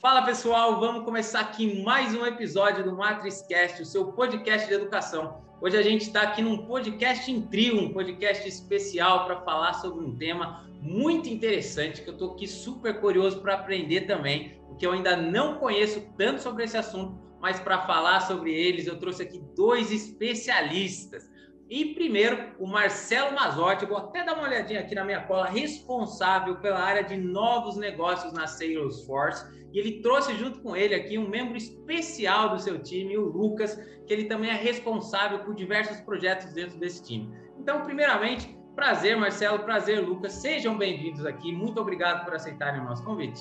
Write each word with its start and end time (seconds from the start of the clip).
Fala 0.00 0.22
pessoal, 0.22 0.80
vamos 0.80 1.04
começar 1.04 1.40
aqui 1.40 1.82
mais 1.82 2.14
um 2.14 2.24
episódio 2.24 2.82
do 2.82 2.96
MatrizCast, 2.96 3.82
o 3.82 3.84
seu 3.84 4.10
podcast 4.12 4.66
de 4.66 4.72
educação. 4.72 5.42
Hoje 5.60 5.76
a 5.76 5.82
gente 5.82 6.06
está 6.06 6.22
aqui 6.22 6.40
num 6.40 6.64
podcast 6.64 7.30
em 7.30 7.42
trio, 7.42 7.78
um 7.78 7.92
podcast 7.92 8.48
especial 8.48 9.26
para 9.26 9.42
falar 9.42 9.74
sobre 9.74 10.02
um 10.02 10.16
tema 10.16 10.66
muito 10.80 11.28
interessante 11.28 12.00
que 12.00 12.08
eu 12.08 12.14
estou 12.14 12.32
aqui 12.32 12.48
super 12.48 12.98
curioso 12.98 13.42
para 13.42 13.52
aprender 13.52 14.06
também, 14.06 14.58
porque 14.68 14.86
eu 14.86 14.92
ainda 14.92 15.14
não 15.18 15.58
conheço 15.58 16.00
tanto 16.16 16.40
sobre 16.40 16.64
esse 16.64 16.78
assunto, 16.78 17.20
mas 17.38 17.60
para 17.60 17.82
falar 17.82 18.20
sobre 18.20 18.54
eles 18.54 18.86
eu 18.86 18.98
trouxe 18.98 19.22
aqui 19.22 19.38
dois 19.54 19.92
especialistas. 19.92 21.28
E 21.68 21.94
primeiro, 21.94 22.54
o 22.58 22.66
Marcelo 22.66 23.34
Mazotti, 23.34 23.84
vou 23.84 23.98
até 23.98 24.24
dar 24.24 24.32
uma 24.32 24.44
olhadinha 24.44 24.80
aqui 24.80 24.94
na 24.94 25.04
minha 25.04 25.20
cola, 25.24 25.44
responsável 25.44 26.56
pela 26.56 26.80
área 26.80 27.04
de 27.04 27.16
novos 27.16 27.76
negócios 27.76 28.32
na 28.32 28.46
Salesforce. 28.46 29.59
E 29.72 29.78
ele 29.78 30.00
trouxe 30.00 30.34
junto 30.34 30.60
com 30.60 30.76
ele 30.76 30.94
aqui 30.94 31.16
um 31.16 31.28
membro 31.28 31.56
especial 31.56 32.50
do 32.50 32.58
seu 32.58 32.82
time, 32.82 33.16
o 33.16 33.24
Lucas, 33.24 33.76
que 34.06 34.12
ele 34.12 34.24
também 34.24 34.50
é 34.50 34.54
responsável 34.54 35.40
por 35.40 35.54
diversos 35.54 36.00
projetos 36.00 36.52
dentro 36.52 36.78
desse 36.78 37.04
time. 37.04 37.32
Então, 37.58 37.82
primeiramente, 37.82 38.56
prazer, 38.74 39.16
Marcelo, 39.16 39.60
prazer, 39.60 40.00
Lucas. 40.00 40.32
Sejam 40.32 40.76
bem-vindos 40.76 41.24
aqui. 41.24 41.52
Muito 41.52 41.80
obrigado 41.80 42.24
por 42.24 42.34
aceitarem 42.34 42.80
o 42.80 42.84
nosso 42.84 43.04
convite. 43.04 43.40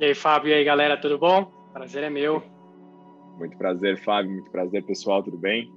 E 0.00 0.04
aí, 0.04 0.14
Fábio, 0.14 0.50
e 0.50 0.54
aí, 0.54 0.64
galera, 0.64 1.00
tudo 1.00 1.18
bom? 1.18 1.44
Prazer 1.72 2.02
é 2.02 2.10
meu. 2.10 2.42
Muito 3.38 3.56
prazer, 3.56 3.96
Fábio. 4.02 4.32
Muito 4.32 4.50
prazer, 4.50 4.84
pessoal, 4.84 5.22
tudo 5.22 5.38
bem? 5.38 5.72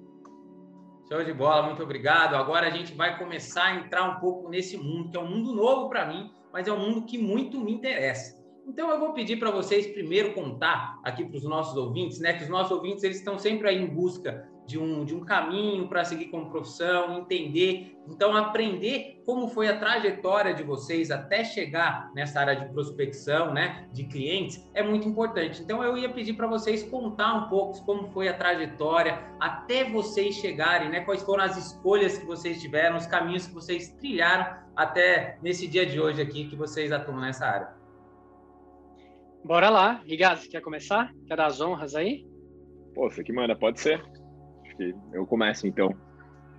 Show 1.10 1.24
de 1.24 1.34
bola, 1.34 1.64
muito 1.64 1.82
obrigado. 1.82 2.36
Agora 2.36 2.68
a 2.68 2.70
gente 2.70 2.94
vai 2.94 3.18
começar 3.18 3.64
a 3.64 3.76
entrar 3.76 4.04
um 4.04 4.20
pouco 4.20 4.50
nesse 4.50 4.78
mundo, 4.78 5.10
que 5.10 5.16
é 5.16 5.20
um 5.20 5.28
mundo 5.30 5.56
novo 5.56 5.88
para 5.88 6.06
mim, 6.06 6.30
mas 6.52 6.68
é 6.68 6.74
um 6.74 6.80
mundo 6.80 7.06
que 7.06 7.18
muito 7.18 7.60
me 7.62 7.72
interessa. 7.72 8.37
Então 8.68 8.90
eu 8.92 9.00
vou 9.00 9.14
pedir 9.14 9.38
para 9.38 9.50
vocês 9.50 9.88
primeiro 9.88 10.34
contar 10.34 11.00
aqui 11.02 11.24
para 11.24 11.38
os 11.38 11.44
nossos 11.46 11.78
ouvintes, 11.78 12.20
né? 12.20 12.34
Que 12.34 12.44
os 12.44 12.50
nossos 12.50 12.72
ouvintes 12.72 13.02
eles 13.02 13.18
estão 13.18 13.40
sempre 13.40 13.70
aí 13.70 13.82
em 13.82 13.88
busca 13.88 14.46
de 14.68 14.78
um, 14.78 15.06
de 15.06 15.16
um 15.16 15.22
caminho 15.22 15.88
para 15.88 16.04
seguir 16.04 16.26
como 16.26 16.50
profissão, 16.50 17.18
entender, 17.18 17.98
então 18.06 18.36
aprender 18.36 19.22
como 19.26 19.48
foi 19.48 19.70
a 19.70 19.80
trajetória 19.80 20.54
de 20.54 20.62
vocês 20.62 21.10
até 21.10 21.46
chegar 21.46 22.12
nessa 22.14 22.42
área 22.42 22.58
de 22.58 22.66
prospecção, 22.74 23.54
né, 23.54 23.88
de 23.94 24.04
clientes, 24.04 24.62
é 24.74 24.84
muito 24.84 25.08
importante. 25.08 25.62
Então 25.62 25.82
eu 25.82 25.98
ia 25.98 26.10
pedir 26.10 26.34
para 26.34 26.48
vocês 26.48 26.84
contar 26.84 27.34
um 27.34 27.50
pouco 27.50 27.82
como 27.86 28.10
foi 28.10 28.28
a 28.28 28.34
trajetória 28.34 29.24
até 29.40 29.90
vocês 29.90 30.36
chegarem, 30.36 30.90
né, 30.90 31.00
quais 31.00 31.24
foram 31.24 31.46
as 31.46 31.58
escolhas 31.58 32.18
que 32.18 32.26
vocês 32.26 32.62
tiveram, 32.62 32.98
os 32.98 33.08
caminhos 33.08 33.48
que 33.48 33.54
vocês 33.54 33.88
trilharam 33.92 34.58
até 34.76 35.38
nesse 35.42 35.66
dia 35.66 35.86
de 35.86 36.02
hoje 36.02 36.22
aqui 36.22 36.50
que 36.50 36.58
vocês 36.58 36.92
atuam 36.92 37.22
nessa 37.22 37.46
área. 37.46 37.77
Bora 39.48 39.70
lá. 39.70 40.02
Rigaz, 40.06 40.46
quer 40.46 40.60
começar? 40.60 41.14
Quer 41.26 41.38
dar 41.38 41.46
as 41.46 41.62
honras 41.62 41.96
aí? 41.96 42.28
Pô, 42.94 43.10
você 43.10 43.24
que 43.24 43.32
manda, 43.32 43.56
pode 43.56 43.80
ser. 43.80 44.04
Acho 44.66 44.76
que 44.76 44.94
eu 45.14 45.26
começo 45.26 45.66
então. 45.66 45.96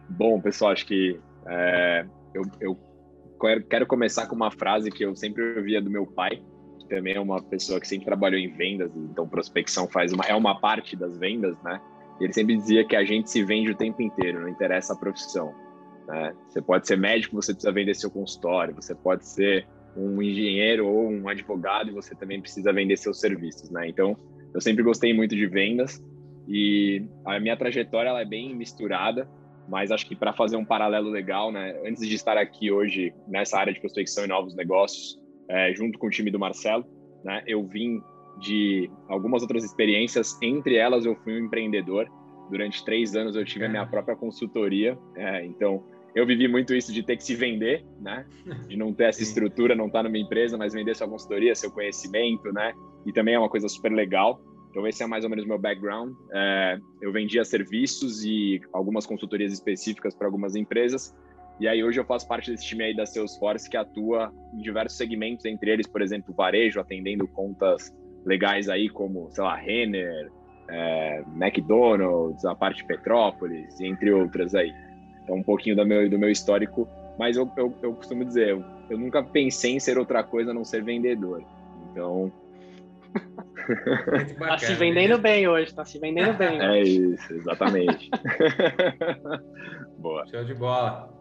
Bom, 0.09 0.41
pessoal, 0.41 0.73
acho 0.73 0.87
que 0.87 1.21
é, 1.47 2.07
eu, 2.33 2.43
eu 2.63 2.79
quero 3.69 3.87
começar 3.87 4.27
com 4.27 4.35
uma 4.35 4.51
frase 4.51 4.91
que 4.91 5.05
eu 5.05 5.15
sempre 5.15 5.59
ouvia 5.59 5.83
do 5.83 5.91
meu 5.91 6.07
pai, 6.07 6.43
que 6.79 6.89
também 6.89 7.15
é 7.15 7.21
uma 7.21 7.43
pessoa 7.43 7.79
que 7.79 7.87
sempre 7.87 8.07
trabalhou 8.07 8.41
em 8.41 8.51
vendas, 8.55 8.91
então 8.97 9.29
prospecção 9.29 9.87
faz 9.87 10.11
uma, 10.15 10.25
é 10.25 10.35
uma 10.35 10.59
parte 10.59 10.97
das 10.97 11.19
vendas, 11.19 11.63
né? 11.63 11.79
Ele 12.19 12.33
sempre 12.33 12.57
dizia 12.57 12.87
que 12.87 12.97
a 12.97 13.05
gente 13.05 13.31
se 13.31 13.45
vende 13.45 13.71
o 13.71 13.77
tempo 13.77 14.01
inteiro, 14.01 14.41
não 14.41 14.49
interessa 14.49 14.95
a 14.95 14.97
profissão. 14.97 15.55
Né? 16.07 16.35
Você 16.49 16.63
pode 16.63 16.87
ser 16.87 16.97
médico, 16.97 17.37
você 17.37 17.53
precisa 17.53 17.71
vender 17.71 17.95
seu 17.95 18.11
consultório, 18.11 18.75
você 18.75 18.95
pode 18.95 19.27
ser 19.27 19.69
um 19.99 20.23
engenheiro 20.23 20.87
ou 20.87 21.11
um 21.11 21.29
advogado 21.29 21.91
e 21.91 21.93
você 21.93 22.15
também 22.15 22.41
precisa 22.41 22.73
vender 22.73 22.97
seus 22.97 23.21
serviços, 23.21 23.71
né? 23.71 23.89
Então, 23.89 24.17
eu 24.55 24.61
sempre 24.61 24.83
gostei 24.83 25.13
muito 25.13 25.35
de 25.35 25.47
vendas 25.47 26.03
e 26.47 27.05
a 27.25 27.39
minha 27.41 27.57
trajetória 27.57 28.09
ela 28.09 28.21
é 28.21 28.25
bem 28.25 28.55
misturada, 28.55 29.29
mas 29.69 29.91
acho 29.91 30.07
que 30.07 30.17
para 30.17 30.33
fazer 30.33 30.57
um 30.57 30.65
paralelo 30.65 31.11
legal, 31.11 31.53
né? 31.53 31.79
Antes 31.85 32.07
de 32.09 32.15
estar 32.15 32.39
aqui 32.39 32.71
hoje 32.71 33.13
nessa 33.27 33.59
área 33.59 33.73
de 33.73 33.81
prospecção 33.81 34.25
e 34.25 34.29
novos 34.29 34.55
negócios, 34.55 35.19
é, 35.49 35.75
junto 35.75 35.99
com 35.99 36.07
o 36.07 36.11
time 36.11 36.31
do 36.31 36.39
Marcelo, 36.39 36.85
né? 37.25 37.43
Eu 37.47 37.67
vim 37.67 38.01
de 38.41 38.91
algumas 39.09 39.43
outras 39.43 39.65
experiências, 39.65 40.39
entre 40.41 40.77
elas 40.77 41.05
eu 41.05 41.17
fui 41.17 41.41
um 41.41 41.47
empreendedor. 41.47 42.09
Durante 42.51 42.85
três 42.85 43.15
anos 43.15 43.37
eu 43.37 43.45
tive 43.45 43.67
a 43.67 43.69
minha 43.69 43.85
própria 43.85 44.17
consultoria, 44.17 44.97
é, 45.17 45.45
então 45.45 45.85
eu 46.15 46.27
vivi 46.27 46.49
muito 46.49 46.75
isso 46.75 46.93
de 46.93 47.03
ter 47.03 47.17
que 47.17 47.25
se 47.25 47.35
vender, 47.35 47.85
né? 48.01 48.27
De 48.67 48.77
não 48.77 48.93
ter 48.93 49.05
essa 49.05 49.23
estrutura, 49.23 49.75
não 49.75 49.87
estar 49.87 50.01
tá 50.01 50.03
numa 50.05 50.19
empresa, 50.19 50.57
mas 50.57 50.73
vender 50.73 50.95
sua 50.97 51.09
consultoria, 51.09 51.55
seu 51.55 51.71
conhecimento, 51.71 52.53
né? 52.53 52.73
E 53.07 53.13
também 53.13 53.35
é 53.35 53.39
uma 53.39 53.49
coisa 53.49 53.69
super 53.69 53.93
legal. 53.93 54.41
Então 54.71 54.87
esse 54.87 55.03
é 55.03 55.07
mais 55.07 55.25
ou 55.25 55.31
menos 55.31 55.47
meu 55.47 55.59
background. 55.59 56.13
É, 56.33 56.79
eu 57.01 57.13
vendia 57.13 57.45
serviços 57.45 58.25
e 58.25 58.61
algumas 58.73 59.07
consultorias 59.07 59.53
específicas 59.53 60.15
para 60.15 60.27
algumas 60.27 60.57
empresas. 60.57 61.15
E 61.61 61.67
aí 61.67 61.83
hoje 61.83 61.99
eu 61.99 62.05
faço 62.05 62.27
parte 62.29 62.51
desse 62.51 62.65
time 62.65 62.85
aí 62.85 62.95
da 62.95 63.05
Salesforce 63.05 63.69
que 63.69 63.77
atua 63.77 64.33
em 64.55 64.59
diversos 64.59 64.97
segmentos, 64.97 65.45
entre 65.45 65.71
eles, 65.71 65.87
por 65.87 66.01
exemplo, 66.01 66.33
varejo, 66.33 66.81
atendendo 66.81 67.27
contas 67.27 67.93
legais 68.25 68.69
aí 68.69 68.89
como, 68.89 69.29
sei 69.31 69.43
lá, 69.43 69.57
Renner, 69.57 70.31
é, 70.69 71.25
McDonald's, 71.35 72.45
a 72.45 72.55
parte 72.55 72.85
Petrópolis, 72.85 73.81
entre 73.81 74.13
outras 74.13 74.55
aí. 74.55 74.73
Então, 75.29 75.37
um 75.37 75.43
pouquinho 75.43 75.77
do 75.77 75.85
meu, 75.85 76.09
do 76.09 76.19
meu 76.19 76.31
histórico. 76.31 76.89
Mas 77.19 77.37
eu, 77.37 77.51
eu, 77.57 77.75
eu 77.83 77.93
costumo 77.93 78.25
dizer, 78.25 78.49
eu, 78.49 78.65
eu 78.89 78.97
nunca 78.97 79.23
pensei 79.23 79.73
em 79.73 79.81
ser 79.81 79.99
outra 79.99 80.25
coisa 80.25 80.53
a 80.53 80.55
não 80.55 80.65
ser 80.65 80.83
vendedor. 80.83 81.45
Então. 81.91 82.33
tá 84.39 84.57
se 84.57 84.73
vendendo 84.75 85.19
bem 85.19 85.47
hoje, 85.47 85.75
tá 85.75 85.85
se 85.85 85.99
vendendo 85.99 86.33
bem. 86.39 86.59
É 86.61 86.81
isso, 86.83 87.35
exatamente. 87.35 88.09
Boa. 89.99 90.27
Show 90.29 90.45
de 90.45 90.55
bola. 90.55 91.13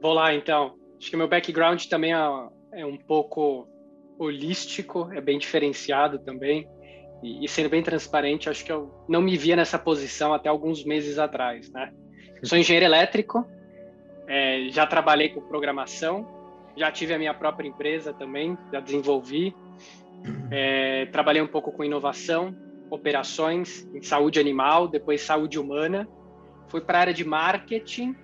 Vou 0.00 0.14
lá 0.14 0.32
então. 0.32 0.74
Acho 0.98 1.10
que 1.10 1.16
meu 1.16 1.28
background 1.28 1.84
também 1.86 2.14
é, 2.14 2.18
é 2.72 2.86
um 2.86 2.96
pouco 2.96 3.68
holístico, 4.18 5.10
é 5.12 5.20
bem 5.20 5.38
diferenciado 5.38 6.18
também. 6.20 6.66
E, 7.22 7.44
e, 7.44 7.48
sendo 7.48 7.68
bem 7.68 7.82
transparente, 7.82 8.48
acho 8.48 8.64
que 8.64 8.72
eu 8.72 8.90
não 9.08 9.20
me 9.20 9.36
via 9.36 9.56
nessa 9.56 9.78
posição 9.78 10.32
até 10.32 10.48
alguns 10.48 10.84
meses 10.84 11.18
atrás, 11.18 11.70
né? 11.70 11.92
Sou 12.42 12.56
engenheiro 12.58 12.86
elétrico, 12.86 13.46
é, 14.26 14.68
já 14.70 14.86
trabalhei 14.86 15.30
com 15.30 15.40
programação, 15.40 16.26
já 16.76 16.92
tive 16.92 17.14
a 17.14 17.18
minha 17.18 17.34
própria 17.34 17.66
empresa 17.66 18.12
também, 18.12 18.56
já 18.72 18.78
desenvolvi, 18.78 19.54
é, 20.50 21.06
trabalhei 21.06 21.42
um 21.42 21.46
pouco 21.46 21.72
com 21.72 21.82
inovação, 21.82 22.54
operações 22.90 23.86
em 23.94 24.02
saúde 24.02 24.38
animal, 24.38 24.86
depois 24.86 25.22
saúde 25.22 25.58
humana, 25.58 26.08
fui 26.68 26.80
para 26.80 26.98
a 26.98 27.00
área 27.02 27.14
de 27.14 27.24
marketing 27.24 28.14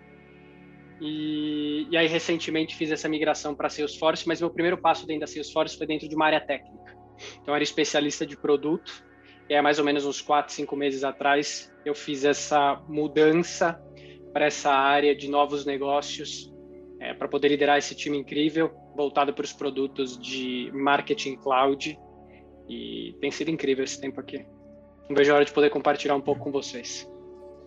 e, 1.00 1.86
e 1.90 1.96
aí 1.96 2.06
recentemente 2.06 2.76
fiz 2.76 2.90
essa 2.90 3.08
migração 3.08 3.54
para 3.54 3.68
Salesforce, 3.68 4.26
mas 4.26 4.40
meu 4.40 4.50
primeiro 4.50 4.78
passo 4.78 5.06
dentro 5.06 5.20
da 5.20 5.26
Salesforce 5.26 5.76
foi 5.76 5.86
dentro 5.86 6.08
de 6.08 6.14
uma 6.14 6.26
área 6.26 6.40
técnica. 6.40 6.93
Então, 7.40 7.54
era 7.54 7.62
especialista 7.62 8.26
de 8.26 8.36
produto. 8.36 9.04
E 9.48 9.54
aí, 9.54 9.60
mais 9.60 9.78
ou 9.78 9.84
menos 9.84 10.04
uns 10.06 10.20
quatro, 10.20 10.52
cinco 10.52 10.74
meses 10.74 11.04
atrás, 11.04 11.72
eu 11.84 11.94
fiz 11.94 12.24
essa 12.24 12.80
mudança 12.88 13.80
para 14.32 14.46
essa 14.46 14.72
área 14.72 15.14
de 15.14 15.28
novos 15.28 15.64
negócios, 15.64 16.52
é, 16.98 17.12
para 17.14 17.28
poder 17.28 17.48
liderar 17.48 17.78
esse 17.78 17.94
time 17.94 18.18
incrível, 18.18 18.72
voltado 18.96 19.32
para 19.32 19.44
os 19.44 19.52
produtos 19.52 20.18
de 20.18 20.70
marketing 20.72 21.36
cloud. 21.36 21.98
E 22.68 23.14
tem 23.20 23.30
sido 23.30 23.50
incrível 23.50 23.84
esse 23.84 24.00
tempo 24.00 24.20
aqui. 24.20 24.46
Não 25.08 25.14
vejo 25.14 25.30
a 25.32 25.36
hora 25.36 25.44
de 25.44 25.52
poder 25.52 25.70
compartilhar 25.70 26.16
um 26.16 26.20
pouco 26.20 26.44
com 26.44 26.50
vocês. 26.50 27.08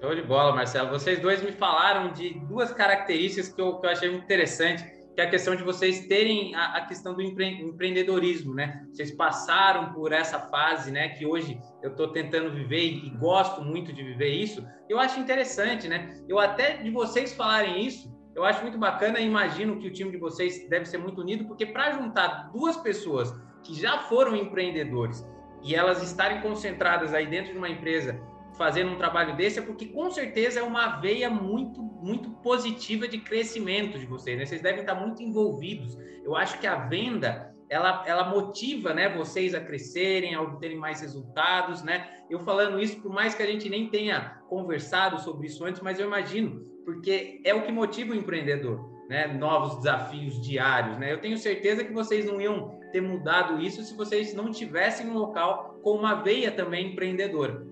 Show 0.01 0.15
de 0.15 0.23
bola, 0.23 0.53
Marcelo. 0.53 0.89
Vocês 0.89 1.19
dois 1.19 1.41
me 1.43 1.51
falaram 1.51 2.11
de 2.11 2.33
duas 2.47 2.71
características 2.71 3.49
que 3.49 3.61
eu, 3.61 3.79
que 3.79 3.85
eu 3.85 3.89
achei 3.91 4.09
muito 4.09 4.23
interessante 4.23 4.96
que 5.17 5.21
é 5.21 5.23
a 5.23 5.29
questão 5.31 5.55
de 5.55 5.63
vocês 5.63 6.05
terem 6.05 6.53
a, 6.53 6.77
a 6.77 6.85
questão 6.85 7.15
do 7.15 7.23
empre, 7.23 7.59
empreendedorismo, 7.59 8.53
né? 8.53 8.85
Vocês 8.91 9.09
passaram 9.09 9.91
por 9.91 10.11
essa 10.11 10.37
fase, 10.41 10.91
né? 10.91 11.09
Que 11.09 11.25
hoje 11.25 11.59
eu 11.81 11.89
estou 11.89 12.09
tentando 12.09 12.53
viver 12.53 12.83
e, 12.83 13.09
gosto 13.17 13.63
muito 13.63 13.91
de 13.91 14.03
viver 14.03 14.29
isso. 14.29 14.63
Eu 14.87 14.99
acho 14.99 15.19
interessante, 15.19 15.87
né? 15.87 16.23
Eu 16.29 16.37
até 16.37 16.77
de 16.77 16.91
vocês 16.91 17.33
falarem 17.33 17.83
isso, 17.83 18.15
eu 18.35 18.45
acho 18.45 18.61
muito 18.61 18.77
bacana. 18.77 19.19
Imagino 19.19 19.79
que 19.79 19.87
o 19.87 19.91
time 19.91 20.11
de 20.11 20.17
vocês 20.17 20.69
deve 20.69 20.85
ser 20.85 20.99
muito 20.99 21.19
unido, 21.19 21.47
porque 21.47 21.65
para 21.65 21.93
juntar 21.93 22.51
duas 22.53 22.77
pessoas 22.77 23.33
que 23.63 23.73
já 23.73 23.97
foram 24.01 24.35
empreendedores 24.35 25.27
e 25.63 25.73
elas 25.73 26.03
estarem 26.03 26.41
concentradas 26.41 27.11
aí 27.15 27.25
dentro 27.25 27.53
de 27.53 27.57
uma 27.57 27.69
empresa 27.69 28.21
fazendo 28.57 28.91
um 28.91 28.97
trabalho 28.97 29.35
desse 29.35 29.59
é 29.59 29.61
porque 29.61 29.85
com 29.85 30.09
certeza 30.09 30.59
é 30.59 30.63
uma 30.63 30.99
veia 30.99 31.29
muito 31.29 31.81
muito 31.81 32.29
positiva 32.41 33.07
de 33.07 33.19
crescimento 33.19 33.97
de 33.97 34.05
vocês, 34.05 34.37
né? 34.37 34.45
Vocês 34.45 34.61
devem 34.61 34.81
estar 34.81 34.95
muito 34.95 35.21
envolvidos. 35.21 35.97
Eu 36.23 36.35
acho 36.35 36.59
que 36.59 36.67
a 36.67 36.75
venda 36.75 37.53
ela, 37.69 38.03
ela 38.07 38.29
motiva, 38.29 38.93
né, 38.93 39.09
vocês 39.09 39.53
a 39.53 39.59
crescerem, 39.59 40.35
a 40.35 40.41
obterem 40.41 40.77
mais 40.77 41.01
resultados, 41.01 41.83
né? 41.83 42.07
Eu 42.29 42.39
falando 42.39 42.79
isso, 42.79 43.01
por 43.01 43.11
mais 43.11 43.35
que 43.35 43.43
a 43.43 43.45
gente 43.45 43.69
nem 43.69 43.89
tenha 43.89 44.41
conversado 44.49 45.19
sobre 45.19 45.47
isso 45.47 45.65
antes, 45.65 45.81
mas 45.81 45.99
eu 45.99 46.07
imagino, 46.07 46.61
porque 46.85 47.41
é 47.43 47.53
o 47.53 47.63
que 47.63 47.71
motiva 47.71 48.13
o 48.13 48.15
empreendedor, 48.15 48.89
né? 49.09 49.27
Novos 49.27 49.77
desafios 49.77 50.41
diários, 50.41 50.97
né? 50.97 51.11
Eu 51.11 51.19
tenho 51.19 51.37
certeza 51.37 51.83
que 51.83 51.91
vocês 51.91 52.25
não 52.25 52.39
iam 52.39 52.79
ter 52.91 53.01
mudado 53.01 53.59
isso 53.59 53.83
se 53.83 53.95
vocês 53.95 54.33
não 54.33 54.49
tivessem 54.49 55.09
um 55.09 55.17
local 55.17 55.79
com 55.83 55.91
uma 55.91 56.15
veia 56.15 56.51
também 56.51 56.93
empreendedora. 56.93 57.65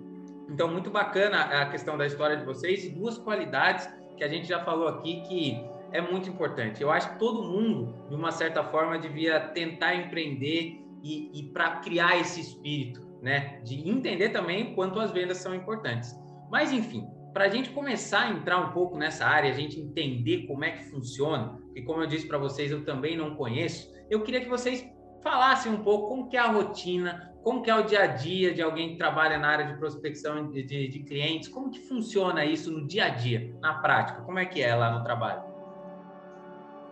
Então, 0.50 0.68
muito 0.68 0.90
bacana 0.90 1.42
a 1.42 1.66
questão 1.70 1.98
da 1.98 2.06
história 2.06 2.38
de 2.38 2.46
vocês 2.46 2.86
e 2.86 2.90
duas 2.90 3.18
qualidades 3.18 3.90
que 4.16 4.24
a 4.24 4.28
gente 4.28 4.48
já 4.48 4.64
falou 4.64 4.88
aqui 4.88 5.22
que 5.22 5.64
é 5.92 6.02
muito 6.02 6.30
importante. 6.30 6.82
Eu 6.82 6.92
acho 6.92 7.14
que 7.14 7.20
todo 7.20 7.44
mundo, 7.44 8.08
de 8.10 8.16
uma 8.16 8.32
certa 8.32 8.64
forma, 8.64 8.98
devia 8.98 9.40
tentar 9.40 9.96
empreender 9.96 10.82
e, 11.04 11.32
e 11.34 11.44
para 11.52 11.78
criar 11.78 12.18
esse 12.20 12.42
espírito, 12.42 13.02
né? 13.22 13.60
De 13.64 13.90
entender 13.90 14.30
também 14.30 14.74
quanto 14.76 15.00
as 15.00 15.12
vendas 15.12 15.38
são 15.38 15.54
importantes. 15.54 16.16
Mas, 16.50 16.72
enfim, 16.72 17.08
para 17.34 17.46
a 17.46 17.50
gente 17.50 17.70
começar 17.72 18.22
a 18.22 18.30
entrar 18.30 18.58
um 18.60 18.72
pouco 18.72 18.98
nessa 18.98 19.26
área, 19.26 19.50
a 19.50 19.54
gente 19.54 19.80
entender 19.80 20.48
como 20.48 20.64
é 20.64 20.72
que 20.72 20.86
funciona, 20.86 21.60
e 21.76 21.82
como 21.82 22.02
eu 22.02 22.08
disse 22.08 22.28
para 22.28 22.38
vocês, 22.38 22.72
eu 22.72 22.86
também 22.86 23.18
não 23.18 23.36
conheço, 23.36 23.94
eu 24.10 24.22
queria 24.24 24.42
que 24.42 24.50
vocês 24.50 24.88
falassem 25.26 25.72
um 25.72 25.82
pouco 25.82 26.08
como 26.08 26.30
que 26.30 26.38
é 26.38 26.40
a 26.40 26.52
rotina, 26.52 27.34
como 27.44 27.64
que 27.64 27.70
é 27.72 27.76
o 27.76 27.82
dia 27.82 28.02
a 28.02 28.06
dia 28.06 28.54
de 28.54 28.62
alguém 28.62 28.92
que 28.92 28.98
trabalha 28.98 29.40
na 29.40 29.48
área 29.48 29.66
de 29.66 29.76
prospecção 29.80 30.52
de, 30.52 30.62
de, 30.62 30.88
de 30.88 31.00
clientes, 31.00 31.50
como 31.50 31.72
que 31.72 31.80
funciona 31.80 32.46
isso 32.46 32.72
no 32.72 32.86
dia 32.86 33.06
a 33.06 33.10
dia, 33.10 33.58
na 33.60 33.74
prática, 33.74 34.22
como 34.22 34.38
é 34.38 34.46
que 34.46 34.62
é 34.62 34.76
lá 34.76 34.92
no 34.92 35.04
trabalho? 35.04 35.42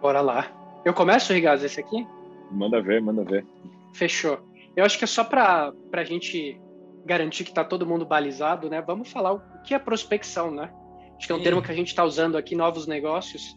Bora 0.01 0.19
lá. 0.19 0.47
Eu 0.83 0.95
começo, 0.95 1.31
Rigaz, 1.31 1.63
esse 1.63 1.79
aqui? 1.79 2.07
Manda 2.49 2.81
ver, 2.81 3.03
manda 3.03 3.23
ver. 3.23 3.45
Fechou. 3.93 4.39
Eu 4.75 4.83
acho 4.83 4.97
que 4.97 5.03
é 5.03 5.07
só 5.07 5.23
para 5.23 5.71
a 5.93 6.03
gente 6.03 6.59
garantir 7.05 7.43
que 7.43 7.51
está 7.51 7.63
todo 7.63 7.85
mundo 7.85 8.03
balizado, 8.03 8.67
né? 8.67 8.81
Vamos 8.81 9.11
falar 9.11 9.33
o 9.33 9.41
que 9.63 9.75
é 9.75 9.79
prospecção, 9.79 10.49
né? 10.49 10.73
Acho 11.17 11.27
que 11.27 11.31
é 11.31 11.35
um 11.35 11.37
Sim. 11.37 11.43
termo 11.43 11.61
que 11.61 11.71
a 11.71 11.75
gente 11.75 11.89
está 11.89 12.03
usando 12.03 12.35
aqui, 12.35 12.55
novos 12.55 12.87
negócios, 12.87 13.55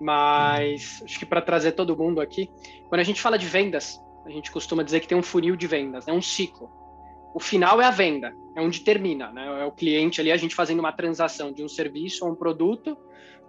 mas 0.00 1.00
acho 1.04 1.18
que 1.20 1.24
para 1.24 1.40
trazer 1.40 1.72
todo 1.72 1.96
mundo 1.96 2.20
aqui, 2.20 2.50
quando 2.88 3.00
a 3.00 3.04
gente 3.04 3.20
fala 3.20 3.38
de 3.38 3.46
vendas, 3.46 4.00
a 4.24 4.30
gente 4.30 4.50
costuma 4.50 4.82
dizer 4.82 5.00
que 5.00 5.08
tem 5.08 5.16
um 5.16 5.22
funil 5.22 5.56
de 5.56 5.66
vendas, 5.66 6.06
é 6.06 6.10
né? 6.10 6.16
um 6.16 6.22
ciclo. 6.22 6.70
O 7.34 7.40
final 7.40 7.80
é 7.80 7.84
a 7.84 7.90
venda, 7.90 8.34
é 8.56 8.60
onde 8.60 8.80
termina, 8.80 9.30
né? 9.30 9.62
É 9.62 9.64
o 9.64 9.72
cliente 9.72 10.20
ali, 10.20 10.32
a 10.32 10.36
gente 10.36 10.54
fazendo 10.54 10.80
uma 10.80 10.92
transação 10.92 11.52
de 11.52 11.62
um 11.62 11.68
serviço 11.68 12.24
ou 12.24 12.32
um 12.32 12.34
produto 12.34 12.96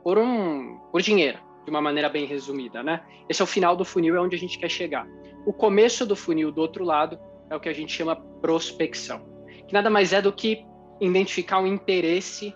por 0.03 0.17
um 0.17 0.77
por 0.91 1.01
dinheiro, 1.01 1.39
de 1.63 1.69
uma 1.69 1.81
maneira 1.81 2.09
bem 2.09 2.25
resumida, 2.25 2.83
né? 2.83 3.03
Esse 3.27 3.41
é 3.41 3.43
o 3.43 3.47
final 3.47 3.75
do 3.75 3.85
funil, 3.85 4.15
é 4.15 4.19
onde 4.19 4.35
a 4.35 4.39
gente 4.39 4.59
quer 4.59 4.69
chegar. 4.69 5.07
O 5.45 5.53
começo 5.53 6.05
do 6.05 6.15
funil 6.15 6.51
do 6.51 6.61
outro 6.61 6.83
lado 6.83 7.19
é 7.49 7.55
o 7.55 7.59
que 7.59 7.69
a 7.69 7.73
gente 7.73 7.93
chama 7.93 8.15
prospecção, 8.15 9.21
que 9.67 9.73
nada 9.73 9.89
mais 9.89 10.13
é 10.13 10.21
do 10.21 10.31
que 10.31 10.65
identificar 11.01 11.61
o 11.61 11.67
interesse 11.67 12.53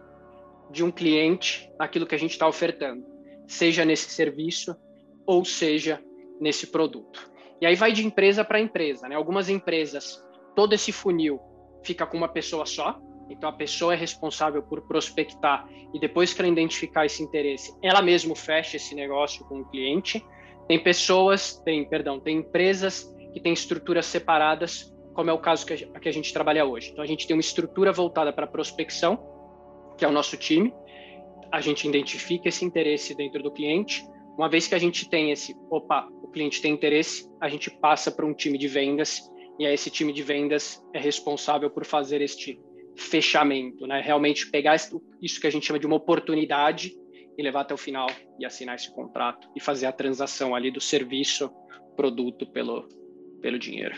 de 0.70 0.84
um 0.84 0.92
cliente 0.92 1.70
naquilo 1.80 2.06
que 2.06 2.16
a 2.16 2.20
gente 2.20 2.32
está 2.32 2.48
ofertando, 2.48 3.06
seja 3.48 3.86
nesse 3.86 4.10
serviço 4.10 4.76
ou 5.26 5.46
seja 5.46 6.02
nesse 6.40 6.68
produto. 6.68 7.32
E 7.64 7.66
aí 7.66 7.76
vai 7.76 7.94
de 7.94 8.06
empresa 8.06 8.44
para 8.44 8.60
empresa, 8.60 9.08
né? 9.08 9.16
Algumas 9.16 9.48
empresas, 9.48 10.22
todo 10.54 10.74
esse 10.74 10.92
funil 10.92 11.40
fica 11.82 12.06
com 12.06 12.18
uma 12.18 12.28
pessoa 12.28 12.66
só, 12.66 13.00
então 13.30 13.50
a 13.50 13.54
pessoa 13.54 13.94
é 13.94 13.96
responsável 13.96 14.62
por 14.62 14.82
prospectar 14.82 15.66
e 15.94 15.98
depois 15.98 16.34
que 16.34 16.42
ela 16.42 16.52
identificar 16.52 17.06
esse 17.06 17.24
interesse, 17.24 17.74
ela 17.82 18.02
mesma 18.02 18.36
fecha 18.36 18.76
esse 18.76 18.94
negócio 18.94 19.46
com 19.46 19.62
o 19.62 19.66
cliente. 19.70 20.22
Tem 20.68 20.78
pessoas, 20.78 21.56
tem, 21.64 21.88
perdão, 21.88 22.20
tem 22.20 22.40
empresas 22.40 23.10
que 23.34 23.40
têm 23.40 23.54
estruturas 23.54 24.08
separadas, 24.08 24.94
como 25.14 25.30
é 25.30 25.34
o 25.34 25.40
caso 25.40 25.66
que 25.66 25.72
a, 25.72 26.00
que 26.02 26.10
a 26.10 26.12
gente 26.12 26.34
trabalha 26.34 26.66
hoje. 26.66 26.90
Então, 26.92 27.02
a 27.02 27.08
gente 27.08 27.26
tem 27.26 27.34
uma 27.34 27.40
estrutura 27.40 27.94
voltada 27.94 28.34
para 28.34 28.46
prospecção, 28.46 29.18
que 29.98 30.04
é 30.04 30.08
o 30.10 30.12
nosso 30.12 30.36
time. 30.36 30.74
A 31.50 31.62
gente 31.62 31.88
identifica 31.88 32.50
esse 32.50 32.66
interesse 32.66 33.16
dentro 33.16 33.42
do 33.42 33.50
cliente. 33.50 34.06
Uma 34.38 34.50
vez 34.50 34.68
que 34.68 34.76
a 34.76 34.80
gente 34.80 35.10
tem 35.10 35.32
esse, 35.32 35.56
opa, 35.70 36.08
o 36.22 36.28
cliente 36.28 36.62
tem 36.62 36.74
interesse, 36.74 37.30
a 37.40 37.48
gente 37.48 37.70
passa 37.70 38.12
para 38.12 38.26
um 38.26 38.34
time 38.34 38.58
de 38.58 38.68
vendas, 38.68 39.22
e 39.60 39.66
aí 39.66 39.74
esse 39.74 39.92
time 39.92 40.12
de 40.12 40.24
vendas 40.24 40.84
é 40.94 41.00
responsável 41.00 41.70
por 41.70 41.86
fazer 41.86 42.22
este 42.22 42.60
fechamento, 42.96 43.86
né? 43.86 44.02
Realmente 44.02 44.50
pegar 44.50 44.76
isso 44.76 45.42
que 45.42 45.48
a 45.48 45.50
gente 45.52 45.66
chama 45.66 45.80
de 45.80 45.86
uma 45.86 45.96
oportunidade 45.96 46.94
e 47.38 47.44
levar 47.44 47.62
até 47.62 47.74
o 47.74 47.78
final 47.78 48.08
e 48.40 48.46
assinar 48.46 48.76
esse 48.76 48.94
contrato 48.94 49.48
e 49.56 49.60
fazer 49.60 49.86
a 49.86 49.92
transação 49.92 50.56
ali 50.56 50.72
do 50.72 50.82
serviço, 50.82 51.52
produto 51.96 52.46
pelo, 52.48 52.88
pelo 53.42 53.58
dinheiro. 53.58 53.96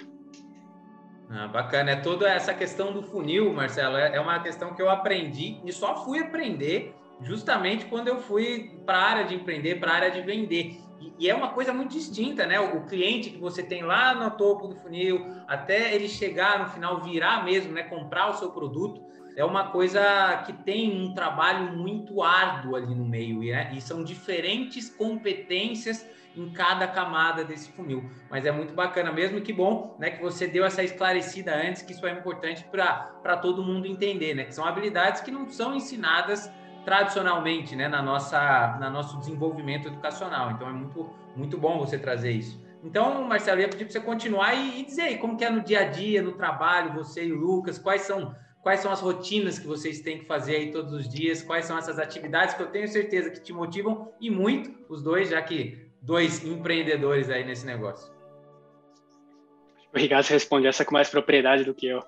Ah, 1.29 1.47
bacana. 1.47 1.91
É 1.91 1.95
toda 1.95 2.29
essa 2.29 2.53
questão 2.53 2.93
do 2.93 3.01
funil, 3.01 3.51
Marcelo, 3.53 3.97
é, 3.97 4.15
é 4.15 4.19
uma 4.19 4.41
questão 4.41 4.75
que 4.75 4.81
eu 4.81 4.89
aprendi 4.89 5.59
e 5.65 5.71
só 5.71 6.03
fui 6.03 6.19
aprender 6.19 6.93
justamente 7.21 7.85
quando 7.85 8.07
eu 8.07 8.19
fui 8.19 8.79
para 8.85 8.97
a 8.97 9.03
área 9.03 9.25
de 9.25 9.35
empreender, 9.35 9.75
para 9.75 9.91
a 9.91 9.95
área 9.95 10.11
de 10.11 10.21
vender. 10.21 10.79
E, 10.99 11.13
e, 11.19 11.29
é 11.29 11.35
uma 11.35 11.49
coisa 11.49 11.73
muito 11.73 11.91
distinta, 11.91 12.45
né? 12.45 12.59
O, 12.59 12.77
o, 12.77 12.85
cliente 12.85 13.29
que 13.29 13.37
você 13.37 13.63
tem 13.63 13.83
lá 13.83 14.13
no 14.13 14.31
topo 14.31 14.67
do 14.67 14.75
funil, 14.75 15.25
até 15.47 15.93
ele 15.93 16.07
chegar 16.07 16.59
no 16.59 16.69
final, 16.69 17.01
virar 17.01 17.43
mesmo, 17.43 17.73
né? 17.73 17.83
Comprar 17.83 18.29
o 18.29 18.33
seu 18.33 18.51
produto, 18.51 19.03
é 19.35 19.43
uma 19.43 19.69
coisa 19.71 20.43
que 20.45 20.53
tem 20.53 21.05
um 21.05 21.13
trabalho 21.13 21.77
muito 21.77 22.23
árduo 22.23 22.75
ali 22.75 22.95
no 22.95 23.05
meio, 23.05 23.39
né? 23.39 23.71
E 23.73 23.81
são 23.81 24.03
diferentes 24.03 24.89
competências 24.89 26.05
em 26.35 26.49
cada 26.49 26.87
camada 26.87 27.43
desse 27.43 27.71
funil. 27.71 28.09
Mas 28.29 28.45
é 28.45 28.51
muito 28.51 28.73
bacana 28.73 29.11
mesmo, 29.11 29.37
e 29.37 29.41
que 29.41 29.53
bom 29.53 29.95
né, 29.99 30.09
que 30.09 30.21
você 30.21 30.47
deu 30.47 30.65
essa 30.65 30.83
esclarecida 30.83 31.55
antes, 31.55 31.81
que 31.81 31.93
isso 31.93 32.05
é 32.05 32.11
importante 32.11 32.65
para 32.65 33.37
todo 33.37 33.63
mundo 33.63 33.87
entender, 33.87 34.33
né? 34.33 34.43
Que 34.43 34.53
são 34.53 34.65
habilidades 34.65 35.21
que 35.21 35.31
não 35.31 35.49
são 35.49 35.75
ensinadas 35.75 36.51
tradicionalmente 36.85 37.75
né, 37.75 37.87
na 37.89 38.01
nossa 38.01 38.77
na 38.79 38.89
nosso 38.89 39.17
desenvolvimento 39.19 39.87
educacional. 39.87 40.51
Então 40.51 40.69
é 40.69 40.71
muito, 40.71 41.09
muito 41.35 41.57
bom 41.57 41.79
você 41.79 41.97
trazer 41.97 42.31
isso. 42.31 42.63
Então, 42.83 43.23
Marcelo, 43.23 43.59
eu 43.59 43.63
ia 43.63 43.69
pedir 43.69 43.85
para 43.85 43.93
você 43.93 43.99
continuar 43.99 44.53
e, 44.53 44.81
e 44.81 44.85
dizer 44.85 45.01
aí 45.01 45.17
como 45.17 45.35
que 45.35 45.43
é 45.43 45.49
no 45.49 45.61
dia 45.61 45.79
a 45.79 45.83
dia, 45.85 46.21
no 46.21 46.33
trabalho, 46.33 46.93
você 46.93 47.25
e 47.25 47.31
o 47.33 47.35
Lucas, 47.35 47.79
quais 47.79 48.03
são 48.03 48.35
quais 48.61 48.79
são 48.79 48.91
as 48.91 48.99
rotinas 48.99 49.59
que 49.59 49.67
vocês 49.67 49.99
têm 49.99 50.17
que 50.17 50.25
fazer 50.25 50.55
aí 50.55 50.71
todos 50.71 50.91
os 50.91 51.07
dias, 51.07 51.43
quais 51.43 51.65
são 51.65 51.77
essas 51.77 51.99
atividades 51.99 52.55
que 52.55 52.63
eu 52.63 52.67
tenho 52.67 52.87
certeza 52.87 53.29
que 53.29 53.39
te 53.39 53.53
motivam 53.53 54.11
e 54.19 54.31
muito, 54.31 54.73
os 54.89 55.03
dois, 55.03 55.29
já 55.29 55.39
que 55.39 55.87
dois 56.01 56.43
empreendedores 56.43 57.29
aí 57.29 57.45
nesse 57.45 57.63
negócio? 57.63 58.14
O 59.95 59.97
Ricardo 59.97 60.27
responde 60.27 60.67
essa 60.67 60.83
com 60.83 60.93
mais 60.93 61.09
propriedade 61.09 61.63
do 61.63 61.73
que 61.73 61.87
eu. 61.87 62.03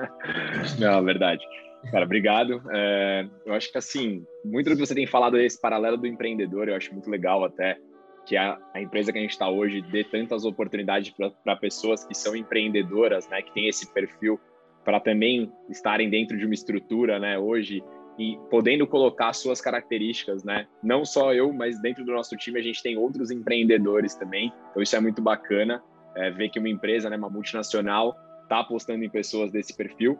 Não, 0.80 1.04
verdade. 1.04 1.44
Cara, 1.90 2.06
obrigado. 2.06 2.62
É, 2.72 3.26
eu 3.44 3.52
acho 3.52 3.70
que, 3.70 3.76
assim, 3.76 4.24
muito 4.42 4.70
do 4.70 4.76
que 4.76 4.86
você 4.86 4.94
tem 4.94 5.06
falado 5.06 5.38
esse 5.38 5.60
paralelo 5.60 5.98
do 5.98 6.06
empreendedor, 6.06 6.68
eu 6.68 6.74
acho 6.74 6.92
muito 6.94 7.10
legal 7.10 7.44
até 7.44 7.76
que 8.24 8.38
a, 8.38 8.58
a 8.74 8.80
empresa 8.80 9.12
que 9.12 9.18
a 9.18 9.20
gente 9.20 9.32
está 9.32 9.50
hoje 9.50 9.82
dê 9.82 10.02
tantas 10.02 10.46
oportunidades 10.46 11.12
para 11.44 11.56
pessoas 11.56 12.04
que 12.04 12.14
são 12.14 12.34
empreendedoras, 12.34 13.28
né, 13.28 13.42
que 13.42 13.52
tem 13.52 13.68
esse 13.68 13.92
perfil 13.92 14.40
para 14.82 14.98
também 14.98 15.52
estarem 15.68 16.08
dentro 16.08 16.38
de 16.38 16.44
uma 16.46 16.54
estrutura, 16.54 17.18
né, 17.18 17.38
hoje 17.38 17.82
e 18.18 18.38
podendo 18.50 18.86
colocar 18.86 19.32
suas 19.32 19.60
características, 19.60 20.44
né? 20.44 20.66
Não 20.82 21.06
só 21.06 21.32
eu, 21.32 21.52
mas 21.52 21.80
dentro 21.80 22.04
do 22.04 22.12
nosso 22.12 22.36
time 22.36 22.60
a 22.60 22.62
gente 22.62 22.82
tem 22.82 22.98
outros 22.98 23.30
empreendedores 23.30 24.14
também. 24.14 24.52
Então 24.70 24.82
isso 24.82 24.94
é 24.94 25.00
muito 25.00 25.22
bacana 25.22 25.82
é, 26.20 26.30
ver 26.30 26.48
que 26.48 26.58
uma 26.58 26.68
empresa, 26.68 27.08
né, 27.08 27.16
uma 27.16 27.30
multinacional, 27.30 28.16
está 28.42 28.60
apostando 28.60 29.04
em 29.04 29.10
pessoas 29.10 29.50
desse 29.50 29.74
perfil. 29.74 30.18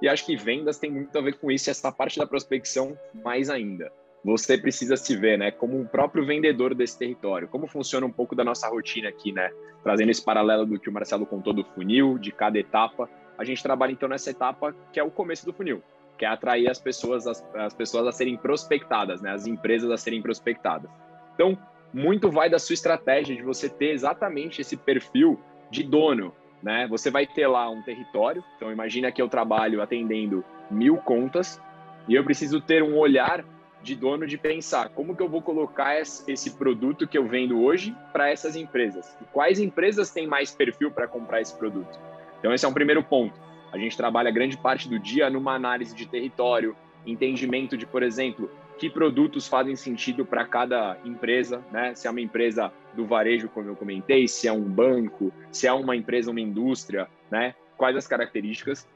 E 0.00 0.08
acho 0.08 0.26
que 0.26 0.36
vendas 0.36 0.78
tem 0.78 0.90
muito 0.90 1.16
a 1.16 1.22
ver 1.22 1.38
com 1.38 1.50
isso, 1.50 1.70
essa 1.70 1.92
parte 1.92 2.18
da 2.18 2.26
prospecção 2.26 2.98
mais 3.22 3.48
ainda. 3.48 3.92
Você 4.24 4.56
precisa 4.56 4.96
se 4.96 5.16
ver, 5.16 5.36
né, 5.38 5.50
como 5.50 5.78
um 5.78 5.84
próprio 5.84 6.24
vendedor 6.24 6.74
desse 6.74 6.98
território. 6.98 7.48
Como 7.48 7.66
funciona 7.66 8.06
um 8.06 8.12
pouco 8.12 8.34
da 8.34 8.44
nossa 8.44 8.68
rotina 8.68 9.08
aqui, 9.08 9.32
né? 9.32 9.50
Trazendo 9.82 10.10
esse 10.10 10.24
paralelo 10.24 10.64
do 10.64 10.78
que 10.78 10.88
o 10.88 10.92
Marcelo 10.92 11.26
contou 11.26 11.52
do 11.52 11.64
funil, 11.64 12.18
de 12.18 12.30
cada 12.30 12.58
etapa. 12.58 13.10
A 13.36 13.44
gente 13.44 13.62
trabalha 13.62 13.92
então 13.92 14.08
nessa 14.08 14.30
etapa 14.30 14.74
que 14.92 15.00
é 15.00 15.02
o 15.02 15.10
começo 15.10 15.44
do 15.44 15.52
funil 15.52 15.82
que 16.22 16.26
é 16.26 16.28
atrair 16.28 16.70
as 16.70 16.78
pessoas, 16.78 17.26
as, 17.26 17.44
as 17.52 17.74
pessoas 17.74 18.06
a 18.06 18.12
serem 18.12 18.36
prospectadas, 18.36 19.20
né? 19.20 19.32
As 19.32 19.44
empresas 19.44 19.90
a 19.90 19.96
serem 19.96 20.22
prospectadas. 20.22 20.88
Então, 21.34 21.58
muito 21.92 22.30
vai 22.30 22.48
da 22.48 22.58
sua 22.58 22.74
estratégia 22.74 23.36
de 23.36 23.42
você 23.42 23.68
ter 23.68 23.90
exatamente 23.90 24.60
esse 24.60 24.76
perfil 24.76 25.38
de 25.70 25.82
dono, 25.82 26.34
né? 26.62 26.86
Você 26.88 27.10
vai 27.10 27.26
ter 27.26 27.46
lá 27.46 27.68
um 27.68 27.82
território. 27.82 28.42
Então, 28.56 28.72
imagina 28.72 29.10
que 29.12 29.20
eu 29.20 29.28
trabalho 29.28 29.82
atendendo 29.82 30.44
mil 30.70 30.96
contas 30.96 31.60
e 32.08 32.14
eu 32.14 32.24
preciso 32.24 32.60
ter 32.60 32.82
um 32.82 32.96
olhar 32.96 33.44
de 33.82 33.96
dono 33.96 34.26
de 34.26 34.38
pensar 34.38 34.90
como 34.90 35.16
que 35.16 35.22
eu 35.22 35.28
vou 35.28 35.42
colocar 35.42 36.00
esse 36.00 36.50
produto 36.52 37.06
que 37.06 37.18
eu 37.18 37.26
vendo 37.26 37.60
hoje 37.62 37.94
para 38.12 38.30
essas 38.30 38.54
empresas. 38.54 39.16
E 39.20 39.24
quais 39.24 39.58
empresas 39.58 40.10
têm 40.10 40.26
mais 40.26 40.52
perfil 40.52 40.90
para 40.90 41.08
comprar 41.08 41.40
esse 41.40 41.56
produto? 41.56 41.98
Então, 42.38 42.54
esse 42.54 42.64
é 42.64 42.68
um 42.68 42.72
primeiro 42.72 43.02
ponto. 43.02 43.38
A 43.72 43.78
gente 43.78 43.96
trabalha 43.96 44.30
grande 44.30 44.56
parte 44.56 44.88
do 44.88 44.98
dia 44.98 45.28
numa 45.30 45.54
análise 45.54 45.94
de 45.94 46.06
território, 46.06 46.76
entendimento 47.04 47.76
de, 47.76 47.86
por 47.86 48.02
exemplo, 48.02 48.50
que 48.82 48.90
produtos 48.90 49.46
fazem 49.46 49.76
sentido 49.76 50.26
para 50.26 50.44
cada 50.44 50.98
empresa, 51.04 51.62
né? 51.70 51.94
Se 51.94 52.08
é 52.08 52.10
uma 52.10 52.20
empresa 52.20 52.72
do 52.92 53.06
varejo, 53.06 53.48
como 53.48 53.68
eu 53.68 53.76
comentei, 53.76 54.26
se 54.26 54.48
é 54.48 54.52
um 54.52 54.64
banco, 54.64 55.32
se 55.52 55.68
é 55.68 55.72
uma 55.72 55.94
empresa, 55.94 56.32
uma 56.32 56.40
indústria, 56.40 57.06
né? 57.30 57.54
Quais 57.76 57.96
as 57.96 58.08
características? 58.08 58.88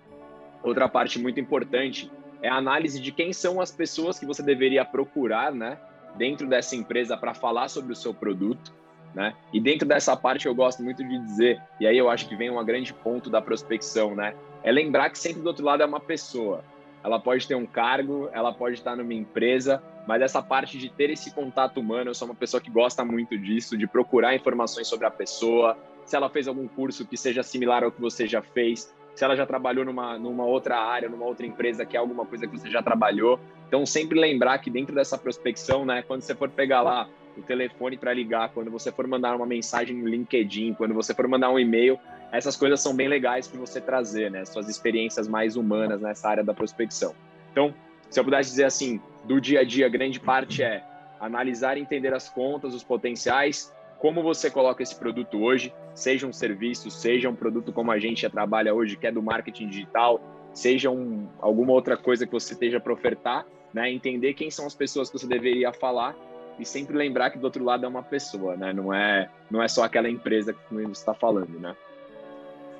Outra 0.60 0.88
parte 0.88 1.20
muito 1.20 1.38
importante 1.38 2.10
é 2.42 2.48
a 2.48 2.56
análise 2.56 3.00
de 3.00 3.12
quem 3.12 3.32
são 3.32 3.60
as 3.60 3.70
pessoas 3.70 4.18
que 4.18 4.26
você 4.26 4.42
deveria 4.42 4.84
procurar, 4.84 5.52
né? 5.52 5.78
Dentro 6.16 6.48
dessa 6.48 6.74
empresa 6.74 7.16
para 7.16 7.32
falar 7.32 7.68
sobre 7.68 7.92
o 7.92 7.96
seu 7.96 8.12
produto. 8.12 8.74
né? 9.14 9.34
E 9.52 9.60
dentro 9.60 9.86
dessa 9.86 10.16
parte 10.16 10.46
eu 10.46 10.54
gosto 10.54 10.82
muito 10.82 11.04
de 11.04 11.16
dizer, 11.26 11.62
e 11.78 11.86
aí 11.86 11.96
eu 11.96 12.10
acho 12.10 12.28
que 12.28 12.34
vem 12.34 12.50
um 12.50 12.64
grande 12.64 12.92
ponto 12.92 13.30
da 13.30 13.40
prospecção, 13.40 14.16
né? 14.16 14.34
É 14.64 14.72
lembrar 14.72 15.10
que 15.10 15.18
sempre 15.18 15.42
do 15.42 15.46
outro 15.46 15.64
lado 15.64 15.80
é 15.84 15.86
uma 15.86 16.00
pessoa. 16.00 16.64
Ela 17.06 17.20
pode 17.20 17.46
ter 17.46 17.54
um 17.54 17.64
cargo, 17.64 18.28
ela 18.32 18.52
pode 18.52 18.74
estar 18.74 18.96
numa 18.96 19.14
empresa, 19.14 19.80
mas 20.08 20.20
essa 20.20 20.42
parte 20.42 20.76
de 20.76 20.90
ter 20.90 21.08
esse 21.08 21.32
contato 21.32 21.78
humano, 21.78 22.10
eu 22.10 22.14
sou 22.14 22.26
uma 22.26 22.34
pessoa 22.34 22.60
que 22.60 22.68
gosta 22.68 23.04
muito 23.04 23.38
disso, 23.38 23.78
de 23.78 23.86
procurar 23.86 24.34
informações 24.34 24.88
sobre 24.88 25.06
a 25.06 25.10
pessoa, 25.10 25.78
se 26.04 26.16
ela 26.16 26.28
fez 26.28 26.48
algum 26.48 26.66
curso 26.66 27.06
que 27.06 27.16
seja 27.16 27.44
similar 27.44 27.84
ao 27.84 27.92
que 27.92 28.00
você 28.00 28.26
já 28.26 28.42
fez, 28.42 28.92
se 29.14 29.24
ela 29.24 29.36
já 29.36 29.46
trabalhou 29.46 29.84
numa, 29.84 30.18
numa 30.18 30.44
outra 30.44 30.78
área, 30.78 31.08
numa 31.08 31.24
outra 31.24 31.46
empresa, 31.46 31.86
que 31.86 31.96
é 31.96 32.00
alguma 32.00 32.26
coisa 32.26 32.44
que 32.44 32.58
você 32.58 32.68
já 32.68 32.82
trabalhou. 32.82 33.38
Então, 33.68 33.86
sempre 33.86 34.18
lembrar 34.18 34.58
que 34.58 34.68
dentro 34.68 34.92
dessa 34.92 35.16
prospecção, 35.16 35.84
né, 35.84 36.02
quando 36.02 36.22
você 36.22 36.34
for 36.34 36.48
pegar 36.50 36.82
lá 36.82 37.08
o 37.36 37.42
telefone 37.42 37.96
para 37.96 38.12
ligar, 38.12 38.50
quando 38.50 38.70
você 38.70 38.90
for 38.90 39.06
mandar 39.06 39.36
uma 39.36 39.46
mensagem 39.46 39.96
no 39.96 40.08
LinkedIn, 40.08 40.74
quando 40.74 40.94
você 40.94 41.14
for 41.14 41.26
mandar 41.28 41.50
um 41.50 41.58
e-mail, 41.58 41.98
essas 42.32 42.56
coisas 42.56 42.80
são 42.80 42.94
bem 42.94 43.08
legais 43.08 43.46
para 43.46 43.60
você 43.60 43.80
trazer, 43.80 44.30
né? 44.30 44.44
Suas 44.44 44.68
experiências 44.68 45.28
mais 45.28 45.56
humanas 45.56 46.00
nessa 46.00 46.28
área 46.28 46.44
da 46.44 46.52
prospecção. 46.52 47.14
Então, 47.52 47.74
se 48.10 48.18
eu 48.18 48.24
pudesse 48.24 48.50
dizer 48.50 48.64
assim, 48.64 49.00
do 49.24 49.40
dia 49.40 49.60
a 49.60 49.64
dia, 49.64 49.88
grande 49.88 50.20
parte 50.20 50.62
é 50.62 50.82
analisar 51.20 51.78
e 51.78 51.80
entender 51.80 52.12
as 52.12 52.28
contas, 52.28 52.74
os 52.74 52.84
potenciais, 52.84 53.72
como 53.98 54.22
você 54.22 54.50
coloca 54.50 54.82
esse 54.82 54.94
produto 54.94 55.38
hoje, 55.42 55.72
seja 55.94 56.26
um 56.26 56.32
serviço, 56.32 56.90
seja 56.90 57.28
um 57.28 57.34
produto 57.34 57.72
como 57.72 57.90
a 57.90 57.98
gente 57.98 58.22
já 58.22 58.30
trabalha 58.30 58.74
hoje, 58.74 58.96
que 58.96 59.06
é 59.06 59.12
do 59.12 59.22
marketing 59.22 59.68
digital, 59.68 60.20
seja 60.52 60.90
um, 60.90 61.26
alguma 61.40 61.72
outra 61.72 61.96
coisa 61.96 62.26
que 62.26 62.32
você 62.32 62.52
esteja 62.52 62.78
para 62.78 62.92
ofertar, 62.92 63.46
né? 63.72 63.90
Entender 63.90 64.34
quem 64.34 64.50
são 64.50 64.66
as 64.66 64.74
pessoas 64.74 65.08
que 65.10 65.18
você 65.18 65.26
deveria 65.26 65.72
falar 65.72 66.14
e 66.58 66.64
sempre 66.64 66.96
lembrar 66.96 67.30
que 67.30 67.38
do 67.38 67.44
outro 67.44 67.64
lado 67.64 67.84
é 67.84 67.88
uma 67.88 68.02
pessoa, 68.02 68.56
né? 68.56 68.72
Não 68.72 68.92
é, 68.92 69.28
não 69.50 69.62
é 69.62 69.68
só 69.68 69.84
aquela 69.84 70.08
empresa 70.08 70.52
que 70.52 70.74
você 70.74 70.92
está 70.92 71.14
falando, 71.14 71.58
né? 71.58 71.76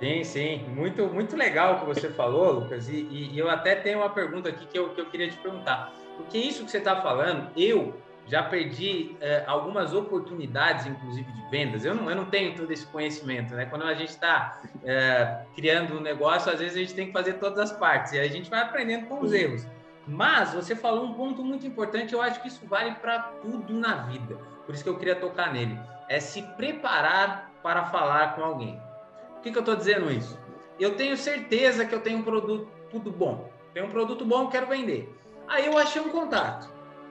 Sim, 0.01 0.25
sim, 0.25 0.65
muito, 0.69 1.07
muito 1.07 1.37
legal 1.37 1.77
o 1.77 1.81
que 1.81 1.87
você 1.87 2.11
falou, 2.11 2.53
Lucas. 2.53 2.89
E, 2.89 3.07
e, 3.11 3.39
eu 3.39 3.49
até 3.49 3.75
tenho 3.75 3.99
uma 3.99 4.11
pergunta 4.11 4.51
aqui 4.51 4.67
que 4.67 4.79
eu, 4.79 4.91
que 4.91 5.01
eu 5.01 5.07
queria 5.07 5.29
te 5.29 5.37
perguntar. 5.39 5.93
Porque 6.17 6.37
isso 6.37 6.65
que 6.65 6.71
você 6.71 6.79
está 6.79 7.01
falando, 7.01 7.51
eu 7.57 7.95
já 8.27 8.43
perdi 8.43 9.17
é, 9.21 9.45
algumas 9.47 9.95
oportunidades, 9.95 10.87
inclusive 10.87 11.31
de 11.31 11.51
vendas. 11.51 11.85
Eu 11.85 11.95
não, 11.95 12.11
eu 12.11 12.17
não 12.17 12.25
tenho 12.27 12.55
todo 12.55 12.71
esse 12.71 12.85
conhecimento, 12.87 13.55
né? 13.55 13.67
Quando 13.67 13.85
a 13.85 13.95
gente 13.95 14.11
está 14.11 14.61
é, 14.85 15.45
criando 15.55 15.97
um 15.97 16.01
negócio, 16.01 16.53
às 16.53 16.59
vezes 16.59 16.77
a 16.77 16.81
gente 16.81 16.95
tem 16.95 17.07
que 17.07 17.13
fazer 17.13 17.35
todas 17.35 17.59
as 17.71 17.79
partes 17.79 18.13
e 18.13 18.19
a 18.19 18.29
gente 18.29 18.51
vai 18.51 18.61
aprendendo 18.61 19.07
com 19.07 19.21
os 19.21 19.33
erros. 19.33 19.67
Mas 20.07 20.55
você 20.55 20.77
falou 20.77 21.05
um 21.05 21.15
ponto 21.15 21.43
muito 21.43 21.67
importante, 21.67 22.15
eu 22.15 22.23
acho 22.23 22.41
que 22.41 22.49
isso 22.49 22.65
vale 22.67 22.95
para 22.97 23.19
tudo 23.43 23.75
na 23.75 23.97
vida. 24.03 24.37
Por 24.65 24.75
isso 24.75 24.85
que 24.85 24.91
eu 24.91 24.99
queria 24.99 25.17
tocar 25.17 25.53
nele. 25.53 25.79
É 26.09 26.21
se 26.21 26.43
preparar 26.43 27.51
para 27.63 27.87
falar 27.87 28.37
com 28.37 28.45
alguém. 28.45 28.81
Por 29.35 29.43
que, 29.43 29.51
que 29.51 29.59
eu 29.59 29.61
estou 29.61 29.75
dizendo 29.75 30.11
isso? 30.11 30.39
Eu 30.79 30.97
tenho 30.97 31.17
certeza 31.17 31.85
que 31.85 31.95
eu 31.95 32.01
tenho 32.01 32.19
um 32.19 32.23
produto 32.23 32.69
tudo 32.91 33.11
bom. 33.11 33.51
Tenho 33.75 33.87
um 33.87 33.91
produto 33.91 34.25
bom, 34.25 34.49
quero 34.49 34.67
vender. 34.67 35.13
Aí 35.49 35.67
eu 35.67 35.77
achei 35.77 36.01
um 36.01 36.11
contato. 36.11 36.69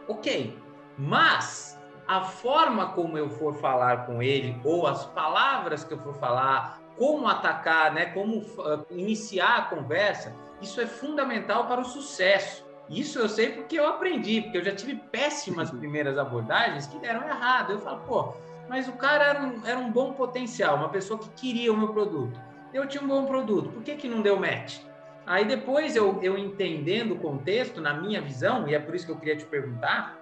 Ok. 0.07 0.57
Mas 0.97 1.79
a 2.07 2.21
forma 2.21 2.89
como 2.89 3.17
eu 3.17 3.29
for 3.29 3.55
falar 3.55 4.05
com 4.05 4.21
ele, 4.21 4.59
ou 4.63 4.87
as 4.87 5.05
palavras 5.05 5.83
que 5.83 5.93
eu 5.93 5.99
for 5.99 6.13
falar, 6.15 6.79
como 6.97 7.27
atacar, 7.27 7.93
né, 7.93 8.07
como 8.07 8.37
uh, 8.37 8.85
iniciar 8.91 9.57
a 9.57 9.61
conversa, 9.63 10.33
isso 10.61 10.79
é 10.79 10.87
fundamental 10.87 11.67
para 11.67 11.81
o 11.81 11.85
sucesso. 11.85 12.64
Isso 12.89 13.19
eu 13.19 13.27
sei 13.27 13.49
porque 13.49 13.79
eu 13.79 13.87
aprendi, 13.87 14.41
porque 14.41 14.57
eu 14.57 14.63
já 14.63 14.75
tive 14.75 14.95
péssimas 14.95 15.71
primeiras 15.71 16.17
abordagens 16.17 16.85
que 16.87 16.99
deram 16.99 17.27
errado. 17.27 17.73
Eu 17.73 17.79
falo, 17.79 17.99
pô, 18.05 18.33
mas 18.69 18.87
o 18.87 18.93
cara 18.93 19.25
era 19.25 19.41
um, 19.41 19.65
era 19.65 19.79
um 19.79 19.91
bom 19.91 20.13
potencial, 20.13 20.75
uma 20.75 20.89
pessoa 20.89 21.19
que 21.19 21.29
queria 21.29 21.71
o 21.73 21.77
meu 21.77 21.89
produto. 21.89 22.39
Eu 22.73 22.87
tinha 22.87 23.01
um 23.01 23.07
bom 23.07 23.25
produto, 23.25 23.69
por 23.69 23.83
que, 23.83 23.95
que 23.95 24.07
não 24.07 24.21
deu 24.21 24.39
match? 24.39 24.79
Aí 25.25 25.45
depois 25.45 25.95
eu, 25.95 26.19
eu 26.21 26.37
entendendo 26.37 27.13
o 27.13 27.19
contexto, 27.19 27.81
na 27.81 27.93
minha 27.93 28.21
visão, 28.21 28.67
e 28.67 28.75
é 28.75 28.79
por 28.79 28.93
isso 28.93 29.05
que 29.05 29.11
eu 29.11 29.17
queria 29.17 29.35
te 29.35 29.45
perguntar, 29.45 30.19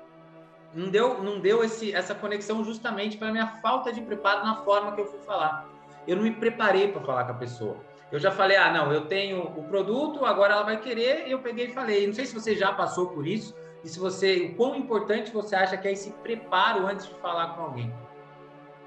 não 0.74 0.90
deu, 0.90 1.22
não 1.22 1.40
deu 1.40 1.64
esse, 1.64 1.94
essa 1.94 2.16
conexão 2.16 2.64
justamente 2.64 3.18
pela 3.18 3.32
minha 3.32 3.48
falta 3.48 3.92
de 3.92 4.02
preparo 4.02 4.46
na 4.46 4.58
forma 4.64 4.94
que 4.94 5.02
eu 5.02 5.06
fui 5.06 5.20
falar. 5.20 5.68
Eu 6.08 6.16
não 6.16 6.24
me 6.24 6.32
preparei 6.32 6.92
para 6.92 7.02
falar 7.02 7.26
com 7.26 7.32
a 7.32 7.36
pessoa. 7.36 7.78
Eu 8.14 8.20
já 8.20 8.30
falei, 8.30 8.56
ah, 8.56 8.72
não, 8.72 8.94
eu 8.94 9.06
tenho 9.06 9.42
o 9.42 9.64
produto, 9.64 10.24
agora 10.24 10.54
ela 10.54 10.62
vai 10.62 10.80
querer, 10.80 11.28
eu 11.28 11.40
peguei 11.40 11.66
e 11.66 11.74
falei. 11.74 12.06
Não 12.06 12.14
sei 12.14 12.28
se 12.28 12.34
você 12.36 12.56
já 12.56 12.72
passou 12.72 13.08
por 13.08 13.26
isso 13.26 13.56
e 13.84 13.90
se 13.90 13.98
você, 13.98 14.52
o 14.52 14.56
quão 14.56 14.76
importante 14.76 15.32
você 15.32 15.56
acha 15.56 15.76
que 15.76 15.88
é 15.88 15.94
esse 15.94 16.12
preparo 16.22 16.86
antes 16.86 17.08
de 17.08 17.16
falar 17.16 17.56
com 17.56 17.64
alguém. 17.64 17.92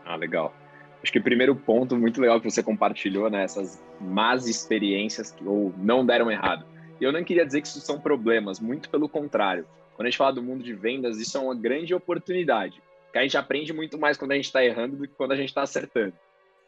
Ah, 0.05 0.15
legal. 0.15 0.55
Acho 1.03 1.11
que 1.11 1.19
o 1.19 1.23
primeiro 1.25 1.57
ponto 1.57 1.97
muito 1.97 2.21
legal 2.21 2.41
que 2.41 2.49
você 2.49 2.63
compartilhou, 2.63 3.29
né, 3.29 3.43
essas 3.43 3.83
más 4.01 4.47
experiências 4.47 5.33
que 5.33 5.45
ou 5.45 5.75
não 5.77 6.07
deram 6.07 6.31
errado. 6.31 6.65
E 7.01 7.03
eu 7.03 7.11
não 7.11 7.25
queria 7.25 7.45
dizer 7.45 7.63
que 7.63 7.67
isso 7.67 7.81
são 7.81 7.99
problemas, 7.99 8.61
muito 8.61 8.89
pelo 8.89 9.09
contrário. 9.09 9.67
Quando 9.97 10.07
a 10.07 10.11
gente 10.11 10.19
fala 10.19 10.35
do 10.35 10.43
mundo 10.43 10.63
de 10.63 10.73
vendas, 10.73 11.19
isso 11.19 11.37
é 11.37 11.41
uma 11.41 11.55
grande 11.55 11.93
oportunidade, 11.93 12.81
que 13.13 13.19
a 13.19 13.23
gente 13.23 13.37
aprende 13.37 13.73
muito 13.73 13.99
mais 13.99 14.17
quando 14.17 14.31
a 14.31 14.37
gente 14.37 14.45
está 14.45 14.65
errando 14.65 14.97
do 14.97 15.09
que 15.09 15.15
quando 15.15 15.33
a 15.33 15.37
gente 15.37 15.49
está 15.49 15.63
acertando. 15.63 16.15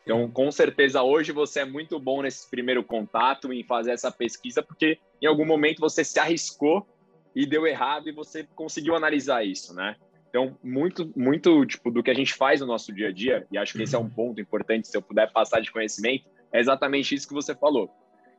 Então, 0.03 0.31
com 0.31 0.51
certeza, 0.51 1.03
hoje 1.03 1.33
você 1.33 1.61
é 1.61 1.65
muito 1.65 1.99
bom 1.99 2.23
nesse 2.23 2.49
primeiro 2.51 2.83
contato, 2.83 3.53
em 3.53 3.63
fazer 3.63 3.93
essa 3.93 4.11
pesquisa, 4.11 4.63
porque 4.63 4.99
em 5.21 5.27
algum 5.27 5.45
momento 5.45 5.81
você 5.81 6.03
se 6.03 6.19
arriscou 6.19 6.87
e 7.35 7.47
deu 7.47 7.67
errado 7.67 8.09
e 8.09 8.13
você 8.13 8.45
conseguiu 8.55 8.97
analisar 8.97 9.45
isso, 9.45 9.75
né? 9.75 9.97
Então, 10.29 10.57
muito, 10.63 11.11
muito 11.17 11.65
tipo, 11.67 11.91
do 11.91 12.03
que 12.03 12.11
a 12.11 12.15
gente 12.15 12.35
faz 12.35 12.61
no 12.61 12.67
nosso 12.67 12.93
dia 12.93 13.09
a 13.09 13.13
dia, 13.13 13.47
e 13.51 13.59
acho 13.59 13.73
que 13.75 13.83
esse 13.83 13.95
é 13.95 13.99
um 13.99 14.03
uhum. 14.03 14.11
ponto 14.11 14.41
importante, 14.41 14.89
se 14.89 14.97
eu 14.97 15.03
puder 15.03 15.31
passar 15.33 15.61
de 15.61 15.71
conhecimento, 15.71 16.29
é 16.53 16.61
exatamente 16.61 17.15
isso 17.15 17.27
que 17.27 17.35
você 17.35 17.55
falou. 17.55 17.91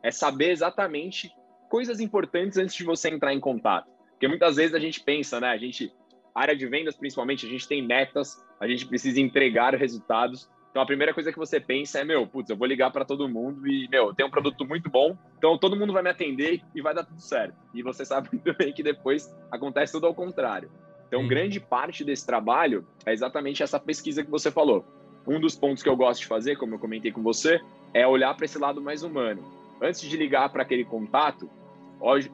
É 0.04 0.12
saber 0.12 0.52
exatamente 0.52 1.32
coisas 1.70 2.00
importantes 2.00 2.58
antes 2.58 2.76
de 2.76 2.84
você 2.84 3.10
entrar 3.10 3.34
em 3.34 3.40
contato. 3.40 3.90
Porque 4.12 4.28
muitas 4.28 4.56
vezes 4.58 4.76
a 4.76 4.80
gente 4.80 5.02
pensa, 5.02 5.40
né? 5.40 5.50
A 5.50 5.58
gente, 5.58 5.94
área 6.34 6.56
de 6.56 6.68
vendas 6.68 6.96
principalmente, 6.96 7.46
a 7.46 7.50
gente 7.50 7.68
tem 7.68 7.86
metas, 7.86 8.38
a 8.60 8.68
gente 8.68 8.86
precisa 8.86 9.20
entregar 9.20 9.74
resultados, 9.76 10.50
então 10.70 10.82
a 10.82 10.86
primeira 10.86 11.14
coisa 11.14 11.32
que 11.32 11.38
você 11.38 11.60
pensa 11.60 12.00
é, 12.00 12.04
meu, 12.04 12.28
putz, 12.28 12.50
eu 12.50 12.56
vou 12.58 12.68
ligar 12.68 12.92
para 12.92 13.04
todo 13.04 13.28
mundo 13.28 13.68
e, 13.68 13.88
meu, 13.90 14.14
tem 14.14 14.26
um 14.26 14.30
produto 14.30 14.66
muito 14.66 14.90
bom, 14.90 15.18
então 15.38 15.58
todo 15.58 15.76
mundo 15.76 15.92
vai 15.92 16.04
me 16.04 16.10
atender 16.10 16.62
e 16.76 16.82
vai 16.82 16.94
dar 16.94 17.04
tudo 17.04 17.20
certo. 17.20 17.56
E 17.74 17.82
você 17.82 18.06
sabe 18.06 18.30
muito 18.32 18.56
bem 18.56 18.72
que 18.72 18.84
depois 18.84 19.34
acontece 19.52 19.94
tudo 19.94 20.06
ao 20.06 20.14
contrário. 20.14 20.70
Então, 21.08 21.28
grande 21.28 21.60
parte 21.60 22.04
desse 22.04 22.24
trabalho 22.24 22.88
é 23.04 23.12
exatamente 23.12 23.64
essa 23.64 23.80
pesquisa 23.80 24.24
que 24.24 24.30
você 24.30 24.52
falou. 24.52 24.86
Um 25.28 25.40
dos 25.40 25.56
pontos 25.56 25.82
que 25.82 25.90
eu 25.90 25.96
gosto 25.96 26.22
de 26.22 26.28
fazer, 26.28 26.56
como 26.56 26.76
eu 26.76 26.80
comentei 26.80 27.12
com 27.12 27.24
você, 27.24 27.60
é 27.94 28.06
olhar 28.06 28.36
para 28.36 28.46
esse 28.46 28.60
lado 28.60 28.80
mais 28.80 29.02
humano. 29.02 29.44
Antes 29.82 30.02
de 30.02 30.16
ligar 30.16 30.50
para 30.50 30.62
aquele 30.62 30.86
contato, 30.86 31.50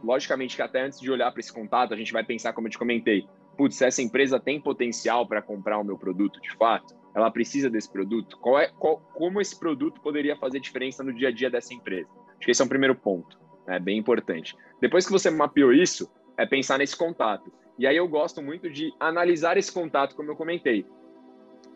logicamente 0.03 0.57
que 0.57 0.61
até 0.61 0.81
antes 0.81 0.99
de 0.99 1.09
olhar 1.09 1.31
para 1.31 1.39
esse 1.39 1.53
contato, 1.53 1.93
a 1.93 1.97
gente 1.97 2.11
vai 2.11 2.23
pensar, 2.23 2.51
como 2.51 2.67
eu 2.67 2.71
te 2.71 2.77
comentei, 2.77 3.25
putz, 3.57 3.81
essa 3.81 4.01
empresa 4.01 4.41
tem 4.41 4.59
potencial 4.59 5.25
para 5.25 5.41
comprar 5.41 5.79
o 5.79 5.83
meu 5.83 5.97
produto 5.97 6.41
de 6.41 6.53
fato? 6.57 6.93
Ela 7.15 7.31
precisa 7.31 7.69
desse 7.69 7.89
produto? 7.89 8.37
Qual 8.37 8.59
é, 8.59 8.67
qual, 8.77 8.97
como 9.13 9.39
esse 9.39 9.57
produto 9.57 10.01
poderia 10.01 10.35
fazer 10.35 10.59
diferença 10.59 11.01
no 11.01 11.13
dia 11.13 11.29
a 11.29 11.31
dia 11.31 11.49
dessa 11.49 11.73
empresa? 11.73 12.09
Acho 12.31 12.41
que 12.41 12.51
esse 12.51 12.61
é 12.61 12.65
o 12.65 12.67
primeiro 12.67 12.93
ponto, 12.93 13.39
né? 13.65 13.79
bem 13.79 13.97
importante. 13.97 14.53
Depois 14.81 15.05
que 15.05 15.11
você 15.13 15.31
mapeou 15.31 15.71
isso, 15.71 16.11
é 16.37 16.45
pensar 16.45 16.77
nesse 16.77 16.97
contato. 16.97 17.51
E 17.79 17.87
aí 17.87 17.95
eu 17.95 18.07
gosto 18.07 18.41
muito 18.41 18.69
de 18.69 18.93
analisar 18.99 19.57
esse 19.57 19.71
contato, 19.71 20.13
como 20.13 20.29
eu 20.29 20.35
comentei. 20.35 20.85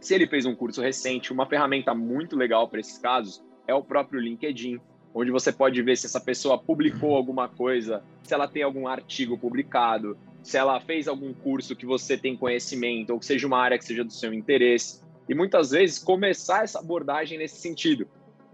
Se 0.01 0.13
ele 0.13 0.27
fez 0.27 0.45
um 0.45 0.53
curso 0.53 0.81
recente, 0.81 1.31
uma 1.31 1.45
ferramenta 1.45 1.93
muito 1.93 2.35
legal 2.35 2.67
para 2.67 2.81
esses 2.81 2.97
casos 2.97 3.41
é 3.65 3.73
o 3.73 3.83
próprio 3.83 4.19
LinkedIn, 4.19 4.79
onde 5.13 5.31
você 5.31 5.53
pode 5.53 5.81
ver 5.81 5.95
se 5.95 6.05
essa 6.05 6.19
pessoa 6.19 6.57
publicou 6.57 7.15
alguma 7.15 7.47
coisa, 7.47 8.03
se 8.23 8.33
ela 8.33 8.47
tem 8.47 8.63
algum 8.63 8.87
artigo 8.87 9.37
publicado, 9.37 10.17
se 10.43 10.57
ela 10.57 10.79
fez 10.81 11.07
algum 11.07 11.33
curso 11.33 11.75
que 11.75 11.85
você 11.85 12.17
tem 12.17 12.35
conhecimento, 12.35 13.11
ou 13.11 13.19
que 13.19 13.25
seja 13.25 13.47
uma 13.47 13.59
área 13.59 13.77
que 13.77 13.85
seja 13.85 14.03
do 14.03 14.11
seu 14.11 14.33
interesse 14.33 15.01
e 15.29 15.35
muitas 15.35 15.69
vezes 15.69 15.99
começar 15.99 16.63
essa 16.63 16.79
abordagem 16.79 17.37
nesse 17.37 17.57
sentido, 17.57 18.07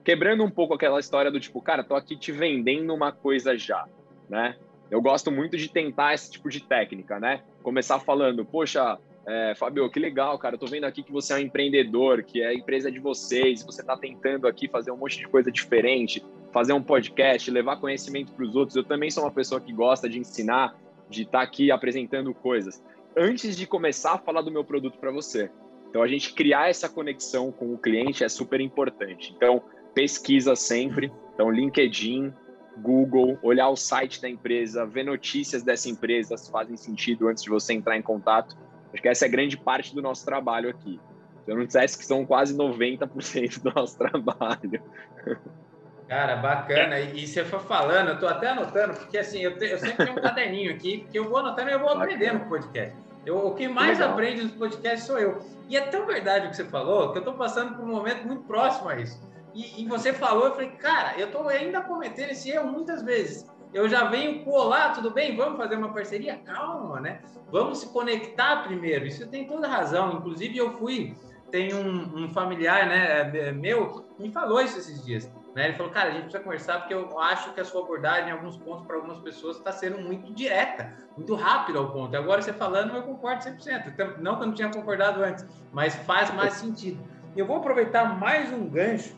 quebrando 0.03 0.44
um 0.44 0.51
pouco 0.51 0.74
aquela 0.74 1.00
história 1.00 1.32
do 1.32 1.39
tipo, 1.39 1.62
cara, 1.62 1.86
tô 1.86 1.96
aqui 1.96 2.17
te 2.17 2.34
vendendo 2.34 2.94
uma 2.94 3.13
coisa 3.13 3.58
já, 3.58 3.88
né? 4.29 4.58
Eu 4.91 5.01
gosto 5.01 5.32
muito 5.32 5.58
de 5.58 5.70
tentar 5.70 6.13
esse 6.13 6.29
tipo 6.29 6.50
de 6.50 6.62
técnica, 6.62 7.17
né? 7.17 7.41
Começar 7.63 7.98
falando, 8.00 8.46
poxa, 8.46 9.00
é, 9.25 9.55
Fabio, 9.55 9.89
que 9.89 10.00
legal, 10.00 10.38
cara, 10.38 10.58
tô 10.58 10.67
vendo 10.67 10.84
aqui 10.84 11.01
que 11.01 11.12
você 11.12 11.34
é 11.34 11.38
um 11.38 11.39
empreendedor, 11.39 12.22
que 12.24 12.41
é 12.41 12.48
a 12.48 12.53
empresa 12.53 12.91
de 12.91 13.00
vocês, 13.00 13.63
você 13.63 13.82
tá 13.82 13.98
tentando 13.98 14.46
aqui 14.46 14.67
fazer 14.67 14.91
um 14.91 14.98
monte 14.98 15.17
de 15.17 15.27
coisa 15.27 15.50
diferente, 15.50 16.24
fazer 16.51 16.74
um 16.74 16.84
podcast, 16.84 17.50
levar 17.50 17.77
conhecimento 17.77 18.34
para 18.34 18.46
os 18.46 18.53
outros. 18.53 18.75
Eu 18.75 18.84
também 18.84 19.10
sou 19.10 19.24
uma 19.24 19.32
pessoa 19.32 19.62
que 19.62 19.72
gosta 19.72 20.10
de 20.10 20.20
ensinar, 20.20 20.77
de 21.10 21.24
estar 21.24 21.39
tá 21.39 21.44
aqui 21.44 21.72
apresentando 21.72 22.34
coisas. 22.34 22.84
Antes 23.17 23.55
de 23.55 23.65
começar 23.65 24.15
a 24.15 24.17
falar 24.17 24.41
do 24.41 24.51
meu 24.51 24.63
produto 24.63 25.00
para 25.00 25.10
você, 25.10 25.50
então, 25.96 26.04
a 26.04 26.10
gente 26.10 26.34
criar 26.34 26.70
essa 26.70 26.90
conexão 26.90 27.54
com 27.54 27.74
o 27.74 27.78
cliente 27.78 28.22
é 28.22 28.28
super 28.28 28.60
importante. 28.60 29.34
Então, 29.34 29.64
pesquisa 29.94 30.54
sempre. 30.54 31.10
Então, 31.34 31.50
LinkedIn, 31.50 32.34
Google, 32.78 33.40
olhar 33.42 33.70
o 33.70 33.78
site 33.78 34.22
da 34.22 34.28
empresa, 34.28 34.86
ver 34.86 35.06
notícias 35.06 35.64
dessa 35.64 35.88
empresa 35.88 36.36
se 36.36 36.52
fazem 36.52 36.75
sentido 36.75 37.30
antes 37.30 37.44
de 37.44 37.50
você 37.50 37.72
entrar 37.72 37.96
em 37.96 38.02
contato. 38.02 38.58
Acho 38.92 39.02
que 39.02 39.08
essa 39.08 39.25
é 39.25 39.30
grande 39.30 39.56
parte 39.56 39.96
do 39.96 40.02
nosso 40.02 40.25
trabalho 40.25 40.70
aqui. 40.70 41.00
Se 41.46 41.52
eu 41.52 41.56
não 41.56 41.66
dissesse 41.66 41.98
que 41.98 42.06
são 42.06 42.25
quase 42.25 42.54
90% 42.54 43.62
do 43.64 43.74
nosso 43.74 43.96
trabalho. 43.98 44.84
Cara, 46.10 46.36
bacana. 46.36 47.00
E, 47.00 47.25
você 47.25 47.46
foi 47.46 47.60
falando, 47.60 48.10
eu 48.10 48.20
tô 48.20 48.28
até 48.28 48.50
anotando, 48.50 48.96
porque 48.96 49.18
assim, 49.18 49.40
eu, 49.40 49.58
te, 49.58 49.64
eu 49.64 49.80
sempre 49.80 50.06
tenho 50.06 50.18
um 50.18 50.22
caderninho 50.22 50.74
aqui, 50.74 51.08
que 51.10 51.18
eu 51.18 51.30
vou 51.30 51.38
anotando 51.38 51.70
e 51.70 51.74
eu 51.74 51.80
vou 51.80 51.88
aprendendo 51.88 52.40
com 52.40 52.48
o 52.48 52.50
podcast. 52.50 53.05
Eu, 53.25 53.48
o 53.48 53.55
que 53.55 53.67
mais 53.67 53.98
Legal. 54.00 54.13
aprende 54.13 54.44
nos 54.44 54.51
podcasts 54.51 55.08
sou 55.08 55.17
eu. 55.17 55.39
E 55.67 55.75
é 55.75 55.82
tão 55.82 56.05
verdade 56.05 56.48
o 56.48 56.50
que 56.50 56.55
você 56.55 56.65
falou, 56.65 57.12
que 57.12 57.17
eu 57.17 57.24
tô 57.24 57.34
passando 57.34 57.75
por 57.75 57.84
um 57.84 57.91
momento 57.91 58.25
muito 58.27 58.44
próximo 58.44 58.89
a 58.89 58.98
isso. 58.98 59.20
E, 59.53 59.82
e 59.82 59.88
você 59.88 60.13
falou, 60.13 60.46
eu 60.46 60.53
falei, 60.53 60.72
cara, 60.72 61.17
eu 61.17 61.32
tô 61.32 61.48
ainda 61.48 61.82
cometendo 61.82 62.32
esse 62.32 62.51
erro 62.51 62.72
muitas 62.72 63.01
vezes. 63.01 63.50
Eu 63.74 63.89
já 63.89 64.05
venho 64.05 64.44
colar, 64.44 64.94
tudo 64.94 65.12
bem? 65.12 65.36
Vamos 65.36 65.58
fazer 65.58 65.75
uma 65.75 65.91
parceria? 65.91 66.38
Calma, 66.38 67.01
né? 67.01 67.22
Vamos 67.51 67.79
se 67.79 67.89
conectar 67.91 68.63
primeiro. 68.63 69.05
Isso 69.05 69.27
tem 69.27 69.48
toda 69.48 69.67
razão. 69.67 70.13
Inclusive, 70.13 70.58
eu 70.58 70.72
fui 70.77 71.15
tem 71.51 71.74
um, 71.74 72.25
um, 72.25 72.29
familiar, 72.29 72.88
né, 72.88 73.32
é, 73.34 73.51
meu, 73.51 74.05
me 74.20 74.29
falou 74.29 74.62
isso 74.62 74.77
esses 74.77 75.03
dias. 75.05 75.32
Né? 75.56 75.70
Ele 75.70 75.74
falou, 75.74 75.92
cara, 75.92 76.10
a 76.10 76.12
gente 76.12 76.24
precisa 76.24 76.44
conversar 76.44 76.80
porque 76.80 76.94
eu 76.94 77.18
acho 77.18 77.54
que 77.54 77.62
a 77.62 77.66
sua 77.66 77.82
abordagem, 77.82 78.28
em 78.28 78.32
alguns 78.34 78.58
pontos, 78.58 78.86
para 78.86 78.98
algumas 78.98 79.20
pessoas, 79.20 79.56
está 79.56 79.72
sendo 79.72 79.98
muito 80.00 80.34
direta, 80.34 80.94
muito 81.16 81.34
rápida 81.34 81.80
ao 81.80 81.92
ponto. 81.92 82.16
Agora, 82.16 82.42
você 82.42 82.52
falando, 82.52 82.94
eu 82.94 83.04
concordo 83.04 83.42
100%. 83.42 83.88
Então, 83.88 84.14
não 84.20 84.36
que 84.36 84.44
eu 84.44 84.48
não 84.48 84.54
tinha 84.54 84.70
concordado 84.70 85.24
antes, 85.24 85.46
mas 85.72 85.96
faz 85.96 86.32
mais 86.34 86.56
sentido. 86.56 87.02
Eu 87.38 87.46
vou 87.46 87.58
aproveitar 87.58 88.20
mais 88.20 88.52
um 88.52 88.68
gancho, 88.68 89.16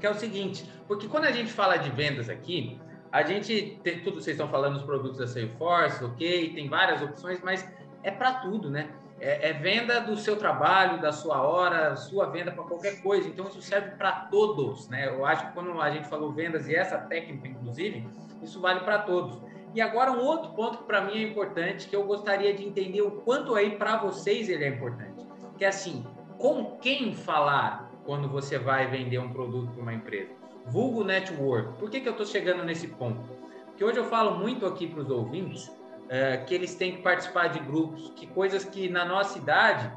que 0.00 0.06
é 0.06 0.10
o 0.10 0.14
seguinte, 0.14 0.68
porque 0.88 1.06
quando 1.06 1.26
a 1.26 1.32
gente 1.32 1.52
fala 1.52 1.76
de 1.76 1.90
vendas 1.90 2.28
aqui, 2.28 2.80
a 3.12 3.22
gente, 3.22 3.78
tem, 3.84 4.00
tudo 4.00 4.20
vocês 4.20 4.34
estão 4.34 4.48
falando 4.48 4.74
dos 4.74 4.82
produtos 4.82 5.18
da 5.18 5.28
Salesforce, 5.28 6.02
ok, 6.02 6.54
tem 6.54 6.68
várias 6.68 7.02
opções, 7.02 7.40
mas 7.40 7.64
é 8.02 8.10
para 8.10 8.34
tudo, 8.40 8.68
né? 8.68 8.88
É, 9.22 9.50
é, 9.50 9.52
venda 9.52 10.00
do 10.00 10.16
seu 10.16 10.36
trabalho, 10.36 11.00
da 11.00 11.12
sua 11.12 11.40
hora, 11.40 11.94
sua 11.94 12.26
venda 12.26 12.50
para 12.50 12.64
qualquer 12.64 13.00
coisa. 13.00 13.28
Então, 13.28 13.46
isso 13.46 13.62
serve 13.62 13.92
para 13.92 14.10
todos, 14.10 14.88
né? 14.88 15.06
Eu 15.06 15.24
acho 15.24 15.46
que 15.46 15.52
quando 15.52 15.80
a 15.80 15.90
gente 15.92 16.08
falou 16.08 16.32
vendas 16.32 16.66
e 16.66 16.74
essa 16.74 16.98
técnica, 16.98 17.46
inclusive, 17.46 18.04
isso 18.42 18.60
vale 18.60 18.80
para 18.80 18.98
todos. 18.98 19.40
E 19.72 19.80
agora, 19.80 20.10
um 20.10 20.20
outro 20.20 20.50
ponto 20.54 20.78
que 20.78 20.84
para 20.84 21.02
mim 21.02 21.12
é 21.18 21.22
importante, 21.22 21.88
que 21.88 21.94
eu 21.94 22.04
gostaria 22.04 22.52
de 22.52 22.66
entender 22.66 23.00
o 23.00 23.12
quanto 23.22 23.54
aí 23.54 23.76
para 23.76 23.96
vocês 23.98 24.48
ele 24.48 24.64
é 24.64 24.68
importante, 24.68 25.24
que 25.56 25.64
é 25.64 25.68
assim, 25.68 26.04
com 26.36 26.76
quem 26.78 27.14
falar 27.14 27.92
quando 28.04 28.28
você 28.28 28.58
vai 28.58 28.88
vender 28.88 29.18
um 29.18 29.32
produto 29.32 29.70
para 29.70 29.82
uma 29.82 29.94
empresa? 29.94 30.32
Vulgo 30.66 31.04
network. 31.04 31.78
Por 31.78 31.88
que, 31.88 32.00
que 32.00 32.08
eu 32.08 32.12
estou 32.12 32.26
chegando 32.26 32.64
nesse 32.64 32.88
ponto? 32.88 33.22
Porque 33.66 33.84
hoje 33.84 33.98
eu 33.98 34.04
falo 34.04 34.36
muito 34.36 34.66
aqui 34.66 34.88
para 34.88 35.00
os 35.00 35.10
ouvintes 35.10 35.70
é, 36.12 36.36
que 36.36 36.54
eles 36.54 36.74
têm 36.74 36.96
que 36.96 37.00
participar 37.00 37.46
de 37.46 37.58
grupos, 37.58 38.12
que 38.14 38.26
coisas 38.26 38.66
que 38.66 38.86
na 38.86 39.02
nossa 39.02 39.38
idade, 39.38 39.90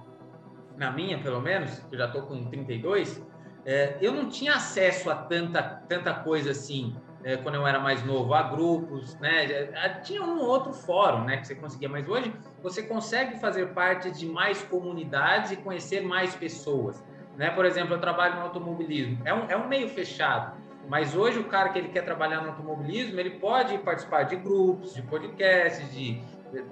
na 0.78 0.90
minha 0.90 1.20
pelo 1.20 1.42
menos, 1.42 1.78
que 1.80 1.94
eu 1.94 2.00
já 2.00 2.06
estou 2.06 2.22
com 2.22 2.46
32, 2.46 3.22
é, 3.66 3.98
eu 4.00 4.14
não 4.14 4.30
tinha 4.30 4.56
acesso 4.56 5.10
a 5.10 5.16
tanta, 5.16 5.62
tanta 5.62 6.14
coisa 6.14 6.52
assim 6.52 6.96
é, 7.22 7.36
quando 7.36 7.56
eu 7.56 7.68
era 7.68 7.80
mais 7.80 8.02
novo, 8.06 8.34
a 8.34 8.44
grupos, 8.44 9.20
né? 9.20 9.68
Tinha 10.04 10.24
um 10.24 10.40
outro 10.40 10.72
fórum, 10.72 11.26
né, 11.26 11.36
que 11.38 11.48
você 11.48 11.56
conseguia, 11.56 11.90
mas 11.90 12.08
hoje 12.08 12.34
você 12.64 12.84
consegue 12.84 13.38
fazer 13.38 13.74
parte 13.74 14.10
de 14.12 14.26
mais 14.26 14.62
comunidades 14.64 15.52
e 15.52 15.58
conhecer 15.58 16.02
mais 16.02 16.34
pessoas, 16.34 17.04
né? 17.36 17.50
Por 17.50 17.66
exemplo, 17.66 17.94
eu 17.94 18.00
trabalho 18.00 18.36
no 18.36 18.42
automobilismo, 18.44 19.18
é 19.26 19.34
um, 19.34 19.50
é 19.50 19.58
um 19.58 19.68
meio 19.68 19.90
fechado, 19.90 20.56
mas 20.88 21.16
hoje 21.16 21.40
o 21.40 21.46
cara 21.46 21.70
que 21.70 21.80
ele 21.80 21.90
quer 21.90 22.04
trabalhar 22.04 22.42
no 22.42 22.50
automobilismo, 22.50 23.20
ele 23.20 23.32
pode 23.32 23.78
participar 23.80 24.24
de 24.24 24.36
grupos, 24.36 24.94
de 24.94 25.02
podcasts, 25.02 25.92
de 25.94 26.22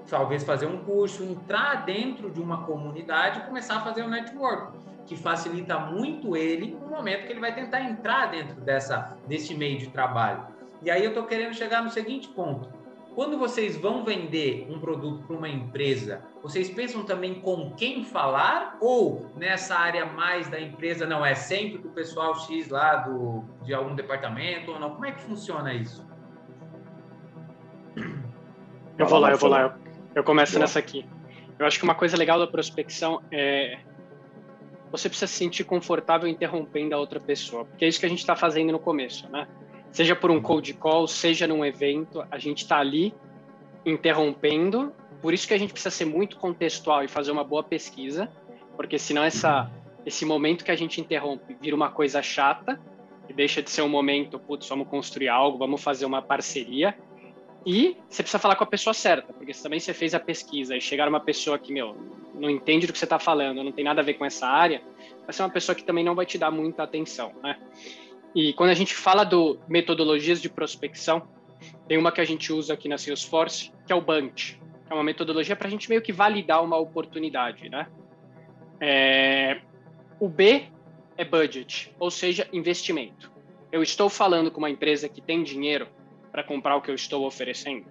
talvez 0.07 0.43
fazer 0.43 0.65
um 0.65 0.83
curso, 0.83 1.23
entrar 1.23 1.85
dentro 1.85 2.29
de 2.29 2.39
uma 2.39 2.63
comunidade 2.63 3.39
e 3.39 3.41
começar 3.43 3.77
a 3.77 3.81
fazer 3.81 4.03
um 4.03 4.09
network, 4.09 4.77
que 5.05 5.17
facilita 5.17 5.77
muito 5.79 6.37
ele 6.37 6.77
no 6.79 6.87
momento 6.87 7.25
que 7.25 7.33
ele 7.33 7.39
vai 7.39 7.53
tentar 7.53 7.81
entrar 7.81 8.27
dentro 8.27 8.61
dessa 8.61 9.17
desse 9.27 9.53
meio 9.55 9.79
de 9.79 9.87
trabalho. 9.89 10.47
E 10.81 10.91
aí 10.91 11.03
eu 11.03 11.09
estou 11.09 11.25
querendo 11.25 11.53
chegar 11.53 11.83
no 11.83 11.89
seguinte 11.89 12.27
ponto 12.29 12.82
quando 13.15 13.37
vocês 13.37 13.77
vão 13.77 14.03
vender 14.03 14.67
um 14.69 14.79
produto 14.79 15.25
para 15.25 15.35
uma 15.35 15.49
empresa, 15.49 16.23
vocês 16.41 16.69
pensam 16.69 17.03
também 17.03 17.35
com 17.35 17.71
quem 17.75 18.03
falar 18.03 18.77
ou 18.81 19.31
nessa 19.35 19.75
área 19.75 20.05
mais 20.05 20.49
da 20.49 20.59
empresa 20.59 21.05
não 21.05 21.25
é 21.25 21.35
sempre 21.35 21.79
com 21.79 21.89
o 21.89 21.91
pessoal 21.91 22.35
X 22.35 22.69
lá 22.69 22.97
do 22.97 23.43
de 23.63 23.73
algum 23.73 23.95
departamento 23.95 24.71
ou 24.71 24.79
não? 24.79 24.91
Como 24.91 25.05
é 25.05 25.11
que 25.11 25.21
funciona 25.21 25.73
isso? 25.73 26.05
Eu 28.97 29.07
vou 29.07 29.19
lá, 29.19 29.31
eu 29.31 29.37
vou 29.37 29.49
lá. 29.49 29.61
Eu, 29.61 29.71
eu 30.15 30.23
começo 30.23 30.57
nessa 30.59 30.79
aqui. 30.79 31.05
Eu 31.57 31.65
acho 31.65 31.77
que 31.77 31.83
uma 31.83 31.95
coisa 31.95 32.17
legal 32.17 32.39
da 32.39 32.47
prospecção 32.47 33.21
é 33.31 33.79
você 34.91 35.09
precisa 35.09 35.25
se 35.25 35.37
sentir 35.37 35.63
confortável 35.63 36.29
interrompendo 36.29 36.93
a 36.93 36.99
outra 36.99 37.19
pessoa, 37.19 37.65
porque 37.65 37.83
é 37.83 37.87
isso 37.87 37.99
que 37.99 38.05
a 38.05 38.09
gente 38.09 38.19
está 38.19 38.35
fazendo 38.35 38.71
no 38.71 38.79
começo, 38.79 39.27
né? 39.29 39.47
Seja 39.93 40.15
por 40.15 40.31
um 40.31 40.41
cold 40.41 40.73
call, 40.73 41.07
seja 41.07 41.47
num 41.47 41.63
evento, 41.63 42.25
a 42.29 42.37
gente 42.39 42.63
está 42.63 42.79
ali 42.79 43.13
interrompendo. 43.85 44.91
Por 45.21 45.33
isso 45.33 45.47
que 45.47 45.53
a 45.53 45.57
gente 45.57 45.71
precisa 45.71 45.91
ser 45.91 46.05
muito 46.05 46.35
contextual 46.37 47.03
e 47.03 47.07
fazer 47.07 47.31
uma 47.31 47.43
boa 47.43 47.63
pesquisa, 47.63 48.29
porque 48.75 48.97
senão 48.97 49.23
essa, 49.23 49.71
esse 50.05 50.25
momento 50.25 50.65
que 50.65 50.71
a 50.71 50.75
gente 50.75 50.99
interrompe 50.99 51.55
vira 51.61 51.75
uma 51.75 51.91
coisa 51.91 52.21
chata 52.21 52.81
e 53.29 53.33
deixa 53.33 53.61
de 53.61 53.69
ser 53.69 53.83
um 53.83 53.87
momento, 53.87 54.39
putz, 54.39 54.67
vamos 54.67 54.87
construir 54.87 55.29
algo, 55.29 55.59
vamos 55.59 55.81
fazer 55.81 56.05
uma 56.05 56.21
parceria. 56.21 56.97
E 57.65 57.95
você 58.09 58.23
precisa 58.23 58.39
falar 58.39 58.55
com 58.55 58.63
a 58.63 58.67
pessoa 58.67 58.93
certa, 58.95 59.31
porque 59.31 59.53
se 59.53 59.61
também 59.61 59.79
você 59.79 59.93
fez 59.93 60.13
a 60.13 60.19
pesquisa 60.19 60.75
e 60.75 60.81
chegar 60.81 61.07
uma 61.07 61.19
pessoa 61.19 61.57
que, 61.57 61.71
meu, 61.71 61.95
não 62.33 62.49
entende 62.49 62.87
do 62.87 62.91
que 62.91 62.99
você 62.99 63.05
está 63.05 63.19
falando, 63.19 63.63
não 63.63 63.71
tem 63.71 63.85
nada 63.85 64.01
a 64.01 64.03
ver 64.03 64.15
com 64.15 64.25
essa 64.25 64.47
área, 64.47 64.81
vai 65.23 65.31
ser 65.31 65.43
uma 65.43 65.49
pessoa 65.51 65.75
que 65.75 65.83
também 65.83 66.03
não 66.03 66.15
vai 66.15 66.25
te 66.25 66.37
dar 66.37 66.51
muita 66.51 66.83
atenção, 66.83 67.31
né? 67.41 67.57
E 68.35 68.53
quando 68.53 68.71
a 68.71 68.75
gente 68.75 68.95
fala 68.95 69.23
do 69.23 69.59
metodologias 69.67 70.41
de 70.41 70.49
prospecção, 70.49 71.27
tem 71.87 71.97
uma 71.97 72.11
que 72.11 72.21
a 72.21 72.25
gente 72.25 72.51
usa 72.51 72.73
aqui 72.73 72.89
na 72.89 72.97
Salesforce, 72.97 73.71
que 73.85 73.93
é 73.93 73.95
o 73.95 74.01
BUNT. 74.01 74.59
É 74.89 74.93
uma 74.93 75.03
metodologia 75.03 75.55
para 75.55 75.67
a 75.67 75.71
gente 75.71 75.89
meio 75.89 76.01
que 76.01 76.11
validar 76.11 76.63
uma 76.63 76.77
oportunidade, 76.77 77.69
né? 77.69 77.87
É... 78.79 79.61
O 80.19 80.27
B 80.27 80.63
é 81.17 81.23
budget, 81.23 81.93
ou 81.99 82.09
seja, 82.09 82.47
investimento. 82.51 83.31
Eu 83.71 83.83
estou 83.83 84.09
falando 84.09 84.51
com 84.51 84.59
uma 84.59 84.69
empresa 84.69 85.09
que 85.09 85.21
tem 85.21 85.43
dinheiro 85.43 85.87
para 86.31 86.43
comprar 86.43 86.75
o 86.75 86.81
que 86.81 86.89
eu 86.89 86.95
estou 86.95 87.25
oferecendo, 87.25 87.85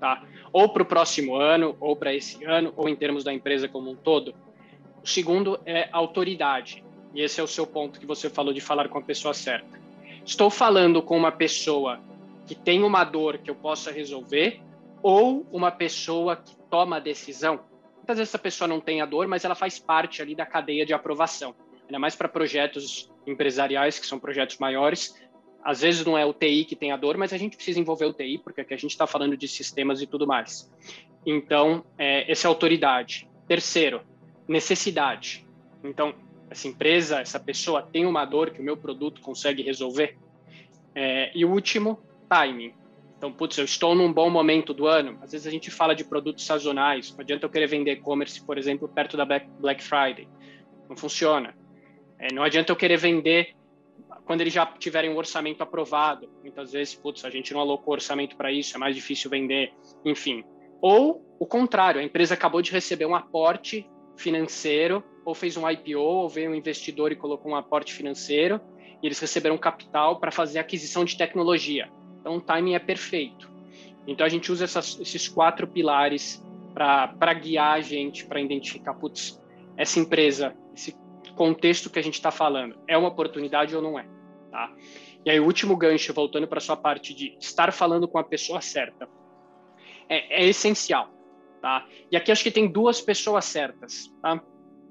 tá? 0.00 0.24
Ou 0.52 0.68
para 0.68 0.82
o 0.82 0.86
próximo 0.86 1.36
ano, 1.36 1.76
ou 1.78 1.94
para 1.94 2.14
esse 2.14 2.44
ano, 2.44 2.72
ou 2.76 2.88
em 2.88 2.96
termos 2.96 3.22
da 3.22 3.32
empresa 3.32 3.68
como 3.68 3.90
um 3.90 3.96
todo. 3.96 4.34
O 5.02 5.06
segundo 5.06 5.60
é 5.66 5.88
autoridade, 5.92 6.84
e 7.14 7.20
esse 7.20 7.40
é 7.40 7.42
o 7.42 7.48
seu 7.48 7.66
ponto 7.66 8.00
que 8.00 8.06
você 8.06 8.28
falou 8.28 8.52
de 8.52 8.60
falar 8.60 8.88
com 8.88 8.98
a 8.98 9.02
pessoa 9.02 9.34
certa. 9.34 9.83
Estou 10.24 10.48
falando 10.48 11.02
com 11.02 11.16
uma 11.16 11.30
pessoa 11.30 12.00
que 12.46 12.54
tem 12.54 12.82
uma 12.82 13.04
dor 13.04 13.38
que 13.38 13.50
eu 13.50 13.54
possa 13.54 13.90
resolver 13.90 14.60
ou 15.02 15.46
uma 15.52 15.70
pessoa 15.70 16.36
que 16.36 16.56
toma 16.70 16.96
a 16.96 17.00
decisão. 17.00 17.60
Muitas 17.96 18.18
vezes 18.18 18.30
essa 18.30 18.38
pessoa 18.38 18.66
não 18.66 18.80
tem 18.80 19.02
a 19.02 19.06
dor, 19.06 19.26
mas 19.26 19.44
ela 19.44 19.54
faz 19.54 19.78
parte 19.78 20.22
ali 20.22 20.34
da 20.34 20.46
cadeia 20.46 20.86
de 20.86 20.94
aprovação. 20.94 21.54
Ainda 21.82 21.98
mais 21.98 22.16
para 22.16 22.28
projetos 22.28 23.10
empresariais, 23.26 23.98
que 23.98 24.06
são 24.06 24.18
projetos 24.18 24.56
maiores. 24.58 25.14
Às 25.62 25.82
vezes 25.82 26.04
não 26.04 26.16
é 26.16 26.24
o 26.24 26.32
TI 26.32 26.64
que 26.64 26.76
tem 26.76 26.90
a 26.90 26.96
dor, 26.96 27.18
mas 27.18 27.32
a 27.32 27.38
gente 27.38 27.56
precisa 27.56 27.78
envolver 27.78 28.06
o 28.06 28.12
TI, 28.12 28.38
porque 28.38 28.62
aqui 28.62 28.72
a 28.72 28.78
gente 28.78 28.90
está 28.90 29.06
falando 29.06 29.36
de 29.36 29.46
sistemas 29.46 30.00
e 30.00 30.06
tudo 30.06 30.26
mais. 30.26 30.70
Então, 31.26 31.84
é, 31.98 32.30
essa 32.30 32.46
é 32.46 32.48
autoridade. 32.48 33.28
Terceiro, 33.46 34.02
necessidade. 34.48 35.46
Então, 35.82 36.14
essa 36.54 36.68
empresa, 36.68 37.20
essa 37.20 37.40
pessoa 37.40 37.82
tem 37.82 38.06
uma 38.06 38.24
dor 38.24 38.50
que 38.50 38.60
o 38.60 38.64
meu 38.64 38.76
produto 38.76 39.20
consegue 39.20 39.60
resolver. 39.62 40.16
É, 40.94 41.32
e 41.34 41.44
o 41.44 41.50
último, 41.50 42.00
timing. 42.28 42.72
Então, 43.18 43.32
putz, 43.32 43.58
eu 43.58 43.64
estou 43.64 43.92
num 43.94 44.12
bom 44.12 44.30
momento 44.30 44.72
do 44.72 44.86
ano. 44.86 45.18
Às 45.20 45.32
vezes 45.32 45.46
a 45.48 45.50
gente 45.50 45.68
fala 45.68 45.94
de 45.94 46.04
produtos 46.04 46.46
sazonais. 46.46 47.10
Não 47.10 47.20
adianta 47.20 47.44
eu 47.44 47.50
querer 47.50 47.66
vender 47.66 47.92
e-commerce, 47.92 48.40
por 48.44 48.56
exemplo, 48.56 48.88
perto 48.88 49.16
da 49.16 49.24
Black 49.24 49.82
Friday. 49.82 50.28
Não 50.88 50.96
funciona. 50.96 51.56
É, 52.18 52.32
não 52.32 52.44
adianta 52.44 52.70
eu 52.70 52.76
querer 52.76 52.98
vender 52.98 53.56
quando 54.24 54.40
eles 54.40 54.52
já 54.52 54.64
tiverem 54.64 55.10
um 55.10 55.16
orçamento 55.16 55.60
aprovado. 55.60 56.30
Muitas 56.40 56.70
vezes, 56.70 56.94
putz, 56.94 57.24
a 57.24 57.30
gente 57.30 57.52
não 57.52 57.60
alocou 57.60 57.94
orçamento 57.94 58.36
para 58.36 58.52
isso, 58.52 58.76
é 58.76 58.78
mais 58.78 58.94
difícil 58.94 59.28
vender. 59.28 59.72
Enfim. 60.04 60.44
Ou 60.80 61.24
o 61.40 61.46
contrário, 61.46 62.00
a 62.00 62.04
empresa 62.04 62.34
acabou 62.34 62.62
de 62.62 62.70
receber 62.70 63.06
um 63.06 63.14
aporte 63.14 63.88
financeiro 64.16 65.02
ou 65.24 65.34
fez 65.34 65.56
um 65.56 65.68
IPO, 65.68 65.98
ou 65.98 66.28
veio 66.28 66.50
um 66.50 66.54
investidor 66.54 67.10
e 67.10 67.16
colocou 67.16 67.52
um 67.52 67.56
aporte 67.56 67.92
financeiro, 67.94 68.60
e 69.02 69.06
eles 69.06 69.18
receberam 69.18 69.56
capital 69.56 70.20
para 70.20 70.30
fazer 70.30 70.58
aquisição 70.58 71.04
de 71.04 71.16
tecnologia. 71.16 71.90
Então, 72.20 72.36
o 72.36 72.40
timing 72.40 72.74
é 72.74 72.78
perfeito. 72.78 73.50
Então, 74.06 74.24
a 74.26 74.28
gente 74.28 74.52
usa 74.52 74.64
essas, 74.64 74.98
esses 75.00 75.28
quatro 75.28 75.66
pilares 75.66 76.42
para 76.74 77.34
guiar 77.34 77.74
a 77.74 77.80
gente, 77.80 78.26
para 78.26 78.40
identificar, 78.40 78.94
putz, 78.94 79.40
essa 79.76 79.98
empresa, 79.98 80.54
esse 80.74 80.94
contexto 81.34 81.90
que 81.90 81.98
a 81.98 82.02
gente 82.02 82.14
está 82.14 82.30
falando, 82.30 82.76
é 82.86 82.96
uma 82.96 83.08
oportunidade 83.08 83.74
ou 83.74 83.82
não 83.82 83.98
é? 83.98 84.06
Tá? 84.50 84.72
E 85.24 85.30
aí, 85.30 85.40
o 85.40 85.44
último 85.44 85.76
gancho, 85.76 86.12
voltando 86.12 86.46
para 86.46 86.60
sua 86.60 86.76
parte 86.76 87.14
de 87.14 87.36
estar 87.40 87.72
falando 87.72 88.06
com 88.06 88.18
a 88.18 88.24
pessoa 88.24 88.60
certa, 88.60 89.08
é, 90.08 90.44
é 90.44 90.46
essencial. 90.46 91.13
Tá? 91.64 91.86
E 92.12 92.16
aqui 92.18 92.30
acho 92.30 92.42
que 92.42 92.50
tem 92.50 92.68
duas 92.68 93.00
pessoas 93.00 93.46
certas. 93.46 94.12
Tá? 94.20 94.38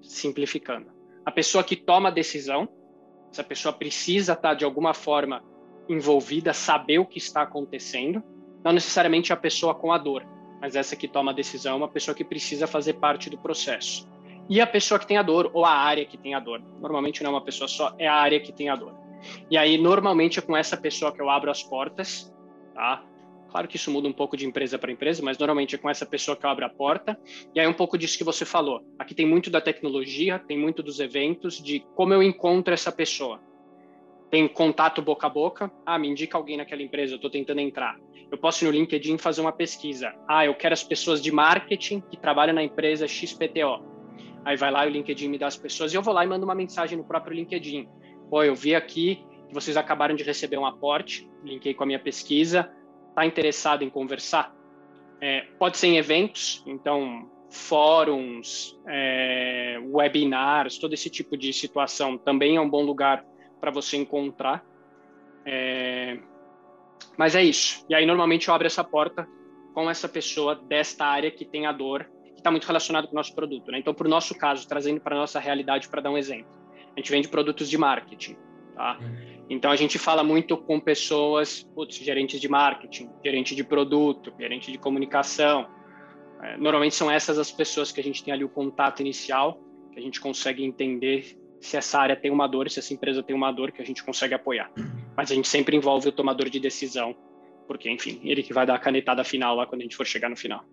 simplificando. 0.01 0.87
A 1.23 1.31
pessoa 1.31 1.63
que 1.63 1.75
toma 1.75 2.09
a 2.09 2.11
decisão, 2.11 2.67
essa 3.31 3.43
pessoa 3.43 3.71
precisa 3.71 4.33
estar 4.33 4.55
de 4.55 4.65
alguma 4.65 4.91
forma 4.91 5.43
envolvida, 5.87 6.51
saber 6.51 6.97
o 6.97 7.05
que 7.05 7.19
está 7.19 7.43
acontecendo, 7.43 8.23
não 8.63 8.73
necessariamente 8.73 9.31
a 9.31 9.37
pessoa 9.37 9.75
com 9.75 9.91
a 9.91 9.99
dor, 9.99 10.25
mas 10.59 10.75
essa 10.75 10.95
que 10.95 11.07
toma 11.07 11.29
a 11.29 11.33
decisão 11.35 11.73
é 11.73 11.75
uma 11.75 11.87
pessoa 11.87 12.15
que 12.15 12.23
precisa 12.23 12.65
fazer 12.65 12.93
parte 12.93 13.29
do 13.29 13.37
processo. 13.37 14.09
E 14.49 14.59
a 14.59 14.65
pessoa 14.65 14.99
que 14.99 15.05
tem 15.05 15.17
a 15.17 15.21
dor, 15.21 15.51
ou 15.53 15.63
a 15.63 15.71
área 15.71 16.05
que 16.05 16.17
tem 16.17 16.33
a 16.33 16.39
dor. 16.39 16.59
Normalmente 16.81 17.21
não 17.21 17.29
é 17.29 17.33
uma 17.35 17.45
pessoa 17.45 17.67
só, 17.67 17.93
é 17.99 18.07
a 18.07 18.15
área 18.15 18.39
que 18.39 18.51
tem 18.51 18.69
a 18.69 18.75
dor. 18.75 18.95
E 19.47 19.57
aí, 19.57 19.77
normalmente, 19.77 20.39
é 20.39 20.41
com 20.41 20.57
essa 20.57 20.75
pessoa 20.75 21.13
que 21.13 21.21
eu 21.21 21.29
abro 21.29 21.51
as 21.51 21.63
portas, 21.63 22.33
tá? 22.73 23.05
Claro 23.53 23.67
que 23.67 23.75
isso 23.75 23.91
muda 23.91 24.07
um 24.07 24.11
pouco 24.11 24.35
de 24.35 24.47
empresa 24.47 24.79
para 24.79 24.91
empresa, 24.91 25.21
mas 25.23 25.37
normalmente 25.37 25.75
é 25.75 25.77
com 25.77 25.87
essa 25.87 26.07
pessoa 26.07 26.35
que 26.35 26.43
eu 26.43 26.49
abro 26.49 26.65
a 26.65 26.69
porta. 26.69 27.15
E 27.53 27.59
aí, 27.59 27.67
um 27.67 27.73
pouco 27.73 27.99
disso 27.99 28.17
que 28.17 28.23
você 28.23 28.43
falou. 28.43 28.83
Aqui 28.97 29.13
tem 29.13 29.27
muito 29.27 29.51
da 29.51 29.61
tecnologia, 29.61 30.39
tem 30.39 30.57
muito 30.57 30.81
dos 30.81 30.99
eventos, 30.99 31.61
de 31.61 31.85
como 31.93 32.15
eu 32.15 32.23
encontro 32.23 32.73
essa 32.73 32.91
pessoa. 32.91 33.39
Tem 34.31 34.47
contato 34.47 35.03
boca 35.03 35.27
a 35.27 35.29
boca. 35.29 35.71
Ah, 35.85 35.99
me 35.99 36.07
indica 36.07 36.35
alguém 36.35 36.57
naquela 36.57 36.81
empresa, 36.81 37.13
eu 37.13 37.17
estou 37.17 37.29
tentando 37.29 37.59
entrar. 37.59 37.95
Eu 38.31 38.39
posso 38.39 38.65
ir 38.65 38.65
no 38.65 38.71
LinkedIn 38.71 39.19
fazer 39.19 39.41
uma 39.41 39.51
pesquisa. 39.51 40.11
Ah, 40.27 40.43
eu 40.43 40.55
quero 40.55 40.73
as 40.73 40.83
pessoas 40.83 41.21
de 41.21 41.31
marketing 41.31 42.01
que 42.09 42.17
trabalham 42.17 42.55
na 42.55 42.63
empresa 42.63 43.07
XPTO. 43.07 43.85
Aí 44.43 44.57
vai 44.57 44.71
lá 44.71 44.83
e 44.87 44.89
o 44.89 44.91
LinkedIn 44.91 45.27
me 45.27 45.37
dá 45.37 45.45
as 45.45 45.57
pessoas 45.57 45.93
e 45.93 45.95
eu 45.95 46.01
vou 46.01 46.11
lá 46.11 46.25
e 46.25 46.27
mando 46.27 46.43
uma 46.43 46.55
mensagem 46.55 46.97
no 46.97 47.03
próprio 47.03 47.35
LinkedIn. 47.35 47.87
Pô, 48.31 48.41
eu 48.41 48.55
vi 48.55 48.73
aqui 48.73 49.23
que 49.47 49.53
vocês 49.53 49.77
acabaram 49.77 50.15
de 50.15 50.23
receber 50.23 50.57
um 50.57 50.65
aporte, 50.65 51.29
linkei 51.43 51.75
com 51.75 51.83
a 51.83 51.85
minha 51.85 51.99
pesquisa, 51.99 52.67
tá 53.15 53.25
interessado 53.25 53.83
em 53.83 53.89
conversar? 53.89 54.53
É, 55.21 55.47
pode 55.57 55.77
ser 55.77 55.87
em 55.87 55.97
eventos, 55.97 56.63
então 56.65 57.29
fóruns, 57.49 58.77
é, 58.87 59.79
webinars, 59.85 60.77
todo 60.77 60.93
esse 60.93 61.09
tipo 61.09 61.37
de 61.37 61.53
situação 61.53 62.17
também 62.17 62.55
é 62.55 62.61
um 62.61 62.69
bom 62.69 62.83
lugar 62.83 63.23
para 63.61 63.71
você 63.71 63.95
encontrar. 63.95 64.65
É, 65.45 66.17
mas 67.17 67.35
é 67.35 67.43
isso. 67.43 67.85
E 67.87 67.95
aí 67.95 68.05
normalmente 68.05 68.47
eu 68.47 68.53
abro 68.53 68.65
essa 68.65 68.83
porta 68.83 69.27
com 69.73 69.89
essa 69.89 70.09
pessoa 70.09 70.55
desta 70.55 71.05
área 71.05 71.31
que 71.31 71.45
tem 71.45 71.65
a 71.65 71.71
dor, 71.71 72.09
que 72.33 72.39
está 72.39 72.51
muito 72.51 72.65
relacionado 72.65 73.07
com 73.07 73.13
o 73.13 73.15
nosso 73.15 73.33
produto. 73.33 73.71
Né? 73.71 73.79
Então, 73.79 73.93
por 73.93 74.07
nosso 74.07 74.35
caso, 74.35 74.67
trazendo 74.67 74.99
para 74.99 75.15
nossa 75.15 75.39
realidade 75.39 75.89
para 75.89 76.01
dar 76.01 76.11
um 76.11 76.17
exemplo, 76.17 76.51
a 76.95 76.99
gente 76.99 77.11
vende 77.11 77.27
produtos 77.27 77.69
de 77.69 77.77
marketing. 77.77 78.35
Tá? 78.75 78.97
Então 79.49 79.71
a 79.71 79.75
gente 79.75 79.99
fala 79.99 80.23
muito 80.23 80.57
com 80.57 80.79
pessoas, 80.79 81.63
putz, 81.75 81.95
gerentes 81.97 82.39
de 82.39 82.47
marketing, 82.47 83.09
gerente 83.23 83.55
de 83.55 83.63
produto, 83.63 84.33
gerente 84.39 84.71
de 84.71 84.77
comunicação. 84.77 85.67
É, 86.41 86.57
normalmente 86.57 86.95
são 86.95 87.11
essas 87.11 87.37
as 87.37 87.51
pessoas 87.51 87.91
que 87.91 87.99
a 87.99 88.03
gente 88.03 88.23
tem 88.23 88.33
ali 88.33 88.43
o 88.43 88.49
contato 88.49 89.01
inicial, 89.01 89.59
que 89.91 89.99
a 89.99 90.01
gente 90.01 90.19
consegue 90.19 90.63
entender 90.63 91.37
se 91.59 91.77
essa 91.77 91.99
área 91.99 92.15
tem 92.15 92.31
uma 92.31 92.47
dor, 92.47 92.69
se 92.69 92.79
essa 92.79 92.93
empresa 92.93 93.23
tem 93.23 93.35
uma 93.35 93.51
dor 93.51 93.71
que 93.71 93.81
a 93.81 93.85
gente 93.85 94.03
consegue 94.03 94.33
apoiar. 94.33 94.69
Mas 95.15 95.31
a 95.31 95.35
gente 95.35 95.47
sempre 95.47 95.75
envolve 95.77 96.09
o 96.09 96.11
tomador 96.11 96.49
de 96.49 96.59
decisão, 96.59 97.15
porque 97.67 97.89
enfim, 97.89 98.19
ele 98.23 98.43
que 98.43 98.53
vai 98.53 98.65
dar 98.65 98.75
a 98.75 98.79
canetada 98.79 99.23
final 99.23 99.55
lá 99.55 99.65
quando 99.65 99.81
a 99.81 99.83
gente 99.83 99.95
for 99.95 100.05
chegar 100.05 100.29
no 100.29 100.35
final. 100.35 100.65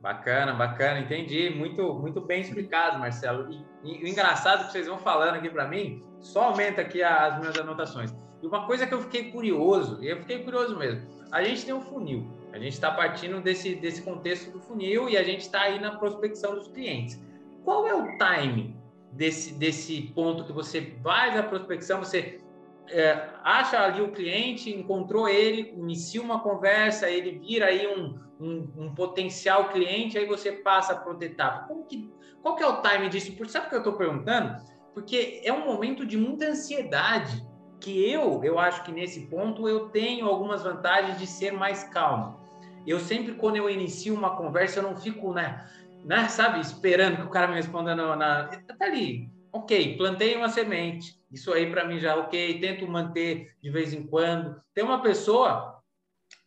Bacana, 0.00 0.52
bacana, 0.52 1.00
entendi. 1.00 1.48
Muito, 1.48 1.94
muito 1.94 2.20
bem 2.20 2.40
explicado, 2.40 2.98
Marcelo. 2.98 3.50
E, 3.82 4.00
e 4.00 4.04
o 4.04 4.08
engraçado 4.08 4.66
que 4.66 4.72
vocês 4.72 4.86
vão 4.86 4.98
falando 4.98 5.36
aqui 5.36 5.48
para 5.48 5.66
mim, 5.66 6.02
só 6.24 6.44
aumenta 6.44 6.80
aqui 6.80 7.02
as 7.02 7.38
minhas 7.38 7.56
anotações. 7.56 8.14
E 8.42 8.46
uma 8.46 8.66
coisa 8.66 8.86
que 8.86 8.94
eu 8.94 9.00
fiquei 9.02 9.30
curioso, 9.30 10.02
e 10.02 10.08
eu 10.08 10.18
fiquei 10.18 10.40
curioso 10.40 10.76
mesmo, 10.76 11.02
a 11.30 11.42
gente 11.42 11.64
tem 11.64 11.74
um 11.74 11.80
funil, 11.80 12.26
a 12.52 12.58
gente 12.58 12.72
está 12.72 12.90
partindo 12.90 13.40
desse, 13.40 13.74
desse 13.74 14.02
contexto 14.02 14.50
do 14.50 14.60
funil 14.60 15.08
e 15.08 15.16
a 15.16 15.22
gente 15.22 15.40
está 15.40 15.62
aí 15.62 15.80
na 15.80 15.96
prospecção 15.96 16.54
dos 16.54 16.68
clientes. 16.68 17.20
Qual 17.64 17.86
é 17.86 17.94
o 17.94 18.16
time 18.18 18.76
desse, 19.12 19.54
desse 19.54 20.02
ponto 20.14 20.44
que 20.44 20.52
você 20.52 20.94
faz 21.02 21.36
a 21.36 21.42
prospecção, 21.42 22.00
você 22.00 22.40
é, 22.88 23.28
acha 23.42 23.78
ali 23.80 24.02
o 24.02 24.12
cliente, 24.12 24.70
encontrou 24.70 25.28
ele, 25.28 25.72
inicia 25.76 26.22
uma 26.22 26.40
conversa, 26.40 27.08
ele 27.08 27.38
vira 27.38 27.66
aí 27.66 27.86
um, 27.86 28.18
um, 28.40 28.68
um 28.76 28.94
potencial 28.94 29.68
cliente, 29.68 30.18
aí 30.18 30.26
você 30.26 30.52
passa 30.52 30.94
para 30.94 31.10
outra 31.10 31.26
etapa. 31.26 31.66
Como 31.66 31.84
que, 31.84 32.12
qual 32.42 32.56
que 32.56 32.62
é 32.62 32.66
o 32.66 32.82
time 32.82 33.08
disso? 33.08 33.32
Por 33.32 33.48
sabe 33.48 33.66
o 33.66 33.68
que 33.70 33.74
eu 33.76 33.80
estou 33.80 33.94
perguntando? 33.94 34.73
Porque 34.94 35.42
é 35.44 35.52
um 35.52 35.66
momento 35.66 36.06
de 36.06 36.16
muita 36.16 36.46
ansiedade 36.46 37.44
que 37.80 38.10
eu, 38.10 38.42
eu 38.42 38.58
acho 38.58 38.82
que 38.84 38.92
nesse 38.92 39.26
ponto 39.26 39.68
eu 39.68 39.90
tenho 39.90 40.26
algumas 40.26 40.62
vantagens 40.62 41.18
de 41.18 41.26
ser 41.26 41.52
mais 41.52 41.84
calmo. 41.84 42.40
Eu 42.86 42.98
sempre, 43.00 43.34
quando 43.34 43.56
eu 43.56 43.68
inicio 43.68 44.14
uma 44.14 44.36
conversa, 44.36 44.78
eu 44.78 44.84
não 44.84 44.96
fico, 44.96 45.34
né, 45.34 45.66
né 46.04 46.28
sabe, 46.28 46.60
esperando 46.60 47.16
que 47.16 47.26
o 47.26 47.30
cara 47.30 47.48
me 47.48 47.54
responda 47.54 47.94
na, 47.94 48.16
na 48.16 48.44
tá 48.44 48.76
ali, 48.80 49.28
ok, 49.52 49.96
plantei 49.96 50.36
uma 50.36 50.48
semente, 50.48 51.18
isso 51.30 51.52
aí 51.52 51.70
para 51.70 51.84
mim 51.84 51.98
já 51.98 52.16
ok, 52.16 52.60
tento 52.60 52.86
manter 52.86 53.54
de 53.62 53.70
vez 53.70 53.92
em 53.92 54.06
quando. 54.06 54.60
Tem 54.74 54.84
uma 54.84 55.02
pessoa, 55.02 55.73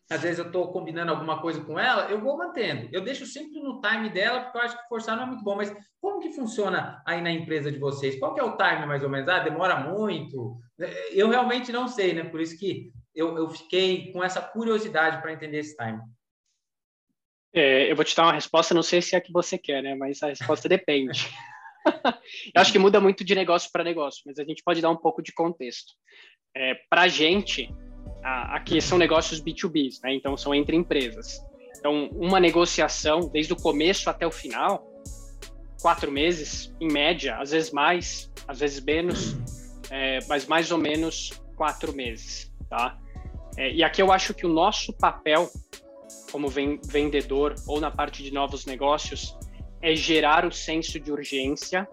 às 0.10 0.22
vezes 0.22 0.40
eu 0.40 0.46
estou 0.46 0.72
combinando 0.72 1.12
alguma 1.12 1.42
coisa 1.42 1.62
com 1.62 1.78
ela, 1.78 2.10
eu 2.10 2.22
vou 2.22 2.38
mantendo. 2.38 2.88
Eu 2.94 3.02
deixo 3.02 3.26
sempre 3.26 3.60
no 3.60 3.82
time 3.82 4.10
dela, 4.10 4.42
porque 4.42 4.58
eu 4.58 4.62
acho 4.62 4.82
que 4.82 4.88
forçar 4.88 5.18
não 5.18 5.24
é 5.24 5.26
muito 5.26 5.44
bom. 5.44 5.56
Mas 5.56 5.76
como 6.00 6.22
que 6.22 6.32
funciona 6.32 7.02
aí 7.06 7.22
na 7.22 7.30
empresa 7.30 7.72
de 7.72 7.78
vocês? 7.78 8.18
Qual 8.18 8.34
que 8.34 8.40
é 8.40 8.44
o 8.44 8.56
time 8.56 8.86
mais 8.86 9.04
ou 9.04 9.10
menos? 9.10 9.28
Ah, 9.28 9.40
demora 9.40 9.80
muito? 9.80 10.58
Eu 11.12 11.30
realmente 11.30 11.72
não 11.72 11.88
sei, 11.88 12.14
né? 12.14 12.24
Por 12.24 12.40
isso 12.40 12.58
que 12.58 12.92
eu, 13.14 13.38
eu 13.38 13.50
fiquei 13.50 14.12
com 14.14 14.24
essa 14.24 14.42
curiosidade 14.42 15.22
para 15.22 15.34
entender 15.34 15.60
esse 15.60 15.76
time. 15.76 16.00
É, 17.54 17.92
eu 17.92 17.96
vou 17.96 18.06
te 18.06 18.16
dar 18.16 18.24
uma 18.24 18.34
resposta, 18.34 18.74
não 18.74 18.84
sei 18.84 19.02
se 19.02 19.16
é 19.16 19.18
a 19.18 19.22
que 19.22 19.34
você 19.34 19.58
quer, 19.58 19.84
né? 19.84 19.96
Mas 19.96 20.24
a 20.24 20.28
resposta 20.28 20.70
depende. 20.70 21.28
eu 22.56 22.62
acho 22.62 22.72
que 22.72 22.80
muda 22.80 23.02
muito 23.02 23.26
de 23.26 23.36
negócio 23.36 23.70
para 23.74 23.84
negócio, 23.84 24.22
mas 24.26 24.40
a 24.40 24.44
gente 24.46 24.64
pode 24.64 24.80
dar 24.80 24.90
um 24.90 24.98
pouco 24.98 25.22
de 25.22 25.34
contexto. 25.34 25.94
É, 26.56 26.76
para 26.90 27.02
a 27.04 27.08
gente, 27.08 27.70
aqui 28.28 28.82
são 28.82 28.98
negócios 28.98 29.42
B2B, 29.42 30.00
né? 30.04 30.14
então 30.14 30.36
são 30.36 30.54
entre 30.54 30.76
empresas. 30.76 31.42
Então, 31.78 32.10
uma 32.14 32.40
negociação, 32.40 33.30
desde 33.32 33.54
o 33.54 33.56
começo 33.56 34.10
até 34.10 34.26
o 34.26 34.32
final, 34.32 34.86
quatro 35.82 36.12
meses, 36.12 36.74
em 36.82 36.92
média, 36.92 37.38
às 37.38 37.52
vezes 37.52 37.72
mais, 37.72 38.32
às 38.48 38.60
vezes 38.60 38.84
menos, 38.84 39.38
é, 39.90 40.20
mas 40.28 40.46
mais 40.46 40.72
ou 40.72 40.78
menos 40.78 41.32
quatro 41.56 41.94
meses, 41.94 42.52
tá? 42.70 42.98
É, 43.56 43.72
e 43.72 43.84
aqui 43.84 44.02
eu 44.02 44.12
acho 44.12 44.34
que 44.34 44.46
o 44.46 44.50
nosso 44.50 44.92
papel 44.94 45.50
como 46.32 46.50
vendedor 46.50 47.56
ou 47.66 47.80
na 47.80 47.90
parte 47.90 48.22
de 48.22 48.32
novos 48.32 48.66
negócios 48.66 49.38
é 49.82 49.96
gerar 49.96 50.46
o 50.46 50.52
senso 50.52 51.00
de 51.00 51.12
urgência 51.12 51.88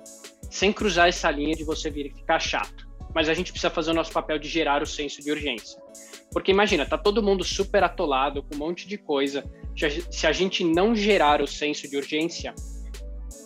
sem 0.50 0.72
cruzar 0.72 1.08
essa 1.08 1.30
linha 1.30 1.54
de 1.54 1.64
você 1.64 1.90
vir 1.90 2.12
ficar 2.14 2.38
chato. 2.38 2.83
Mas 3.14 3.28
a 3.28 3.34
gente 3.34 3.52
precisa 3.52 3.70
fazer 3.70 3.92
o 3.92 3.94
nosso 3.94 4.12
papel 4.12 4.38
de 4.38 4.48
gerar 4.48 4.82
o 4.82 4.86
senso 4.86 5.22
de 5.22 5.30
urgência. 5.30 5.80
Porque 6.32 6.50
imagina, 6.50 6.84
tá 6.84 6.98
todo 6.98 7.22
mundo 7.22 7.44
super 7.44 7.84
atolado 7.84 8.42
com 8.42 8.56
um 8.56 8.58
monte 8.58 8.88
de 8.88 8.98
coisa. 8.98 9.44
Se 10.10 10.26
a 10.26 10.32
gente 10.32 10.64
não 10.64 10.94
gerar 10.94 11.40
o 11.40 11.46
senso 11.46 11.88
de 11.88 11.96
urgência, 11.96 12.52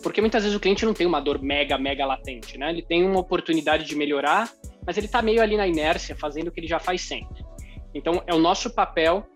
porque 0.02 0.20
muitas 0.20 0.42
vezes 0.42 0.56
o 0.56 0.60
cliente 0.60 0.86
não 0.86 0.94
tem 0.94 1.06
uma 1.06 1.20
dor 1.20 1.42
mega, 1.42 1.76
mega 1.76 2.06
latente, 2.06 2.56
né? 2.56 2.70
Ele 2.70 2.82
tem 2.82 3.04
uma 3.04 3.20
oportunidade 3.20 3.84
de 3.84 3.94
melhorar, 3.96 4.50
mas 4.86 4.96
ele 4.96 5.08
tá 5.08 5.20
meio 5.20 5.42
ali 5.42 5.56
na 5.56 5.66
inércia, 5.66 6.16
fazendo 6.16 6.48
o 6.48 6.50
que 6.52 6.60
ele 6.60 6.68
já 6.68 6.78
faz 6.78 7.02
sempre. 7.02 7.44
Então, 7.94 8.22
é 8.26 8.34
o 8.34 8.38
nosso 8.38 8.70
papel 8.74 9.26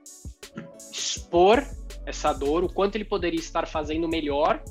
expor 0.91 1.65
essa 2.07 2.33
dor, 2.33 2.65
o 2.65 2.73
quanto 2.73 2.97
ele 2.97 3.05
poderia 3.05 3.39
estar 3.39 3.67
fazendo 3.67 4.09
melhor 4.09 4.63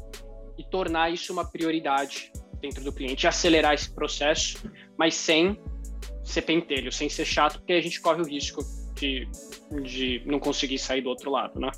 e 0.57 0.63
tornar 0.63 1.11
isso 1.11 1.33
uma 1.33 1.45
prioridade 1.45 2.31
dentro 2.61 2.83
do 2.83 2.93
cliente, 2.93 3.27
acelerar 3.27 3.73
esse 3.73 3.91
processo, 3.93 4.71
mas 5.01 5.15
sem 5.15 5.59
ser 6.23 6.43
pentelho, 6.43 6.91
sem 6.91 7.09
ser 7.09 7.25
chato, 7.25 7.57
porque 7.57 7.73
a 7.73 7.81
gente 7.81 7.99
corre 7.99 8.21
o 8.21 8.23
risco 8.23 8.63
de, 8.93 9.27
de 9.81 10.21
não 10.27 10.39
conseguir 10.39 10.77
sair 10.77 11.01
do 11.01 11.09
outro 11.09 11.31
lado, 11.31 11.59
né? 11.59 11.71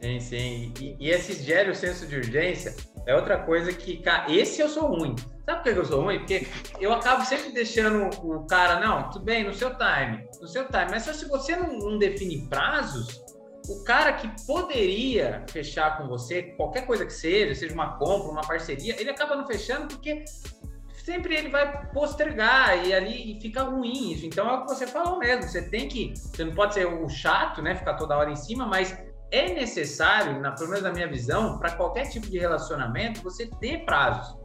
Sim, 0.00 0.20
sim. 0.20 0.72
E, 0.80 0.96
e 1.00 1.10
esse 1.10 1.42
gera 1.42 1.68
o 1.68 1.74
senso 1.74 2.06
de 2.06 2.14
urgência 2.14 2.76
é 3.08 3.16
outra 3.16 3.38
coisa 3.38 3.72
que, 3.72 3.96
cara, 3.96 4.32
esse 4.32 4.60
eu 4.60 4.68
sou 4.68 4.86
ruim. 4.86 5.16
Sabe 5.44 5.64
por 5.64 5.72
que 5.72 5.80
eu 5.80 5.84
sou 5.84 6.02
ruim? 6.02 6.18
Porque 6.18 6.46
eu 6.78 6.92
acabo 6.92 7.24
sempre 7.24 7.50
deixando 7.50 8.08
o 8.24 8.46
cara, 8.46 8.78
não, 8.78 9.10
tudo 9.10 9.24
bem, 9.24 9.42
no 9.42 9.52
seu 9.52 9.70
time, 9.70 10.24
no 10.40 10.46
seu 10.46 10.64
time. 10.68 10.92
Mas 10.92 11.02
só 11.02 11.12
se 11.12 11.26
você 11.26 11.56
não, 11.56 11.76
não 11.76 11.98
define 11.98 12.46
prazos, 12.48 13.20
o 13.68 13.82
cara 13.82 14.12
que 14.12 14.30
poderia 14.46 15.44
fechar 15.50 15.98
com 15.98 16.06
você, 16.06 16.42
qualquer 16.56 16.86
coisa 16.86 17.04
que 17.04 17.12
seja, 17.12 17.52
seja 17.52 17.74
uma 17.74 17.98
compra, 17.98 18.30
uma 18.30 18.42
parceria, 18.42 18.94
ele 19.00 19.10
acaba 19.10 19.34
não 19.34 19.44
fechando 19.44 19.88
porque 19.88 20.24
sempre 21.08 21.34
ele 21.34 21.48
vai 21.48 21.86
postergar 21.86 22.86
e 22.86 22.92
ali 22.92 23.38
fica 23.40 23.62
ruim 23.62 24.12
isso. 24.12 24.26
Então 24.26 24.46
é 24.46 24.52
o 24.52 24.66
que 24.66 24.68
você 24.68 24.86
falou 24.86 25.18
mesmo, 25.18 25.44
você 25.44 25.62
tem 25.62 25.88
que, 25.88 26.12
você 26.14 26.44
não 26.44 26.54
pode 26.54 26.74
ser 26.74 26.86
o 26.86 27.08
chato, 27.08 27.62
né, 27.62 27.74
ficar 27.74 27.94
toda 27.94 28.14
hora 28.14 28.30
em 28.30 28.36
cima, 28.36 28.66
mas 28.66 28.94
é 29.30 29.54
necessário, 29.54 30.38
na, 30.38 30.52
pelo 30.52 30.68
menos 30.68 30.84
na 30.84 30.92
minha 30.92 31.08
visão, 31.08 31.58
para 31.58 31.72
qualquer 31.72 32.10
tipo 32.10 32.26
de 32.26 32.38
relacionamento, 32.38 33.22
você 33.22 33.46
ter 33.58 33.86
prazos. 33.86 34.36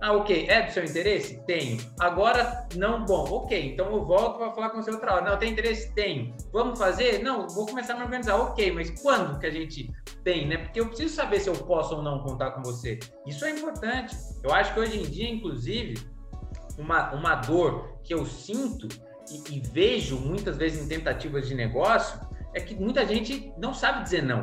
Ah, 0.00 0.14
ok. 0.14 0.46
É 0.48 0.62
do 0.62 0.72
seu 0.72 0.82
interesse? 0.82 1.40
Tenho. 1.46 1.78
Agora, 2.00 2.66
não, 2.74 3.04
bom, 3.04 3.22
ok. 3.22 3.72
Então 3.72 3.86
eu 3.92 4.04
volto 4.04 4.36
para 4.36 4.50
falar 4.50 4.70
com 4.70 4.82
você 4.82 4.90
outra 4.90 5.14
hora. 5.14 5.30
Não, 5.30 5.38
tem 5.38 5.52
interesse? 5.52 5.94
Tenho. 5.94 6.34
Vamos 6.52 6.76
fazer? 6.76 7.22
Não, 7.22 7.46
vou 7.46 7.66
começar 7.66 7.92
a 7.92 7.96
me 7.98 8.02
organizar. 8.02 8.34
Ok, 8.34 8.72
mas 8.72 8.90
quando 9.00 9.38
que 9.38 9.46
a 9.46 9.50
gente 9.50 9.88
tem, 10.24 10.48
né? 10.48 10.58
Porque 10.58 10.80
eu 10.80 10.88
preciso 10.88 11.14
saber 11.14 11.38
se 11.38 11.48
eu 11.48 11.54
posso 11.54 11.94
ou 11.94 12.02
não 12.02 12.18
contar 12.18 12.50
com 12.50 12.62
você. 12.62 12.98
Isso 13.24 13.44
é 13.44 13.50
importante. 13.50 14.16
Eu 14.42 14.52
acho 14.52 14.74
que 14.74 14.80
hoje 14.80 14.98
em 14.98 15.04
dia, 15.04 15.30
inclusive, 15.30 15.94
uma, 16.82 17.12
uma 17.12 17.34
dor 17.36 17.98
que 18.02 18.12
eu 18.12 18.26
sinto 18.26 18.88
e, 19.30 19.56
e 19.56 19.60
vejo 19.60 20.18
muitas 20.18 20.56
vezes 20.56 20.84
em 20.84 20.88
tentativas 20.88 21.46
de 21.46 21.54
negócio 21.54 22.20
é 22.54 22.60
que 22.60 22.74
muita 22.74 23.06
gente 23.06 23.52
não 23.56 23.72
sabe 23.72 24.02
dizer 24.02 24.22
não. 24.22 24.40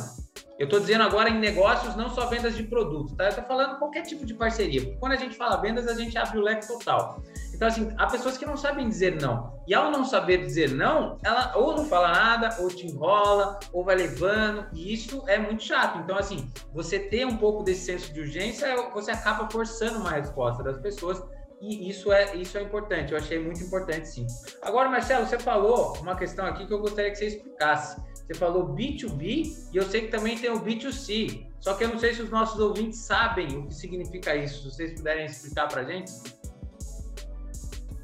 Eu 0.57 0.65
estou 0.65 0.79
dizendo 0.79 1.03
agora 1.03 1.29
em 1.29 1.39
negócios, 1.39 1.95
não 1.95 2.09
só 2.09 2.25
vendas 2.25 2.55
de 2.55 2.63
produtos, 2.63 3.15
tá? 3.15 3.25
Eu 3.25 3.29
estou 3.29 3.45
falando 3.45 3.77
qualquer 3.77 4.01
tipo 4.01 4.25
de 4.25 4.33
parceria. 4.33 4.97
Quando 4.99 5.13
a 5.13 5.15
gente 5.15 5.37
fala 5.37 5.57
vendas, 5.57 5.87
a 5.87 5.93
gente 5.93 6.17
abre 6.17 6.37
o 6.37 6.41
leque 6.41 6.67
total. 6.67 7.21
Então, 7.53 7.67
assim, 7.67 7.93
há 7.97 8.07
pessoas 8.07 8.37
que 8.37 8.45
não 8.45 8.57
sabem 8.57 8.87
dizer 8.87 9.21
não. 9.21 9.53
E 9.67 9.73
ao 9.73 9.91
não 9.91 10.03
saber 10.03 10.37
dizer 10.37 10.71
não, 10.71 11.17
ela 11.23 11.53
ou 11.55 11.75
não 11.75 11.85
fala 11.85 12.11
nada, 12.11 12.57
ou 12.59 12.67
te 12.67 12.87
enrola, 12.87 13.59
ou 13.71 13.83
vai 13.83 13.95
levando, 13.95 14.65
e 14.73 14.93
isso 14.93 15.23
é 15.27 15.37
muito 15.37 15.63
chato. 15.63 15.99
Então, 15.99 16.17
assim, 16.17 16.49
você 16.73 16.99
ter 16.99 17.25
um 17.25 17.37
pouco 17.37 17.63
desse 17.63 17.85
senso 17.85 18.13
de 18.13 18.21
urgência, 18.21 18.75
você 18.93 19.11
acaba 19.11 19.49
forçando 19.49 19.99
uma 19.99 20.11
resposta 20.11 20.63
das 20.63 20.77
pessoas 20.77 21.21
e 21.61 21.89
isso 21.89 22.11
é, 22.11 22.35
isso 22.35 22.57
é 22.57 22.61
importante, 22.61 23.11
eu 23.11 23.17
achei 23.17 23.37
muito 23.37 23.61
importante 23.61 24.07
sim. 24.07 24.25
Agora, 24.61 24.89
Marcelo, 24.89 25.25
você 25.25 25.37
falou 25.37 25.97
uma 25.97 26.15
questão 26.15 26.45
aqui 26.45 26.65
que 26.65 26.73
eu 26.73 26.79
gostaria 26.79 27.11
que 27.11 27.17
você 27.17 27.27
explicasse. 27.27 27.99
Você 28.25 28.33
falou 28.35 28.75
B2B 28.75 29.57
e 29.73 29.77
eu 29.77 29.83
sei 29.83 30.01
que 30.01 30.07
também 30.07 30.37
tem 30.37 30.51
o 30.51 30.61
B2C. 30.61 31.47
Só 31.59 31.73
que 31.73 31.83
eu 31.83 31.89
não 31.89 31.99
sei 31.99 32.13
se 32.13 32.21
os 32.21 32.29
nossos 32.29 32.59
ouvintes 32.59 32.99
sabem 32.99 33.57
o 33.57 33.67
que 33.67 33.73
significa 33.73 34.35
isso. 34.35 34.69
Se 34.69 34.75
vocês 34.75 34.93
puderem 34.93 35.25
explicar 35.25 35.67
para 35.67 35.83
gente. 35.83 36.11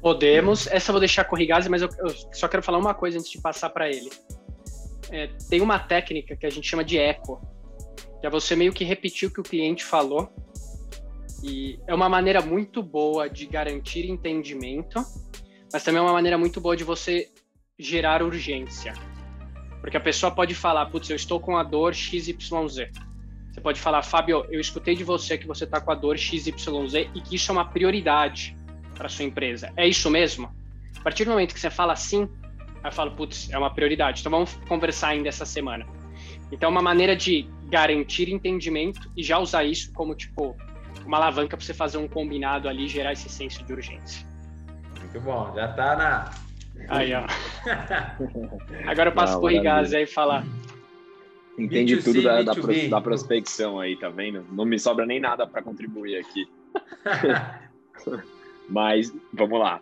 Podemos. 0.02 0.66
Essa 0.66 0.90
eu 0.90 0.94
vou 0.94 1.00
deixar 1.00 1.24
com 1.24 1.36
o 1.36 1.38
Rigazzi, 1.38 1.68
mas 1.68 1.80
eu, 1.80 1.88
eu, 1.98 2.10
só 2.32 2.48
quero 2.48 2.62
falar 2.62 2.78
uma 2.78 2.92
coisa 2.92 3.18
antes 3.18 3.30
de 3.30 3.40
passar 3.40 3.70
para 3.70 3.88
ele. 3.88 4.10
É, 5.10 5.28
tem 5.48 5.60
uma 5.60 5.78
técnica 5.78 6.36
que 6.36 6.44
a 6.44 6.50
gente 6.50 6.68
chama 6.68 6.84
de 6.84 6.98
eco, 6.98 7.40
que 8.20 8.26
é 8.26 8.30
você 8.30 8.56
meio 8.56 8.72
que 8.72 8.84
repetir 8.84 9.28
o 9.28 9.32
que 9.32 9.40
o 9.40 9.44
cliente 9.44 9.84
falou. 9.84 10.30
E 11.42 11.78
é 11.86 11.94
uma 11.94 12.08
maneira 12.08 12.40
muito 12.40 12.82
boa 12.82 13.28
de 13.28 13.46
garantir 13.46 14.08
entendimento, 14.08 15.04
mas 15.72 15.82
também 15.84 15.98
é 15.98 16.02
uma 16.02 16.12
maneira 16.12 16.38
muito 16.38 16.60
boa 16.60 16.76
de 16.76 16.84
você 16.84 17.28
gerar 17.78 18.22
urgência. 18.22 18.94
Porque 19.80 19.96
a 19.96 20.00
pessoa 20.00 20.32
pode 20.32 20.54
falar, 20.54 20.86
putz, 20.86 21.10
eu 21.10 21.16
estou 21.16 21.38
com 21.38 21.56
a 21.56 21.62
dor 21.62 21.94
XYZ. 21.94 22.36
Você 22.40 23.60
pode 23.62 23.80
falar, 23.80 24.02
Fábio, 24.02 24.44
eu 24.50 24.60
escutei 24.60 24.94
de 24.94 25.04
você 25.04 25.38
que 25.38 25.46
você 25.46 25.64
está 25.64 25.80
com 25.80 25.90
a 25.90 25.94
dor 25.94 26.18
XYZ 26.18 26.56
e 27.14 27.20
que 27.20 27.36
isso 27.36 27.50
é 27.50 27.52
uma 27.52 27.64
prioridade 27.64 28.56
para 28.94 29.08
sua 29.08 29.24
empresa. 29.24 29.72
É 29.76 29.86
isso 29.86 30.10
mesmo? 30.10 30.50
A 30.98 31.02
partir 31.02 31.24
do 31.24 31.30
momento 31.30 31.54
que 31.54 31.60
você 31.60 31.70
fala 31.70 31.92
assim, 31.92 32.28
eu 32.82 32.92
falo, 32.92 33.12
putz, 33.12 33.50
é 33.50 33.58
uma 33.58 33.72
prioridade. 33.72 34.20
Então 34.20 34.32
vamos 34.32 34.54
conversar 34.68 35.08
ainda 35.08 35.28
essa 35.28 35.44
semana. 35.44 35.86
Então, 36.50 36.68
é 36.68 36.70
uma 36.70 36.82
maneira 36.82 37.16
de 37.16 37.48
garantir 37.68 38.28
entendimento 38.28 39.10
e 39.16 39.22
já 39.22 39.38
usar 39.38 39.64
isso 39.64 39.92
como, 39.92 40.14
tipo, 40.14 40.56
uma 41.06 41.16
alavanca 41.18 41.56
para 41.56 41.64
você 41.64 41.72
fazer 41.72 41.98
um 41.98 42.08
combinado 42.08 42.68
ali 42.68 42.84
e 42.84 42.88
gerar 42.88 43.12
esse 43.12 43.28
senso 43.28 43.64
de 43.64 43.72
urgência. 43.72 44.26
Muito 45.00 45.20
bom, 45.20 45.52
já 45.54 45.70
está 45.70 45.96
na, 45.96 46.30
Aí, 46.88 47.12
ó. 47.14 47.24
Agora 48.86 49.10
eu 49.10 49.14
passo 49.14 49.38
pro 49.38 49.48
Rigaz 49.48 49.94
aí 49.94 50.06
falar. 50.06 50.44
Entende 51.58 51.96
B2C, 51.96 52.04
tudo 52.04 52.22
da, 52.22 52.42
da, 52.42 52.52
da, 52.90 53.00
prospecção 53.00 53.80
aí, 53.80 53.96
tá 53.96 54.10
vendo? 54.10 54.44
Não 54.52 54.64
me 54.64 54.78
sobra 54.78 55.06
nem 55.06 55.18
nada 55.18 55.46
para 55.46 55.62
contribuir 55.62 56.18
aqui. 56.18 56.46
Mas, 58.68 59.14
vamos 59.32 59.58
lá. 59.58 59.80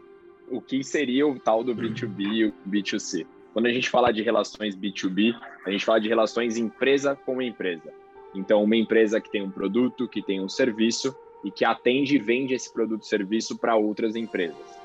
O 0.49 0.61
que 0.61 0.85
seria 0.85 1.27
o 1.27 1.39
tal 1.39 1.65
do 1.65 1.75
B2B 1.75 2.21
e 2.21 2.45
o 2.45 2.55
B2C? 2.69 3.27
Quando 3.53 3.67
a 3.67 3.73
gente 3.73 3.91
fala 3.91 4.13
de 4.13 4.23
relações 4.23 4.77
B2B, 4.77 5.35
a 5.67 5.71
gente 5.71 5.85
fala 5.85 6.01
de 6.01 6.09
relações 6.09 6.57
empresa 6.57 7.17
com 7.17 7.43
empresa. 7.43 7.93
Então, 8.35 8.63
uma 8.63 8.77
empresa 8.77 9.21
que 9.21 9.31
tem 9.31 9.43
um 9.43 9.51
produto, 9.51 10.09
que 10.09 10.21
tem 10.23 10.41
um 10.41 10.49
serviço 10.49 11.15
e 11.45 11.51
que 11.51 11.65
atende 11.65 12.17
e 12.17 12.19
vende 12.19 12.55
esse 12.55 12.73
produto 12.73 13.03
e 13.03 13.07
serviço 13.07 13.59
para 13.59 13.77
outras 13.77 14.17
empresas. 14.17 14.85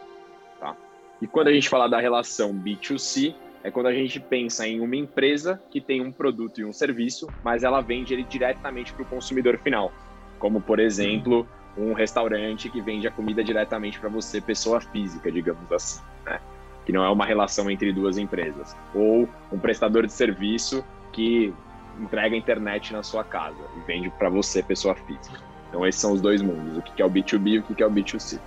E 1.21 1.27
quando 1.27 1.49
a 1.49 1.53
gente 1.53 1.67
fala 1.67 1.87
da 1.87 1.99
relação 1.99 2.53
B2C, 2.53 3.35
é 3.61 3.69
quando 3.69 3.87
a 3.87 3.93
gente 3.93 4.19
pensa 4.19 4.65
em 4.65 4.79
uma 4.79 4.95
empresa 4.95 5.61
que 5.69 5.81
tem 5.81 6.01
um 6.01 6.11
produto 6.11 6.61
e 6.61 6.65
um 6.65 6.71
serviço, 6.71 7.27
mas 7.43 7.63
ela 7.63 7.81
vende 7.81 8.13
ele 8.13 8.23
diretamente 8.23 8.93
para 8.93 9.03
o 9.03 9.05
consumidor 9.05 9.57
final. 9.57 9.91
Como, 10.37 10.61
por 10.61 10.79
exemplo, 10.79 11.45
um 11.77 11.91
restaurante 11.91 12.69
que 12.69 12.79
vende 12.79 13.05
a 13.05 13.11
comida 13.11 13.43
diretamente 13.43 13.99
para 13.99 14.07
você, 14.07 14.39
pessoa 14.39 14.79
física, 14.79 15.29
digamos 15.29 15.69
assim, 15.71 16.01
né? 16.25 16.39
que 16.85 16.93
não 16.93 17.03
é 17.03 17.09
uma 17.09 17.25
relação 17.25 17.69
entre 17.69 17.91
duas 17.91 18.17
empresas. 18.17 18.75
Ou 18.95 19.27
um 19.51 19.59
prestador 19.59 20.05
de 20.05 20.13
serviço 20.13 20.85
que 21.11 21.53
entrega 21.99 22.35
a 22.35 22.37
internet 22.37 22.93
na 22.93 23.03
sua 23.03 23.23
casa 23.23 23.57
e 23.77 23.79
vende 23.87 24.09
para 24.11 24.29
você, 24.29 24.63
pessoa 24.63 24.95
física. 24.95 25.39
Então, 25.69 25.85
esses 25.85 26.01
são 26.01 26.13
os 26.13 26.21
dois 26.21 26.41
mundos: 26.41 26.77
o 26.77 26.81
que 26.81 27.01
é 27.01 27.05
o 27.05 27.09
B2B 27.09 27.47
e 27.47 27.59
o 27.59 27.63
que 27.63 27.83
é 27.83 27.85
o 27.85 27.91
B2C. 27.91 28.39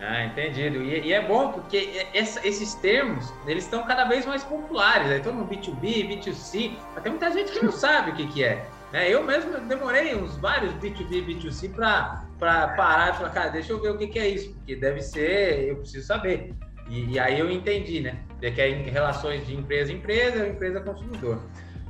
Ah, 0.00 0.24
entendido. 0.24 0.82
E, 0.82 1.06
e 1.06 1.12
é 1.12 1.22
bom 1.22 1.52
porque 1.52 2.06
essa, 2.12 2.46
esses 2.46 2.74
termos, 2.74 3.32
eles 3.46 3.64
estão 3.64 3.84
cada 3.84 4.04
vez 4.04 4.26
mais 4.26 4.44
populares. 4.44 5.10
Aí 5.10 5.20
todo 5.20 5.34
mundo 5.34 5.48
B2B, 5.48 6.08
B2C, 6.08 6.76
mas 6.94 7.02
tem 7.02 7.12
muita 7.12 7.30
gente 7.32 7.52
que 7.52 7.64
não 7.64 7.72
sabe 7.72 8.10
o 8.10 8.14
que, 8.14 8.26
que 8.26 8.44
é. 8.44 8.66
Né? 8.92 9.10
Eu 9.10 9.24
mesmo 9.24 9.58
demorei 9.60 10.14
uns 10.14 10.36
vários 10.36 10.72
B2B 10.74 11.12
e 11.12 11.34
B2C 11.34 11.74
para 11.74 12.68
parar 12.76 13.14
e 13.14 13.16
falar, 13.16 13.30
cara, 13.30 13.48
deixa 13.50 13.72
eu 13.72 13.80
ver 13.80 13.90
o 13.90 13.98
que, 13.98 14.06
que 14.06 14.18
é 14.18 14.28
isso, 14.28 14.52
porque 14.54 14.76
deve 14.76 15.00
ser, 15.00 15.68
eu 15.68 15.76
preciso 15.76 16.06
saber. 16.06 16.54
E, 16.88 17.12
e 17.12 17.18
aí 17.18 17.38
eu 17.38 17.50
entendi, 17.50 18.00
né? 18.00 18.18
Que 18.40 18.60
é 18.60 18.68
em 18.68 18.82
relações 18.90 19.46
de 19.46 19.54
empresa 19.54 19.90
a 19.90 19.94
empresa, 19.94 20.46
empresa 20.46 20.80
consumidor. 20.80 21.40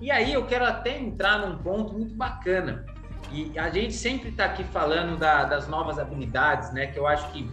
E 0.01 0.11
aí 0.11 0.33
eu 0.33 0.45
quero 0.47 0.65
até 0.65 0.99
entrar 0.99 1.39
num 1.39 1.59
ponto 1.59 1.93
muito 1.93 2.15
bacana. 2.15 2.85
E 3.31 3.59
a 3.59 3.71
gente 3.71 3.95
sempre 3.95 4.29
está 4.29 4.45
aqui 4.47 4.65
falando 4.65 5.19
da, 5.19 5.45
das 5.45 5.67
novas 5.67 5.99
habilidades, 5.99 6.73
né? 6.73 6.87
Que 6.87 6.99
eu 6.99 7.07
acho 7.07 7.31
que 7.33 7.51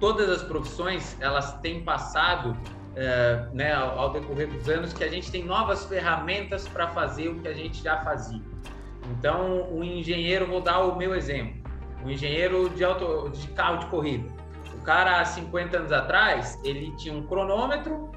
todas 0.00 0.28
as 0.28 0.42
profissões 0.42 1.16
elas 1.20 1.58
têm 1.60 1.82
passado 1.82 2.56
é, 2.96 3.46
né, 3.52 3.74
ao, 3.74 4.10
decorrer 4.10 4.48
dos 4.48 4.68
anos 4.68 4.92
que 4.92 5.04
a 5.04 5.08
gente 5.08 5.30
tem 5.30 5.44
novas 5.44 5.84
ferramentas 5.84 6.66
para 6.66 6.88
fazer 6.88 7.28
o 7.28 7.40
que 7.40 7.48
a 7.48 7.52
gente 7.52 7.82
já 7.82 7.98
fazia. 7.98 8.40
Então, 9.10 9.70
o 9.70 9.84
engenheiro, 9.84 10.46
vou 10.46 10.60
dar 10.60 10.80
o 10.80 10.96
meu 10.96 11.14
exemplo, 11.14 11.62
o 12.04 12.10
engenheiro 12.10 12.70
de, 12.70 12.82
auto, 12.82 13.30
de 13.30 13.48
carro 13.48 13.78
de 13.78 13.86
corrida. 13.86 14.28
O 14.74 14.80
cara, 14.82 15.20
há 15.20 15.24
50 15.24 15.76
anos 15.76 15.92
atrás, 15.92 16.58
ele 16.64 16.94
tinha 16.96 17.14
um 17.14 17.26
cronômetro, 17.26 18.10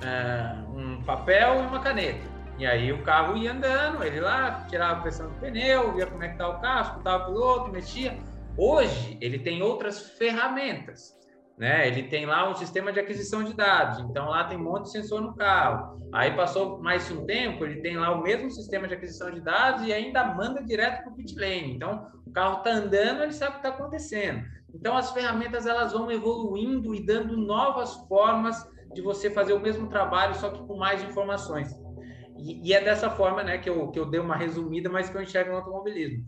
é, 0.00 0.54
um 0.74 1.02
papel 1.02 1.62
e 1.62 1.66
uma 1.66 1.80
caneta. 1.80 2.32
E 2.62 2.66
aí 2.66 2.92
o 2.92 3.02
carro 3.02 3.36
ia 3.36 3.52
andando, 3.52 4.04
ele 4.04 4.20
lá 4.20 4.66
tirava 4.68 5.00
a 5.00 5.02
pressão 5.02 5.28
do 5.28 5.34
pneu, 5.40 5.94
via 5.94 6.06
como 6.06 6.22
é 6.22 6.28
que 6.28 6.38
tá 6.38 6.48
o 6.48 6.60
carro, 6.60 6.90
escutava 6.90 7.24
o 7.24 7.26
piloto, 7.26 7.72
mexia. 7.72 8.16
Hoje, 8.56 9.18
ele 9.20 9.38
tem 9.38 9.62
outras 9.62 10.10
ferramentas 10.16 11.16
né? 11.62 11.86
Ele 11.86 12.04
tem 12.04 12.26
lá 12.26 12.50
um 12.50 12.54
sistema 12.54 12.92
de 12.92 13.00
aquisição 13.00 13.44
de 13.44 13.54
dados, 13.54 14.00
então 14.00 14.28
lá 14.28 14.44
tem 14.44 14.58
um 14.58 14.64
monte 14.64 14.86
de 14.86 14.90
sensor 14.90 15.20
no 15.20 15.34
carro. 15.34 16.00
Aí 16.12 16.34
passou 16.34 16.82
mais 16.82 17.10
um 17.10 17.24
tempo, 17.24 17.64
ele 17.64 17.80
tem 17.80 17.96
lá 17.96 18.10
o 18.10 18.22
mesmo 18.22 18.50
sistema 18.50 18.88
de 18.88 18.94
aquisição 18.94 19.30
de 19.30 19.40
dados 19.40 19.86
e 19.86 19.92
ainda 19.92 20.24
manda 20.24 20.62
direto 20.62 21.04
para 21.04 21.12
o 21.12 21.14
pit 21.14 21.34
lane. 21.38 21.74
Então, 21.74 22.06
o 22.26 22.32
carro 22.32 22.58
está 22.58 22.72
andando, 22.72 23.22
ele 23.22 23.32
sabe 23.32 23.52
o 23.52 23.60
que 23.60 23.66
está 23.66 23.68
acontecendo. 23.70 24.42
Então, 24.74 24.96
as 24.96 25.12
ferramentas 25.12 25.66
elas 25.66 25.92
vão 25.92 26.10
evoluindo 26.10 26.94
e 26.94 27.04
dando 27.04 27.36
novas 27.36 27.94
formas 28.08 28.56
de 28.92 29.00
você 29.00 29.30
fazer 29.30 29.52
o 29.52 29.60
mesmo 29.60 29.88
trabalho, 29.88 30.34
só 30.34 30.50
que 30.50 30.66
com 30.66 30.76
mais 30.76 31.02
informações. 31.02 31.72
E, 32.42 32.68
e 32.68 32.72
é 32.74 32.82
dessa 32.82 33.08
forma, 33.08 33.42
né, 33.42 33.58
que 33.58 33.70
eu, 33.70 33.88
que 33.88 33.98
eu 33.98 34.06
dei 34.06 34.20
uma 34.20 34.36
resumida, 34.36 34.90
mas 34.90 35.08
que 35.08 35.16
eu 35.16 35.22
enxergo 35.22 35.52
no 35.52 35.58
automobilismo. 35.58 36.24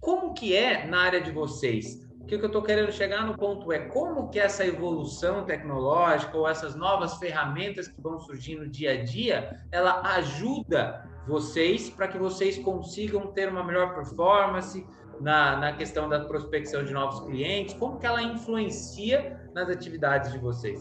Como 0.00 0.32
que 0.32 0.54
é 0.54 0.86
na 0.86 1.00
área 1.00 1.20
de 1.20 1.30
vocês? 1.30 2.06
O 2.20 2.26
que 2.26 2.34
eu 2.34 2.46
estou 2.46 2.62
querendo 2.62 2.90
chegar 2.90 3.24
no 3.24 3.36
ponto 3.36 3.72
é 3.72 3.78
como 3.78 4.28
que 4.30 4.38
essa 4.38 4.66
evolução 4.66 5.44
tecnológica 5.44 6.36
ou 6.36 6.48
essas 6.48 6.74
novas 6.74 7.18
ferramentas 7.18 7.86
que 7.86 8.00
vão 8.00 8.18
surgindo 8.18 8.68
dia 8.68 8.92
a 8.92 9.04
dia, 9.04 9.60
ela 9.70 10.00
ajuda 10.16 11.08
vocês 11.26 11.90
para 11.90 12.08
que 12.08 12.18
vocês 12.18 12.58
consigam 12.58 13.28
ter 13.28 13.48
uma 13.48 13.64
melhor 13.64 13.94
performance 13.94 14.84
na, 15.20 15.56
na 15.56 15.72
questão 15.72 16.08
da 16.08 16.20
prospecção 16.24 16.84
de 16.84 16.92
novos 16.92 17.20
clientes, 17.20 17.74
como 17.74 17.98
que 17.98 18.06
ela 18.06 18.22
influencia 18.22 19.48
nas 19.54 19.68
atividades 19.68 20.32
de 20.32 20.38
vocês? 20.38 20.80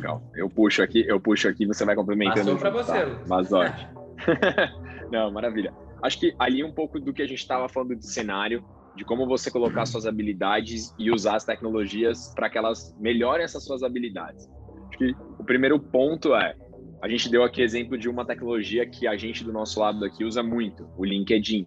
Legal. 0.00 0.22
Eu 0.34 0.48
puxo 0.48 0.82
aqui, 0.82 1.04
eu 1.06 1.20
puxo 1.20 1.48
aqui, 1.48 1.66
você 1.66 1.84
vai 1.84 1.94
complementando. 1.94 2.56
Passou 2.56 2.58
para 2.58 2.70
você. 2.70 3.06
Tá? 3.06 3.24
Mas 3.28 3.52
ótimo. 3.52 3.88
Não, 5.12 5.30
maravilha. 5.30 5.72
Acho 6.02 6.18
que 6.18 6.34
ali 6.38 6.64
um 6.64 6.72
pouco 6.72 6.98
do 6.98 7.12
que 7.12 7.22
a 7.22 7.26
gente 7.26 7.40
estava 7.40 7.68
falando 7.68 7.94
de 7.94 8.06
cenário, 8.06 8.64
de 8.96 9.04
como 9.04 9.26
você 9.26 9.50
colocar 9.50 9.86
suas 9.86 10.06
habilidades 10.06 10.94
e 10.98 11.10
usar 11.10 11.36
as 11.36 11.44
tecnologias 11.44 12.32
para 12.34 12.48
que 12.48 12.56
elas 12.56 12.96
melhorem 12.98 13.44
essas 13.44 13.64
suas 13.64 13.82
habilidades. 13.82 14.48
Acho 14.88 14.98
que 14.98 15.14
o 15.38 15.44
primeiro 15.44 15.78
ponto 15.78 16.34
é, 16.34 16.54
a 17.02 17.08
gente 17.08 17.28
deu 17.28 17.44
aqui 17.44 17.62
exemplo 17.62 17.98
de 17.98 18.08
uma 18.08 18.24
tecnologia 18.24 18.86
que 18.86 19.06
a 19.06 19.16
gente 19.16 19.44
do 19.44 19.52
nosso 19.52 19.80
lado 19.80 20.04
aqui 20.04 20.24
usa 20.24 20.42
muito, 20.42 20.88
o 20.96 21.04
LinkedIn. 21.04 21.66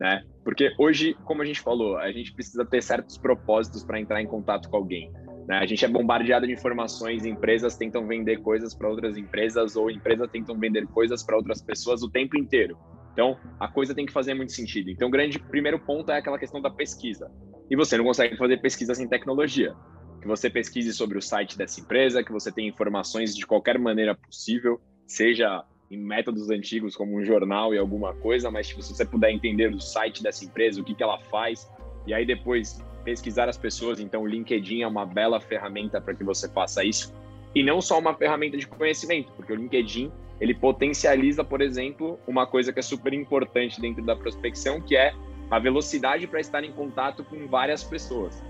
né? 0.00 0.22
Porque 0.44 0.72
hoje, 0.78 1.14
como 1.24 1.42
a 1.42 1.44
gente 1.44 1.60
falou, 1.60 1.96
a 1.98 2.10
gente 2.10 2.32
precisa 2.32 2.64
ter 2.64 2.82
certos 2.82 3.16
propósitos 3.18 3.84
para 3.84 4.00
entrar 4.00 4.20
em 4.20 4.26
contato 4.26 4.68
com 4.68 4.76
alguém. 4.76 5.12
Né? 5.46 5.58
A 5.58 5.66
gente 5.66 5.84
é 5.84 5.88
bombardeado 5.88 6.46
de 6.46 6.52
informações, 6.52 7.24
empresas 7.24 7.76
tentam 7.76 8.06
vender 8.06 8.38
coisas 8.38 8.74
para 8.74 8.88
outras 8.88 9.16
empresas 9.16 9.76
ou 9.76 9.90
empresas 9.90 10.30
tentam 10.30 10.58
vender 10.58 10.86
coisas 10.88 11.22
para 11.22 11.36
outras 11.36 11.60
pessoas 11.60 12.02
o 12.02 12.10
tempo 12.10 12.36
inteiro. 12.36 12.76
Então, 13.12 13.36
a 13.60 13.68
coisa 13.68 13.94
tem 13.94 14.06
que 14.06 14.12
fazer 14.12 14.34
muito 14.34 14.52
sentido. 14.52 14.90
Então, 14.90 15.08
o 15.08 15.10
grande 15.10 15.38
primeiro 15.38 15.78
ponto 15.78 16.10
é 16.10 16.18
aquela 16.18 16.38
questão 16.38 16.60
da 16.60 16.70
pesquisa. 16.70 17.30
E 17.70 17.76
você 17.76 17.96
não 17.96 18.04
consegue 18.04 18.36
fazer 18.36 18.58
pesquisa 18.58 18.94
sem 18.94 19.06
tecnologia. 19.06 19.74
Que 20.20 20.26
você 20.26 20.48
pesquise 20.48 20.92
sobre 20.94 21.18
o 21.18 21.22
site 21.22 21.58
dessa 21.58 21.80
empresa, 21.80 22.22
que 22.22 22.32
você 22.32 22.50
tenha 22.50 22.68
informações 22.68 23.36
de 23.36 23.46
qualquer 23.46 23.78
maneira 23.78 24.14
possível, 24.14 24.80
seja 25.06 25.64
em 25.90 25.98
métodos 25.98 26.48
antigos 26.48 26.96
como 26.96 27.18
um 27.18 27.22
jornal 27.22 27.74
e 27.74 27.78
alguma 27.78 28.14
coisa, 28.14 28.50
mas 28.50 28.68
tipo, 28.68 28.80
se 28.82 28.94
você 28.94 29.04
puder 29.04 29.30
entender 29.30 29.74
o 29.74 29.80
site 29.80 30.22
dessa 30.22 30.42
empresa, 30.42 30.80
o 30.80 30.84
que, 30.84 30.94
que 30.94 31.02
ela 31.02 31.18
faz, 31.18 31.70
e 32.06 32.14
aí 32.14 32.24
depois 32.24 32.82
pesquisar 33.02 33.48
as 33.48 33.56
pessoas, 33.56 34.00
então 34.00 34.22
o 34.22 34.26
LinkedIn 34.26 34.82
é 34.82 34.86
uma 34.86 35.04
bela 35.04 35.40
ferramenta 35.40 36.00
para 36.00 36.14
que 36.14 36.24
você 36.24 36.48
faça 36.48 36.84
isso. 36.84 37.12
E 37.54 37.62
não 37.62 37.80
só 37.80 37.98
uma 37.98 38.14
ferramenta 38.14 38.56
de 38.56 38.66
conhecimento, 38.66 39.32
porque 39.36 39.52
o 39.52 39.56
LinkedIn 39.56 40.10
ele 40.40 40.54
potencializa, 40.54 41.44
por 41.44 41.60
exemplo, 41.60 42.18
uma 42.26 42.46
coisa 42.46 42.72
que 42.72 42.78
é 42.78 42.82
super 42.82 43.12
importante 43.12 43.80
dentro 43.80 44.02
da 44.04 44.16
prospecção, 44.16 44.80
que 44.80 44.96
é 44.96 45.14
a 45.50 45.58
velocidade 45.58 46.26
para 46.26 46.40
estar 46.40 46.64
em 46.64 46.72
contato 46.72 47.22
com 47.22 47.46
várias 47.46 47.84
pessoas. 47.84 48.42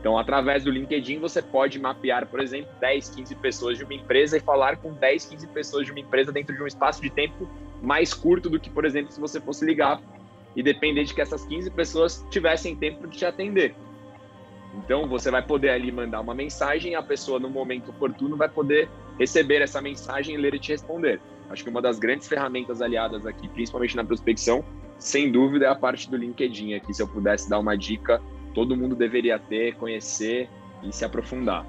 Então, 0.00 0.16
através 0.16 0.64
do 0.64 0.70
LinkedIn, 0.70 1.18
você 1.18 1.42
pode 1.42 1.78
mapear, 1.78 2.26
por 2.26 2.40
exemplo, 2.40 2.70
10, 2.80 3.10
15 3.10 3.34
pessoas 3.36 3.78
de 3.78 3.84
uma 3.84 3.94
empresa 3.94 4.36
e 4.36 4.40
falar 4.40 4.76
com 4.76 4.92
10, 4.92 5.26
15 5.26 5.46
pessoas 5.48 5.86
de 5.86 5.92
uma 5.92 6.00
empresa 6.00 6.32
dentro 6.32 6.54
de 6.56 6.62
um 6.62 6.66
espaço 6.66 7.02
de 7.02 7.10
tempo 7.10 7.48
mais 7.82 8.14
curto 8.14 8.48
do 8.48 8.58
que, 8.58 8.70
por 8.70 8.84
exemplo, 8.84 9.12
se 9.12 9.20
você 9.20 9.40
fosse 9.40 9.64
ligar 9.64 10.00
e 10.54 10.62
depender 10.62 11.04
de 11.04 11.14
que 11.14 11.20
essas 11.20 11.44
15 11.44 11.70
pessoas 11.70 12.26
tivessem 12.30 12.74
tempo 12.74 13.06
de 13.06 13.18
te 13.18 13.24
atender. 13.24 13.74
Então, 14.76 15.08
você 15.08 15.30
vai 15.30 15.42
poder 15.42 15.70
ali 15.70 15.90
mandar 15.90 16.20
uma 16.20 16.34
mensagem 16.34 16.92
e 16.92 16.94
a 16.94 17.02
pessoa, 17.02 17.40
no 17.40 17.48
momento 17.48 17.90
oportuno, 17.90 18.36
vai 18.36 18.48
poder 18.48 18.88
receber 19.18 19.62
essa 19.62 19.80
mensagem 19.80 20.34
e 20.34 20.38
ler 20.38 20.54
e 20.54 20.58
te 20.58 20.72
responder. 20.72 21.20
Acho 21.48 21.64
que 21.64 21.70
uma 21.70 21.80
das 21.80 21.98
grandes 21.98 22.28
ferramentas 22.28 22.82
aliadas 22.82 23.24
aqui, 23.24 23.48
principalmente 23.48 23.96
na 23.96 24.04
prospecção, 24.04 24.64
sem 24.98 25.30
dúvida, 25.30 25.66
é 25.66 25.68
a 25.68 25.74
parte 25.74 26.10
do 26.10 26.16
LinkedIn 26.16 26.74
aqui. 26.74 26.92
Se 26.92 27.02
eu 27.02 27.08
pudesse 27.08 27.48
dar 27.48 27.58
uma 27.58 27.76
dica, 27.76 28.20
todo 28.54 28.76
mundo 28.76 28.94
deveria 28.94 29.38
ter, 29.38 29.74
conhecer 29.76 30.48
e 30.82 30.92
se 30.92 31.04
aprofundar. 31.04 31.64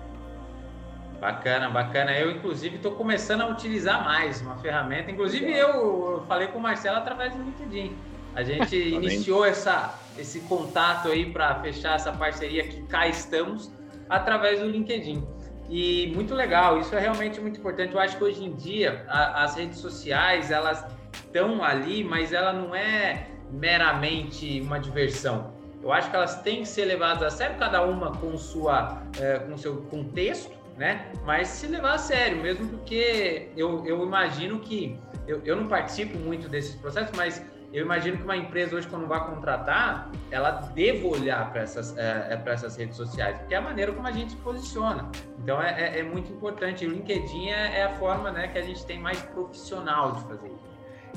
Bacana, 1.20 1.70
bacana. 1.70 2.12
Eu, 2.18 2.32
inclusive, 2.32 2.76
estou 2.76 2.92
começando 2.92 3.42
a 3.42 3.48
utilizar 3.48 4.04
mais 4.04 4.42
uma 4.42 4.56
ferramenta. 4.58 5.10
Inclusive, 5.10 5.52
eu, 5.52 6.24
falei 6.28 6.48
com 6.48 6.60
o 6.60 6.62
Marcelo 6.62 6.98
através 6.98 7.34
do 7.34 7.44
LinkedIn. 7.44 7.96
A 8.36 8.44
gente 8.44 8.78
iniciou 8.78 9.44
essa, 9.44 9.96
esse 10.18 10.40
contato 10.42 11.08
aí 11.10 11.32
para 11.32 11.56
fechar 11.62 11.96
essa 11.96 12.12
parceria 12.12 12.68
que 12.68 12.82
cá 12.84 13.08
estamos 13.08 13.72
através 14.10 14.60
do 14.60 14.68
LinkedIn. 14.68 15.26
E 15.70 16.12
muito 16.16 16.34
legal, 16.34 16.80
isso 16.80 16.96
é 16.96 17.00
realmente 17.00 17.42
muito 17.42 17.60
importante. 17.60 17.94
Eu 17.94 18.00
acho 18.00 18.18
que 18.18 18.24
hoje 18.24 18.44
em 18.44 18.56
dia 18.56 19.06
a, 19.10 19.44
as 19.44 19.56
redes 19.56 19.80
sociais 19.80 20.50
elas 20.50 20.86
estão 21.14 21.64
ali, 21.64 22.04
mas 22.04 22.32
ela 22.32 22.54
não 22.54 22.74
é 22.74 23.28
meramente 23.52 24.62
uma 24.62 24.80
diversão. 24.80 25.54
Eu 25.82 25.92
acho 25.92 26.10
que 26.10 26.16
elas 26.16 26.42
têm 26.42 26.62
que 26.62 26.68
ser 26.68 26.86
levadas 26.86 27.22
a 27.22 27.30
sério, 27.30 27.58
cada 27.58 27.84
uma 27.84 28.12
com 28.14 28.38
sua, 28.38 29.04
é, 29.20 29.40
com 29.40 29.58
seu 29.58 29.78
contexto, 29.84 30.56
né? 30.78 31.12
Mas 31.26 31.50
se 31.50 31.68
levar 31.68 31.94
a 31.94 31.98
sério, 31.98 32.38
mesmo 32.38 32.68
porque 32.70 33.50
eu, 33.56 33.86
eu 33.86 34.04
imagino 34.04 34.60
que 34.60 34.98
eu, 35.28 35.42
eu 35.44 35.56
não 35.56 35.68
participo 35.68 36.18
muito 36.18 36.48
desses 36.48 36.76
processos, 36.76 37.16
mas 37.16 37.44
eu 37.74 37.84
imagino 37.84 38.18
que 38.18 38.24
uma 38.24 38.38
empresa 38.38 38.76
hoje, 38.76 38.88
quando 38.88 39.08
vai 39.08 39.26
contratar, 39.26 40.10
ela 40.32 40.52
deva 40.52 41.08
olhar 41.08 41.52
para 41.52 41.62
essas, 41.62 41.96
é, 41.98 42.42
é 42.46 42.52
essas 42.52 42.78
redes 42.78 42.96
sociais, 42.96 43.38
porque 43.40 43.54
é 43.54 43.58
a 43.58 43.62
maneira 43.62 43.92
como 43.92 44.08
a 44.08 44.12
gente 44.12 44.32
se 44.32 44.38
posiciona. 44.38 45.10
Então 45.40 45.62
é, 45.62 45.98
é, 45.98 46.00
é 46.00 46.04
muito 46.04 46.32
importante. 46.32 46.86
O 46.86 46.90
LinkedIn 46.90 47.50
é, 47.50 47.80
é, 47.80 47.84
a 47.84 47.90
forma 47.96 48.32
né, 48.32 48.48
que 48.48 48.58
a 48.58 48.62
gente 48.62 48.86
tem 48.86 49.00
mais 49.00 49.22
profissional 49.22 50.14
de 50.14 50.24
fazer 50.24 50.48
isso. 50.48 50.68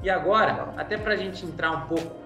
E 0.02 0.10
agora, 0.10 0.74
até 0.76 0.96
para 0.96 1.14
a 1.14 1.16
gente 1.16 1.44
entrar 1.46 1.70
um 1.70 1.82
pouco 1.82 2.16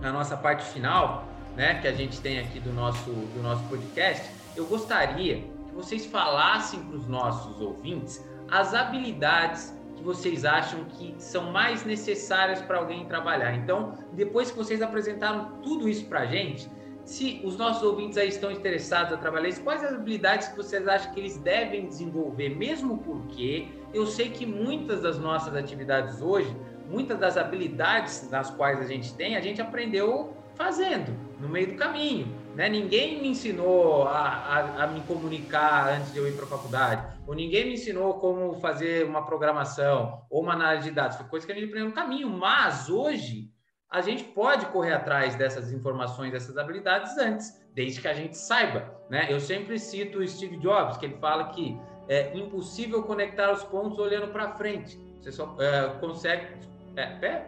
na 0.00 0.12
nossa 0.12 0.36
parte 0.36 0.64
final, 0.64 1.26
né, 1.56 1.80
que 1.80 1.88
a 1.88 1.92
gente 1.92 2.20
tem 2.20 2.38
aqui 2.38 2.60
do 2.60 2.72
nosso, 2.72 3.10
do 3.10 3.42
nosso 3.42 3.62
podcast, 3.64 4.30
eu 4.54 4.66
gostaria 4.66 5.36
que 5.36 5.74
vocês 5.74 6.04
falassem 6.04 6.82
para 6.82 6.96
os 6.96 7.06
nossos 7.06 7.60
ouvintes 7.60 8.22
as 8.50 8.74
habilidades 8.74 9.74
que 9.98 10.04
vocês 10.04 10.44
acham 10.44 10.84
que 10.84 11.14
são 11.18 11.50
mais 11.50 11.84
necessárias 11.84 12.62
para 12.62 12.78
alguém 12.78 13.04
trabalhar. 13.06 13.54
Então, 13.54 13.94
depois 14.12 14.50
que 14.50 14.56
vocês 14.56 14.80
apresentaram 14.80 15.60
tudo 15.62 15.88
isso 15.88 16.06
para 16.06 16.20
a 16.20 16.26
gente, 16.26 16.70
se 17.04 17.40
os 17.42 17.56
nossos 17.56 17.82
ouvintes 17.82 18.16
aí 18.18 18.28
estão 18.28 18.50
interessados 18.50 19.12
a 19.12 19.16
trabalhar 19.16 19.48
isso, 19.48 19.62
quais 19.62 19.82
as 19.82 19.94
habilidades 19.94 20.48
que 20.48 20.56
vocês 20.56 20.86
acham 20.86 21.12
que 21.12 21.20
eles 21.20 21.38
devem 21.38 21.86
desenvolver, 21.86 22.50
mesmo 22.50 22.98
porque 22.98 23.68
eu 23.92 24.06
sei 24.06 24.30
que 24.30 24.46
muitas 24.46 25.02
das 25.02 25.18
nossas 25.18 25.56
atividades 25.56 26.20
hoje, 26.20 26.54
muitas 26.88 27.18
das 27.18 27.36
habilidades 27.36 28.28
nas 28.30 28.50
quais 28.50 28.80
a 28.80 28.84
gente 28.84 29.14
tem, 29.14 29.36
a 29.36 29.40
gente 29.40 29.60
aprendeu 29.60 30.34
fazendo, 30.54 31.12
no 31.40 31.48
meio 31.48 31.68
do 31.68 31.74
caminho. 31.74 32.28
Né? 32.58 32.68
Ninguém 32.68 33.22
me 33.22 33.28
ensinou 33.28 34.02
a, 34.08 34.18
a, 34.18 34.82
a 34.82 34.86
me 34.88 35.00
comunicar 35.02 35.90
antes 35.90 36.12
de 36.12 36.18
eu 36.18 36.26
ir 36.26 36.34
para 36.34 36.44
a 36.44 36.48
faculdade, 36.48 37.06
ou 37.24 37.32
ninguém 37.32 37.66
me 37.66 37.74
ensinou 37.74 38.14
como 38.14 38.58
fazer 38.58 39.06
uma 39.06 39.24
programação 39.24 40.24
ou 40.28 40.42
uma 40.42 40.54
análise 40.54 40.88
de 40.88 40.94
dados. 40.96 41.16
Foi 41.16 41.26
coisa 41.26 41.46
que 41.46 41.52
a 41.52 41.54
gente 41.54 41.68
aprendeu 41.68 41.90
no 41.90 41.94
caminho. 41.94 42.28
Mas 42.28 42.90
hoje 42.90 43.48
a 43.88 44.00
gente 44.00 44.24
pode 44.24 44.66
correr 44.66 44.92
atrás 44.92 45.36
dessas 45.36 45.72
informações, 45.72 46.32
dessas 46.32 46.58
habilidades 46.58 47.16
antes, 47.16 47.64
desde 47.76 48.00
que 48.00 48.08
a 48.08 48.12
gente 48.12 48.36
saiba. 48.36 48.92
Né? 49.08 49.28
Eu 49.30 49.38
sempre 49.38 49.78
cito 49.78 50.18
o 50.18 50.26
Steve 50.26 50.56
Jobs, 50.56 50.96
que 50.96 51.06
ele 51.06 51.16
fala 51.18 51.50
que 51.50 51.78
é 52.08 52.36
impossível 52.36 53.04
conectar 53.04 53.52
os 53.52 53.62
pontos 53.62 54.00
olhando 54.00 54.32
para 54.32 54.56
frente. 54.56 54.98
Você 55.20 55.30
só 55.30 55.54
é, 55.60 55.90
consegue. 56.00 56.48
É, 56.96 57.02
é, 57.24 57.46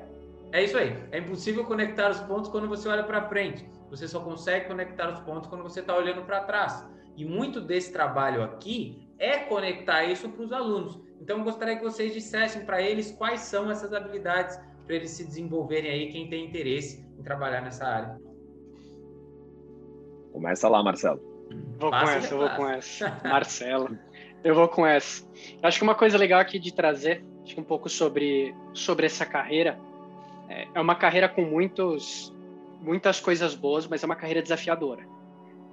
é 0.53 0.63
isso 0.63 0.79
aí. 0.79 0.97
É 1.11 1.19
impossível 1.19 1.65
conectar 1.65 2.13
os 2.13 2.21
pontos 2.21 2.49
quando 2.49 2.69
você 2.69 2.89
olha 2.89 3.03
para 3.03 3.29
frente. 3.29 3.69
Você 3.91 4.07
só 4.07 4.21
consegue 4.21 4.67
conectar 4.67 5.11
os 5.11 5.21
pontos 5.21 5.49
quando 5.49 5.63
você 5.63 5.81
está 5.81 5.97
olhando 5.97 6.23
para 6.23 6.41
trás. 6.41 6.87
E 7.17 7.25
muito 7.25 7.61
desse 7.61 7.93
trabalho 7.93 8.43
aqui 8.43 9.07
é 9.19 9.39
conectar 9.39 10.05
isso 10.05 10.29
para 10.29 10.43
os 10.43 10.53
alunos. 10.53 10.99
Então, 11.21 11.39
eu 11.39 11.45
gostaria 11.45 11.77
que 11.77 11.83
vocês 11.83 12.15
dissessem 12.15 12.65
para 12.65 12.81
eles 12.81 13.11
quais 13.11 13.41
são 13.41 13.71
essas 13.71 13.93
habilidades 13.93 14.59
para 14.87 14.97
eles 14.97 15.11
se 15.11 15.25
desenvolverem 15.25 15.91
aí, 15.91 16.11
quem 16.11 16.29
tem 16.29 16.47
interesse 16.47 17.05
em 17.19 17.23
trabalhar 17.23 17.61
nessa 17.61 17.85
área. 17.85 18.21
Começa 20.33 20.69
lá, 20.69 20.83
Marcelo. 20.83 21.21
Vou 21.79 21.91
Passa 21.91 22.05
com 22.05 22.19
essa, 22.19 22.35
eu 22.35 22.39
vou 22.39 22.51
com 22.51 22.69
essa. 22.69 23.21
Marcelo. 23.25 23.99
Eu 24.43 24.55
vou 24.55 24.69
com 24.69 24.87
essa. 24.87 25.27
Acho 25.63 25.79
que 25.79 25.85
uma 25.85 25.95
coisa 25.95 26.17
legal 26.17 26.41
aqui 26.41 26.59
de 26.59 26.73
trazer, 26.73 27.23
acho 27.43 27.55
que 27.55 27.61
um 27.61 27.65
pouco 27.65 27.89
sobre, 27.89 28.55
sobre 28.73 29.07
essa 29.07 29.27
carreira, 29.27 29.79
é, 30.49 30.67
é 30.75 30.81
uma 30.81 30.95
carreira 30.95 31.29
com 31.29 31.43
muitos, 31.43 32.35
muitas 32.81 33.21
coisas 33.21 33.55
boas, 33.55 33.87
mas 33.87 34.03
é 34.03 34.07
uma 34.07 34.17
carreira 34.17 34.43
desafiadora. 34.43 35.07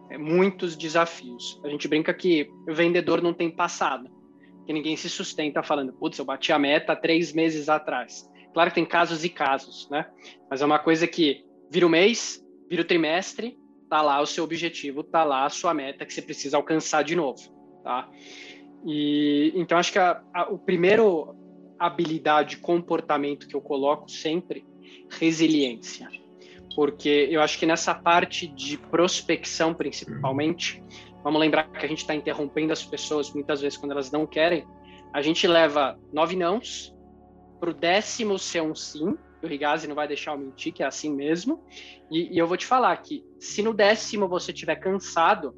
É, 0.10 0.18
muitos 0.18 0.76
desafios. 0.76 1.60
A 1.64 1.70
gente 1.70 1.88
brinca 1.88 2.14
que 2.14 2.50
o 2.68 2.74
vendedor 2.74 3.22
não 3.22 3.34
tem 3.34 3.50
passado, 3.50 4.10
que 4.66 4.74
ninguém 4.74 4.96
se 4.96 5.10
sustenta 5.10 5.64
falando, 5.64 5.94
putz, 5.94 6.20
eu 6.20 6.26
bati 6.26 6.52
a 6.52 6.60
meta 6.60 6.96
três 6.96 7.34
meses 7.34 7.70
atrás. 7.70 8.30
Claro 8.54 8.70
que 8.70 8.76
tem 8.76 8.86
casos 8.86 9.24
e 9.24 9.30
casos, 9.30 9.88
né? 9.90 10.06
Mas 10.50 10.62
é 10.62 10.66
uma 10.66 10.80
coisa 10.80 11.08
que 11.08 11.46
vira 11.70 11.86
o 11.86 11.90
mês, 11.90 12.44
vira 12.70 12.82
o 12.82 12.86
trimestre, 12.86 13.58
tá 13.90 14.02
lá 14.02 14.22
o 14.22 14.26
seu 14.26 14.44
objetivo, 14.44 15.04
tá 15.04 15.24
lá 15.24 15.46
a 15.46 15.50
sua 15.50 15.74
meta 15.74 16.06
que 16.06 16.14
você 16.14 16.22
precisa 16.22 16.58
alcançar 16.58 17.04
de 17.04 17.16
novo, 17.16 17.42
tá? 17.84 18.10
E 18.86 19.52
então 19.56 19.78
acho 19.78 19.92
que 19.92 20.00
a, 20.00 20.22
a, 20.34 20.52
o 20.52 20.58
primeiro 20.58 21.36
habilidade, 21.80 22.58
comportamento 22.58 23.48
que 23.48 23.56
eu 23.56 23.62
coloco 23.62 24.10
sempre, 24.10 24.66
resiliência. 25.10 26.10
Porque 26.78 27.28
eu 27.32 27.42
acho 27.42 27.58
que 27.58 27.66
nessa 27.66 27.96
parte 27.96 28.48
de 28.48 28.78
prospecção, 28.78 29.74
principalmente, 29.74 30.84
vamos 31.24 31.42
lembrar 31.42 31.64
que 31.72 31.84
a 31.84 31.90
gente 31.90 32.02
está 32.02 32.14
interrompendo 32.14 32.72
as 32.72 32.86
pessoas 32.86 33.34
muitas 33.34 33.62
vezes 33.62 33.80
quando 33.80 33.94
elas 33.94 34.12
não 34.12 34.28
querem, 34.28 34.64
a 35.12 35.20
gente 35.20 35.48
leva 35.48 36.00
nove 36.14 36.36
nãos 36.36 36.96
para 37.60 37.72
o 37.72 37.74
décimo 37.74 38.38
ser 38.38 38.62
um 38.62 38.76
sim, 38.76 39.18
o 39.42 39.48
Rigazzi 39.48 39.88
não 39.88 39.96
vai 39.96 40.08
deixar 40.08 40.34
eu 40.34 40.38
mentir, 40.38 40.72
que 40.72 40.84
é 40.84 40.86
assim 40.86 41.12
mesmo, 41.12 41.66
e, 42.12 42.36
e 42.36 42.38
eu 42.38 42.46
vou 42.46 42.56
te 42.56 42.68
falar 42.68 42.96
que 42.98 43.26
se 43.40 43.64
no 43.64 43.74
décimo 43.74 44.28
você 44.28 44.52
estiver 44.52 44.76
cansado, 44.76 45.56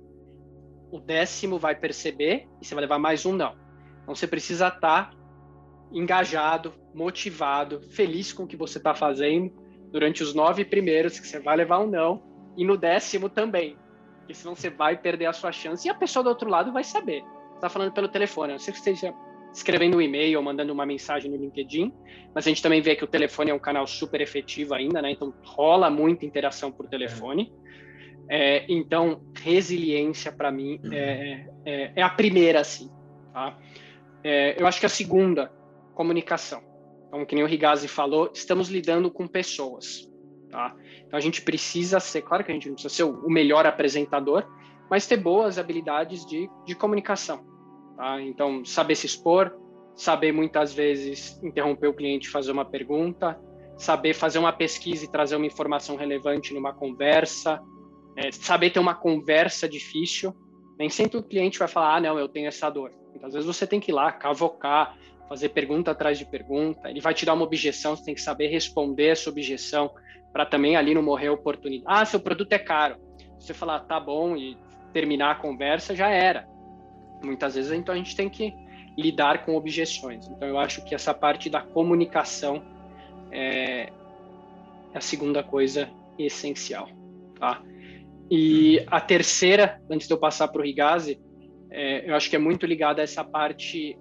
o 0.89 1.01
décimo 1.01 1.59
vai 1.59 1.75
perceber 1.75 2.47
e 2.61 2.65
você 2.65 2.73
vai 2.73 2.83
levar 2.83 2.97
mais 2.97 3.25
um 3.25 3.33
não. 3.33 3.57
Então 4.03 4.15
você 4.15 4.25
precisa 4.25 4.69
estar 4.69 5.09
tá 5.09 5.17
engajado, 5.91 6.73
motivado, 6.93 7.81
feliz 7.81 8.31
com 8.31 8.43
o 8.43 8.47
que 8.47 8.55
você 8.55 8.77
está 8.77 8.95
fazendo 8.95 9.67
durante 9.91 10.23
os 10.23 10.33
nove 10.33 10.65
primeiros, 10.65 11.19
que 11.19 11.27
você 11.27 11.39
vai 11.39 11.57
levar 11.57 11.79
um 11.79 11.87
não, 11.87 12.23
e 12.57 12.65
no 12.65 12.77
décimo 12.77 13.29
também, 13.29 13.77
porque 14.19 14.33
senão 14.33 14.55
você 14.55 14.69
vai 14.69 14.97
perder 14.97 15.25
a 15.25 15.33
sua 15.33 15.51
chance 15.51 15.87
e 15.87 15.89
a 15.89 15.93
pessoa 15.93 16.23
do 16.23 16.29
outro 16.29 16.49
lado 16.49 16.71
vai 16.71 16.83
saber. 16.83 17.23
Está 17.55 17.69
falando 17.69 17.91
pelo 17.91 18.07
telefone, 18.07 18.53
não 18.53 18.59
sei 18.59 18.71
que 18.71 18.79
esteja 18.79 19.13
escrevendo 19.53 19.97
um 19.97 20.01
e-mail 20.01 20.37
ou 20.37 20.43
mandando 20.43 20.71
uma 20.71 20.85
mensagem 20.85 21.29
no 21.31 21.37
LinkedIn, 21.37 21.91
mas 22.33 22.45
a 22.45 22.49
gente 22.49 22.61
também 22.61 22.81
vê 22.81 22.95
que 22.95 23.03
o 23.03 23.07
telefone 23.07 23.51
é 23.51 23.53
um 23.53 23.59
canal 23.59 23.87
super 23.87 24.21
efetivo 24.21 24.73
ainda, 24.73 25.01
né? 25.01 25.11
Então 25.11 25.33
rola 25.43 25.89
muita 25.89 26.25
interação 26.25 26.71
por 26.71 26.87
telefone. 26.87 27.51
É, 28.29 28.63
então, 28.69 29.23
resiliência 29.41 30.31
para 30.31 30.51
mim 30.51 30.79
é, 30.91 31.45
é, 31.65 31.93
é, 31.95 32.01
a 32.03 32.09
primeira, 32.09 32.59
assim. 32.59 32.87
Tá? 33.33 33.57
É, 34.23 34.61
eu 34.61 34.67
acho 34.67 34.79
que 34.79 34.85
a 34.85 34.89
segunda, 34.89 35.51
comunicação. 35.95 36.61
Então, 37.09 37.25
que 37.25 37.35
nem 37.35 37.43
o 37.43 37.47
Rigazi 37.47 37.87
falou, 37.87 38.29
estamos 38.33 38.69
lidando 38.69 39.09
com 39.09 39.27
pessoas. 39.27 40.07
Tá? 40.49 40.75
Então, 41.05 41.17
a 41.17 41.19
gente 41.19 41.41
precisa 41.41 41.99
ser, 41.99 42.21
claro 42.21 42.43
que 42.43 42.51
a 42.51 42.53
gente 42.53 42.67
não 42.67 42.75
precisa 42.75 42.93
ser 42.93 43.03
o 43.03 43.29
melhor 43.29 43.65
apresentador, 43.65 44.45
mas 44.89 45.07
ter 45.07 45.17
boas 45.17 45.57
habilidades 45.57 46.25
de, 46.25 46.49
de 46.65 46.75
comunicação. 46.75 47.43
Tá? 47.97 48.21
Então, 48.21 48.63
saber 48.63 48.95
se 48.95 49.07
expor, 49.07 49.55
saber 49.95 50.31
muitas 50.31 50.71
vezes 50.71 51.41
interromper 51.43 51.87
o 51.87 51.93
cliente, 51.93 52.29
fazer 52.29 52.51
uma 52.51 52.63
pergunta, 52.63 53.39
saber 53.75 54.13
fazer 54.13 54.37
uma 54.37 54.53
pesquisa 54.53 55.05
e 55.05 55.11
trazer 55.11 55.35
uma 55.35 55.45
informação 55.45 55.95
relevante 55.95 56.53
numa 56.53 56.73
conversa, 56.73 57.59
é, 58.15 58.31
saber 58.31 58.69
ter 58.69 58.79
uma 58.79 58.93
conversa 58.93 59.67
difícil. 59.67 60.33
Nem 60.77 60.89
sempre 60.89 61.17
o 61.17 61.23
cliente 61.23 61.57
vai 61.57 61.67
falar, 61.67 61.95
ah, 61.95 62.01
não, 62.01 62.19
eu 62.19 62.29
tenho 62.29 62.47
essa 62.47 62.69
dor. 62.69 62.91
Muitas 63.09 63.33
vezes 63.33 63.47
você 63.47 63.65
tem 63.65 63.79
que 63.79 63.91
ir 63.91 63.93
lá, 63.93 64.11
cavocar, 64.11 64.97
fazer 65.29 65.49
pergunta 65.49 65.91
atrás 65.91 66.17
de 66.17 66.25
pergunta. 66.25 66.89
Ele 66.89 66.99
vai 66.99 67.13
te 67.13 67.25
dar 67.25 67.35
uma 67.35 67.45
objeção, 67.45 67.95
você 67.95 68.03
tem 68.03 68.15
que 68.15 68.21
saber 68.21 68.47
responder 68.47 69.09
essa 69.09 69.29
objeção 69.29 69.91
para 70.33 70.45
também 70.45 70.75
ali 70.75 70.93
não 70.93 71.03
morrer 71.03 71.27
a 71.27 71.33
oportunidade. 71.33 71.85
Ah, 71.87 72.03
seu 72.03 72.19
produto 72.19 72.51
é 72.51 72.59
caro. 72.59 72.97
Você 73.39 73.53
falar, 73.53 73.81
tá 73.81 73.99
bom, 73.99 74.35
e 74.35 74.57
terminar 74.91 75.31
a 75.31 75.35
conversa, 75.35 75.95
já 75.95 76.09
era. 76.09 76.47
Muitas 77.23 77.55
vezes, 77.55 77.71
então, 77.71 77.93
a 77.93 77.97
gente 77.97 78.15
tem 78.15 78.27
que 78.27 78.53
lidar 78.97 79.45
com 79.45 79.55
objeções. 79.55 80.27
Então, 80.27 80.47
eu 80.47 80.57
acho 80.57 80.83
que 80.83 80.95
essa 80.95 81.13
parte 81.13 81.49
da 81.49 81.61
comunicação 81.61 82.63
é 83.31 83.91
a 84.93 84.99
segunda 84.99 85.43
coisa 85.43 85.89
essencial, 86.17 86.89
tá? 87.39 87.61
E 88.31 88.83
a 88.87 88.99
terceira, 88.99 89.81
antes 89.89 90.07
de 90.07 90.13
eu 90.13 90.17
passar 90.17 90.47
para 90.47 90.61
o 90.61 90.63
Rigazi, 90.63 91.19
é, 91.71 92.09
eu 92.09 92.15
acho 92.15 92.29
que 92.29 92.35
é 92.35 92.39
muito 92.39 92.65
ligada 92.65 93.01
a 93.01 93.03
essa 93.03 93.23
parte 93.23 93.97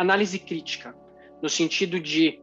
análise 0.00 0.38
crítica, 0.38 0.94
no 1.42 1.48
sentido 1.48 2.00
de, 2.00 2.40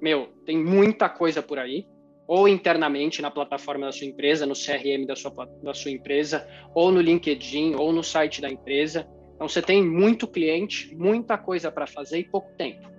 meu, 0.00 0.28
tem 0.44 0.58
muita 0.58 1.08
coisa 1.08 1.40
por 1.40 1.58
aí, 1.58 1.86
ou 2.26 2.48
internamente 2.48 3.22
na 3.22 3.30
plataforma 3.30 3.86
da 3.86 3.92
sua 3.92 4.06
empresa, 4.06 4.44
no 4.44 4.54
CRM 4.54 5.06
da 5.06 5.14
sua, 5.14 5.32
da 5.62 5.72
sua 5.72 5.92
empresa, 5.92 6.44
ou 6.74 6.90
no 6.90 7.00
LinkedIn, 7.00 7.76
ou 7.76 7.92
no 7.92 8.02
site 8.02 8.40
da 8.40 8.50
empresa. 8.50 9.08
Então, 9.36 9.48
você 9.48 9.62
tem 9.62 9.80
muito 9.84 10.26
cliente, 10.26 10.92
muita 10.96 11.38
coisa 11.38 11.70
para 11.70 11.86
fazer 11.86 12.18
e 12.18 12.24
pouco 12.24 12.50
tempo. 12.56 12.90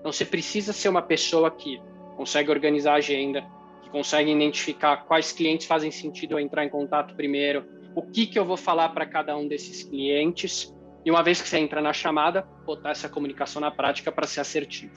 Então, 0.00 0.10
você 0.10 0.24
precisa 0.24 0.72
ser 0.72 0.88
uma 0.88 1.02
pessoa 1.02 1.52
que 1.52 1.80
consegue 2.16 2.50
organizar 2.50 2.94
a 2.94 2.96
agenda, 2.96 3.44
conseguem 3.92 4.34
identificar 4.34 5.04
quais 5.04 5.30
clientes 5.30 5.66
fazem 5.66 5.90
sentido 5.90 6.32
eu 6.32 6.40
entrar 6.40 6.64
em 6.64 6.68
contato 6.68 7.14
primeiro, 7.14 7.64
o 7.94 8.02
que, 8.02 8.26
que 8.26 8.38
eu 8.38 8.44
vou 8.44 8.56
falar 8.56 8.88
para 8.90 9.06
cada 9.06 9.36
um 9.36 9.46
desses 9.46 9.84
clientes, 9.84 10.72
e 11.04 11.10
uma 11.10 11.22
vez 11.22 11.40
que 11.40 11.48
você 11.48 11.58
entra 11.58 11.80
na 11.80 11.92
chamada, 11.92 12.42
botar 12.64 12.90
essa 12.90 13.08
comunicação 13.08 13.60
na 13.60 13.70
prática 13.70 14.12
para 14.12 14.26
ser 14.26 14.40
assertivo. 14.40 14.94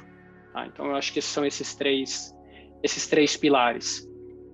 Tá? 0.52 0.68
Então, 0.68 0.88
eu 0.88 0.96
acho 0.96 1.14
que 1.14 1.22
são 1.22 1.46
esses 1.46 1.76
três, 1.76 2.36
esses 2.82 3.08
três 3.08 3.38
pilares. 3.38 4.08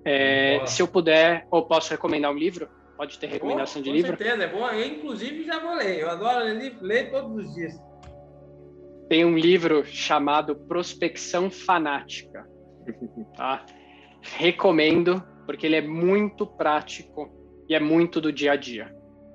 É, 0.06 0.66
se 0.66 0.82
eu 0.82 0.88
puder, 0.88 1.48
ou 1.52 1.66
posso 1.66 1.92
recomendar 1.92 2.32
um 2.32 2.38
livro? 2.38 2.70
Pode 2.96 3.18
ter 3.18 3.28
recomendação 3.28 3.82
de 3.82 3.92
livro? 3.92 4.12
Com 4.12 4.18
certeza, 4.18 4.44
é 4.44 4.48
bom. 4.48 4.68
Eu, 4.70 4.86
inclusive, 4.86 5.44
já 5.44 5.60
vou 5.60 5.76
ler. 5.76 6.00
Eu 6.00 6.10
adoro 6.10 6.44
ler, 6.44 6.78
ler 6.82 7.12
todos 7.12 7.46
os 7.46 7.56
dias. 7.56 7.74
Tem 9.08 9.26
um 9.26 9.38
livro 9.38 9.86
chamado 9.86 10.56
Prospecção 10.56 11.50
Fanática. 11.50 12.48
Tá? 13.36 13.66
recomendo, 14.22 15.24
porque 15.46 15.66
ele 15.66 15.76
é 15.76 15.82
muito 15.82 16.46
prático 16.46 17.30
e 17.68 17.76
é 17.76 17.80
muito 17.80 18.20
do 18.20 18.32
dia 18.32 18.54
a 18.54 18.56
dia. 18.56 18.94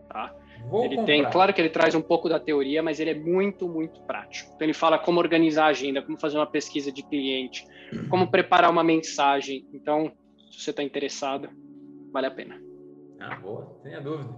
Tá? 0.09 0.35
Vou 0.69 0.85
ele 0.85 0.97
comprar. 0.97 1.13
tem, 1.13 1.31
claro 1.31 1.55
que 1.55 1.61
ele 1.61 1.69
traz 1.69 1.95
um 1.95 2.03
pouco 2.03 2.29
da 2.29 2.41
teoria, 2.41 2.83
mas 2.83 3.01
ele 3.01 3.11
é 3.11 3.15
muito, 3.15 3.69
muito 3.69 4.01
prático. 4.03 4.51
Então 4.55 4.67
ele 4.67 4.75
fala 4.75 4.99
como 4.99 5.21
organizar 5.21 5.67
a 5.67 5.69
agenda, 5.69 6.03
como 6.03 6.19
fazer 6.19 6.37
uma 6.37 6.51
pesquisa 6.51 6.91
de 6.93 7.03
cliente, 7.03 7.65
como 8.09 8.31
preparar 8.31 8.71
uma 8.71 8.83
mensagem. 8.83 9.67
Então, 9.73 10.13
se 10.51 10.63
você 10.63 10.71
está 10.71 10.83
interessado, 10.83 11.49
vale 12.13 12.27
a 12.27 12.31
pena. 12.31 12.57
Ah, 13.21 13.37
boa, 13.37 13.79
tenha 13.83 14.01
dúvida. 14.01 14.35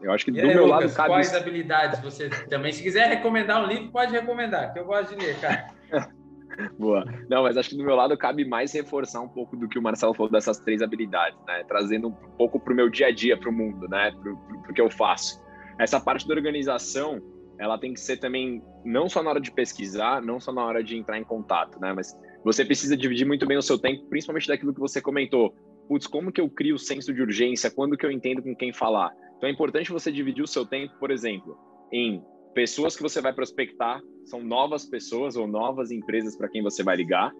Eu 0.00 0.12
acho 0.12 0.24
que 0.24 0.30
e 0.30 0.34
do 0.34 0.40
aí, 0.40 0.54
meu 0.54 0.66
Lucas, 0.66 0.82
lado 0.82 0.94
cabe. 0.94 1.08
Quais 1.08 1.34
habilidades 1.34 2.00
você 2.00 2.28
também? 2.48 2.72
Se 2.72 2.82
quiser 2.82 3.08
recomendar 3.08 3.62
um 3.62 3.66
livro, 3.66 3.90
pode 3.90 4.12
recomendar, 4.12 4.72
que 4.72 4.78
eu 4.78 4.84
gosto 4.84 5.14
de 5.14 5.24
ler, 5.24 5.40
cara. 5.40 5.66
Boa. 6.78 7.04
Não, 7.28 7.42
mas 7.42 7.56
acho 7.56 7.70
que 7.70 7.76
do 7.76 7.84
meu 7.84 7.94
lado 7.94 8.16
cabe 8.16 8.44
mais 8.44 8.72
reforçar 8.72 9.20
um 9.20 9.28
pouco 9.28 9.56
do 9.56 9.68
que 9.68 9.78
o 9.78 9.82
Marcelo 9.82 10.14
falou 10.14 10.30
dessas 10.30 10.58
três 10.58 10.82
habilidades, 10.82 11.38
né? 11.46 11.64
Trazendo 11.66 12.08
um 12.08 12.12
pouco 12.12 12.58
para 12.58 12.72
o 12.72 12.76
meu 12.76 12.88
dia 12.88 13.08
a 13.08 13.10
dia, 13.10 13.36
para 13.36 13.48
o 13.48 13.52
mundo, 13.52 13.88
né? 13.88 14.12
Para 14.12 14.32
o 14.32 14.74
que 14.74 14.80
eu 14.80 14.90
faço. 14.90 15.42
Essa 15.78 16.00
parte 16.00 16.26
da 16.26 16.34
organização, 16.34 17.20
ela 17.58 17.78
tem 17.78 17.94
que 17.94 18.00
ser 18.00 18.18
também, 18.18 18.62
não 18.84 19.08
só 19.08 19.22
na 19.22 19.30
hora 19.30 19.40
de 19.40 19.50
pesquisar, 19.50 20.22
não 20.22 20.38
só 20.40 20.52
na 20.52 20.64
hora 20.64 20.82
de 20.82 20.96
entrar 20.96 21.18
em 21.18 21.24
contato, 21.24 21.80
né? 21.80 21.92
Mas 21.92 22.16
você 22.44 22.64
precisa 22.64 22.96
dividir 22.96 23.26
muito 23.26 23.46
bem 23.46 23.56
o 23.56 23.62
seu 23.62 23.78
tempo, 23.78 24.06
principalmente 24.08 24.48
daquilo 24.48 24.74
que 24.74 24.80
você 24.80 25.00
comentou. 25.00 25.54
Putz, 25.88 26.06
como 26.06 26.30
que 26.30 26.40
eu 26.40 26.48
crio 26.48 26.76
o 26.76 26.78
senso 26.78 27.12
de 27.12 27.20
urgência? 27.20 27.70
Quando 27.70 27.96
que 27.96 28.06
eu 28.06 28.10
entendo 28.10 28.42
com 28.42 28.54
quem 28.54 28.72
falar? 28.72 29.12
Então 29.36 29.48
é 29.48 29.52
importante 29.52 29.90
você 29.90 30.12
dividir 30.12 30.42
o 30.42 30.46
seu 30.46 30.64
tempo, 30.64 30.94
por 30.98 31.10
exemplo, 31.10 31.56
em 31.92 32.22
pessoas 32.54 32.96
que 32.96 33.02
você 33.02 33.20
vai 33.20 33.32
prospectar 33.32 34.02
são 34.24 34.42
novas 34.42 34.84
pessoas 34.84 35.36
ou 35.36 35.46
novas 35.46 35.90
empresas 35.90 36.36
para 36.36 36.48
quem 36.48 36.62
você 36.62 36.82
vai 36.82 36.96
ligar, 36.96 37.32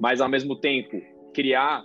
mas 0.00 0.20
ao 0.20 0.28
mesmo 0.28 0.56
tempo 0.56 1.00
criar 1.32 1.82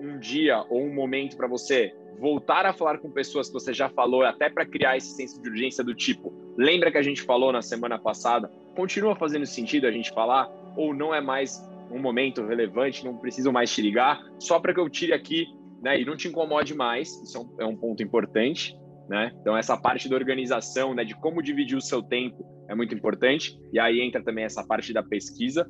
um 0.00 0.18
dia 0.18 0.64
ou 0.68 0.82
um 0.82 0.94
momento 0.94 1.36
para 1.36 1.48
você 1.48 1.94
voltar 2.18 2.66
a 2.66 2.72
falar 2.72 2.98
com 2.98 3.10
pessoas 3.10 3.48
que 3.48 3.54
você 3.54 3.72
já 3.72 3.88
falou, 3.88 4.22
até 4.24 4.48
para 4.48 4.66
criar 4.66 4.96
esse 4.96 5.14
senso 5.14 5.40
de 5.40 5.48
urgência 5.48 5.84
do 5.84 5.94
tipo, 5.94 6.32
lembra 6.56 6.90
que 6.90 6.98
a 6.98 7.02
gente 7.02 7.22
falou 7.22 7.52
na 7.52 7.62
semana 7.62 7.98
passada? 7.98 8.50
Continua 8.74 9.14
fazendo 9.14 9.46
sentido 9.46 9.86
a 9.86 9.90
gente 9.90 10.12
falar? 10.12 10.48
Ou 10.76 10.94
não 10.94 11.14
é 11.14 11.20
mais 11.20 11.64
um 11.90 11.98
momento 11.98 12.44
relevante, 12.44 13.04
não 13.04 13.16
preciso 13.16 13.52
mais 13.52 13.72
te 13.72 13.80
ligar, 13.80 14.20
só 14.38 14.58
para 14.58 14.74
que 14.74 14.80
eu 14.80 14.88
tire 14.88 15.12
aqui, 15.12 15.46
né, 15.80 16.00
e 16.00 16.04
não 16.04 16.16
te 16.16 16.28
incomode 16.28 16.74
mais, 16.74 17.22
isso 17.22 17.38
é 17.38 17.40
um, 17.40 17.48
é 17.60 17.66
um 17.66 17.76
ponto 17.76 18.02
importante 18.02 18.76
né? 19.08 19.32
Então 19.40 19.56
essa 19.56 19.76
parte 19.76 20.08
da 20.08 20.16
organização, 20.16 20.94
né, 20.94 21.04
de 21.04 21.14
como 21.14 21.42
dividir 21.42 21.76
o 21.76 21.80
seu 21.80 22.02
tempo 22.02 22.44
é 22.68 22.74
muito 22.74 22.94
importante. 22.94 23.58
E 23.72 23.78
aí 23.78 24.00
entra 24.00 24.22
também 24.22 24.44
essa 24.44 24.64
parte 24.64 24.92
da 24.92 25.02
pesquisa, 25.02 25.68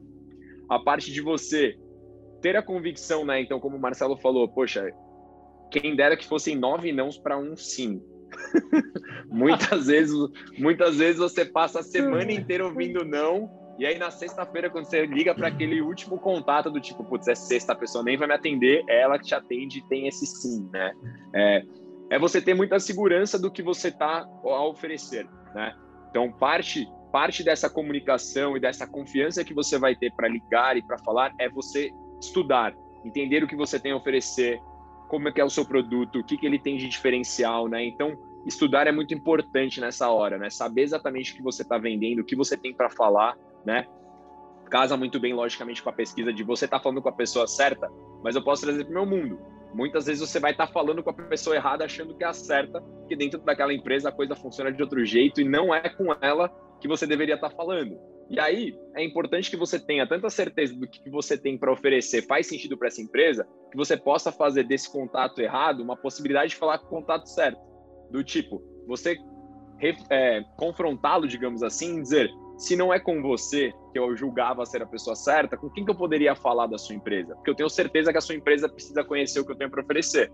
a 0.68 0.78
parte 0.78 1.12
de 1.12 1.20
você 1.20 1.76
ter 2.43 2.57
a 2.57 2.62
convicção, 2.62 3.24
né? 3.24 3.41
Então 3.41 3.61
como 3.61 3.76
o 3.76 3.80
Marcelo 3.80 4.16
falou, 4.16 4.49
poxa, 4.49 4.91
quem 5.70 5.95
dera 5.95 6.16
que 6.16 6.26
fossem 6.26 6.57
nove 6.57 6.93
nãos 6.93 7.18
para 7.18 7.39
um 7.39 7.57
sim. 7.57 8.03
muitas 9.30 9.86
vezes, 9.86 10.14
muitas 10.59 10.97
vezes 10.97 11.18
você 11.18 11.45
passa 11.45 11.80
a 11.80 11.82
semana 11.82 12.30
inteira 12.30 12.64
ouvindo 12.64 13.05
não 13.05 13.51
e 13.78 13.86
aí 13.86 13.97
na 13.97 14.11
sexta-feira, 14.11 14.68
quando 14.68 14.86
você 14.86 15.07
liga 15.07 15.32
para 15.32 15.47
aquele 15.47 15.80
último 15.80 16.18
contato 16.18 16.68
do 16.68 16.80
tipo, 16.80 17.05
putz, 17.05 17.28
é 17.28 17.34
sexta, 17.36 17.72
a 17.72 17.76
pessoa 17.76 18.03
nem 18.03 18.16
vai 18.16 18.26
me 18.26 18.34
atender, 18.34 18.82
é 18.89 19.03
ela 19.03 19.16
que 19.18 19.26
te 19.26 19.34
atende 19.36 19.78
e 19.78 19.89
tem 19.89 20.09
esse 20.09 20.26
sim, 20.26 20.68
né? 20.72 20.93
É, 21.32 21.62
é 22.11 22.19
você 22.19 22.41
ter 22.41 22.55
muita 22.55 22.79
segurança 22.79 23.39
do 23.39 23.51
que 23.51 23.63
você 23.63 23.89
está 23.89 24.21
a 24.21 24.67
oferecer, 24.67 25.27
né? 25.55 25.75
Então, 26.11 26.33
parte 26.33 26.89
parte 27.11 27.43
dessa 27.43 27.71
comunicação 27.71 28.57
e 28.57 28.61
dessa 28.61 28.87
confiança 28.87 29.45
que 29.45 29.55
você 29.55 29.79
vai 29.79 29.97
ter 29.97 30.13
para 30.13 30.29
ligar 30.29 30.77
e 30.77 30.83
para 30.83 30.99
falar 30.99 31.35
é 31.39 31.49
você 31.49 31.91
estudar, 32.21 32.75
entender 33.05 33.43
o 33.43 33.49
que 33.49 33.57
você 33.57 33.81
tem 33.81 33.93
a 33.93 33.97
oferecer, 33.97 34.61
como 35.09 35.29
é 35.29 35.33
que 35.33 35.41
é 35.41 35.45
o 35.45 35.51
seu 35.51 35.65
produto, 35.65 36.19
o 36.19 36.25
que, 36.25 36.37
que 36.37 36.47
ele 36.47 36.59
tem 36.59 36.77
de 36.77 36.87
diferencial, 36.87 37.67
né? 37.67 37.85
Então, 37.85 38.17
estudar 38.45 38.87
é 38.87 38.93
muito 38.93 39.15
importante 39.15 39.81
nessa 39.81 40.11
hora, 40.11 40.39
né? 40.39 40.51
Saber 40.51 40.83
exatamente 40.83 41.33
o 41.33 41.37
que 41.37 41.43
você 41.43 41.63
está 41.63 41.79
vendendo, 41.79 42.21
o 42.21 42.25
que 42.25 42.37
você 42.37 42.57
tem 42.57 42.75
para 42.75 42.91
falar, 42.91 43.37
né? 43.65 43.87
Casa 44.71 44.97
muito 44.97 45.19
bem, 45.19 45.33
logicamente, 45.33 45.83
com 45.83 45.89
a 45.89 45.95
pesquisa 45.95 46.33
de 46.33 46.43
você 46.43 46.69
tá 46.69 46.79
falando 46.79 47.01
com 47.01 47.09
a 47.09 47.13
pessoa 47.13 47.47
certa, 47.47 47.91
mas 48.23 48.37
eu 48.37 48.45
posso 48.45 48.63
trazer 48.63 48.85
para 48.85 48.91
o 48.91 49.07
meu 49.07 49.07
mundo. 49.07 49.39
Muitas 49.75 50.07
vezes 50.07 50.21
você 50.21 50.41
vai 50.41 50.53
estar 50.53 50.66
tá 50.66 50.73
falando 50.73 51.03
com 51.03 51.11
a 51.11 51.12
pessoa 51.12 51.57
errada, 51.57 51.85
achando 51.85 52.14
que 52.16 52.25
é 52.25 52.27
a 52.27 52.33
certa, 52.33 52.83
que 53.07 53.16
dentro 53.16 53.39
daquela 53.41 53.73
empresa 53.73 54.09
a 54.09 54.12
coisa 54.12 54.35
funciona 54.35 54.73
de 54.73 54.83
outro 54.83 55.05
jeito 55.05 55.41
e 55.41 55.45
não 55.45 55.75
é 55.75 55.89
com 55.89 56.14
ela 56.21 56.49
que 56.81 56.89
você 56.89 57.07
deveria 57.07 57.35
estar 57.35 57.51
tá 57.51 57.57
falando. 57.57 57.99
E 58.31 58.39
aí 58.39 58.79
é 58.95 59.03
importante 59.03 59.51
que 59.51 59.57
você 59.57 59.79
tenha 59.79 60.07
tanta 60.07 60.29
certeza 60.29 60.75
do 60.75 60.87
que 60.87 61.09
você 61.09 61.37
tem 61.39 61.57
para 61.57 61.73
oferecer 61.73 62.27
faz 62.27 62.47
sentido 62.47 62.77
para 62.77 62.89
essa 62.89 63.01
empresa, 63.01 63.49
que 63.71 63.77
você 63.77 63.97
possa 63.97 64.31
fazer 64.31 64.64
desse 64.64 64.91
contato 64.91 65.41
errado 65.41 65.83
uma 65.83 65.97
possibilidade 65.97 66.51
de 66.51 66.57
falar 66.57 66.79
com 66.79 66.87
o 66.87 67.01
contato 67.01 67.27
certo. 67.27 67.61
Do 68.11 68.23
tipo, 68.23 68.62
você 68.87 69.16
é, 70.11 70.43
confrontá-lo, 70.57 71.27
digamos 71.27 71.62
assim, 71.62 71.99
e 71.99 72.03
dizer: 72.03 72.31
se 72.59 72.75
não 72.75 72.93
é 72.93 72.99
com 72.99 73.23
você 73.23 73.73
que 73.93 73.99
eu 73.99 74.17
julgava 74.17 74.67
ser 74.67 74.83
a 74.83 74.87
pessoa 74.87 75.15
certa, 75.15 75.57
com 75.57 75.71
quem 75.71 75.85
que 75.85 75.91
eu 75.93 75.95
poderia 75.95 76.35
falar 76.35 76.67
da 76.67 76.77
sua 76.77 76.97
empresa? 76.97 77.37
Porque 77.37 77.51
eu 77.51 77.55
tenho 77.55 77.71
certeza 77.71 78.11
que 78.11 78.19
a 78.19 78.21
sua 78.21 78.35
empresa 78.35 78.69
precisa 78.69 79.05
conhecer 79.05 79.39
o 79.39 79.47
que 79.47 79.53
eu 79.53 79.57
tenho 79.57 79.71
para 79.71 79.81
oferecer. 79.81 80.33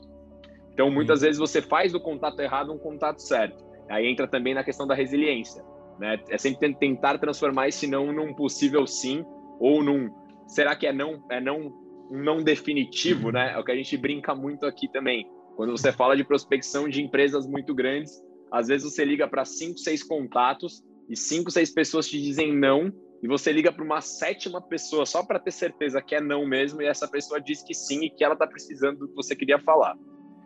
Então, 0.72 0.90
muitas 0.90 1.20
vezes 1.20 1.38
você 1.38 1.60
faz 1.60 1.92
do 1.92 2.00
contato 2.00 2.40
errado 2.40 2.72
um 2.72 2.78
contato 2.78 3.20
certo. 3.20 3.62
Aí 3.90 4.06
entra 4.06 4.26
também 4.26 4.54
na 4.54 4.64
questão 4.64 4.86
da 4.86 4.94
resiliência. 4.94 5.62
né? 5.98 6.18
É 6.30 6.38
sempre 6.38 6.74
tentar 6.74 7.18
transformar 7.18 7.68
esse 7.68 7.86
não 7.86 8.10
num 8.10 8.34
possível 8.34 8.86
sim 8.86 9.24
ou 9.60 9.84
num 9.84 10.10
será 10.46 10.74
que 10.74 10.86
é 10.86 10.92
não 10.92 11.24
é 11.30 11.40
não 11.40 11.72
não 12.10 12.42
definitivo, 12.42 13.30
né? 13.30 13.52
É 13.54 13.58
o 13.58 13.64
que 13.64 13.72
a 13.72 13.76
gente 13.76 13.96
brinca 13.96 14.34
muito 14.34 14.66
aqui 14.66 14.88
também. 14.88 15.26
Quando 15.56 15.70
você 15.70 15.92
fala 15.92 16.16
de 16.16 16.24
prospecção 16.24 16.88
de 16.88 17.02
empresas 17.02 17.46
muito 17.46 17.74
grandes, 17.74 18.22
às 18.50 18.68
vezes 18.68 18.90
você 18.90 19.04
liga 19.04 19.28
para 19.28 19.44
cinco, 19.44 19.78
seis 19.78 20.02
contatos 20.02 20.82
e 21.08 21.16
cinco, 21.16 21.50
seis 21.50 21.70
pessoas 21.70 22.08
te 22.08 22.20
dizem 22.20 22.54
não 22.54 22.92
e 23.22 23.28
você 23.28 23.52
liga 23.52 23.72
para 23.72 23.84
uma 23.84 24.00
sétima 24.00 24.60
pessoa 24.60 25.06
só 25.06 25.22
para 25.22 25.38
ter 25.38 25.50
certeza 25.50 26.02
que 26.02 26.14
é 26.14 26.20
não 26.20 26.46
mesmo 26.46 26.82
e 26.82 26.86
essa 26.86 27.08
pessoa 27.08 27.40
diz 27.40 27.62
que 27.62 27.74
sim 27.74 28.04
e 28.04 28.10
que 28.10 28.22
ela 28.22 28.34
está 28.34 28.46
precisando 28.46 28.98
do 28.98 29.08
que 29.08 29.14
você 29.14 29.34
queria 29.34 29.58
falar. 29.58 29.96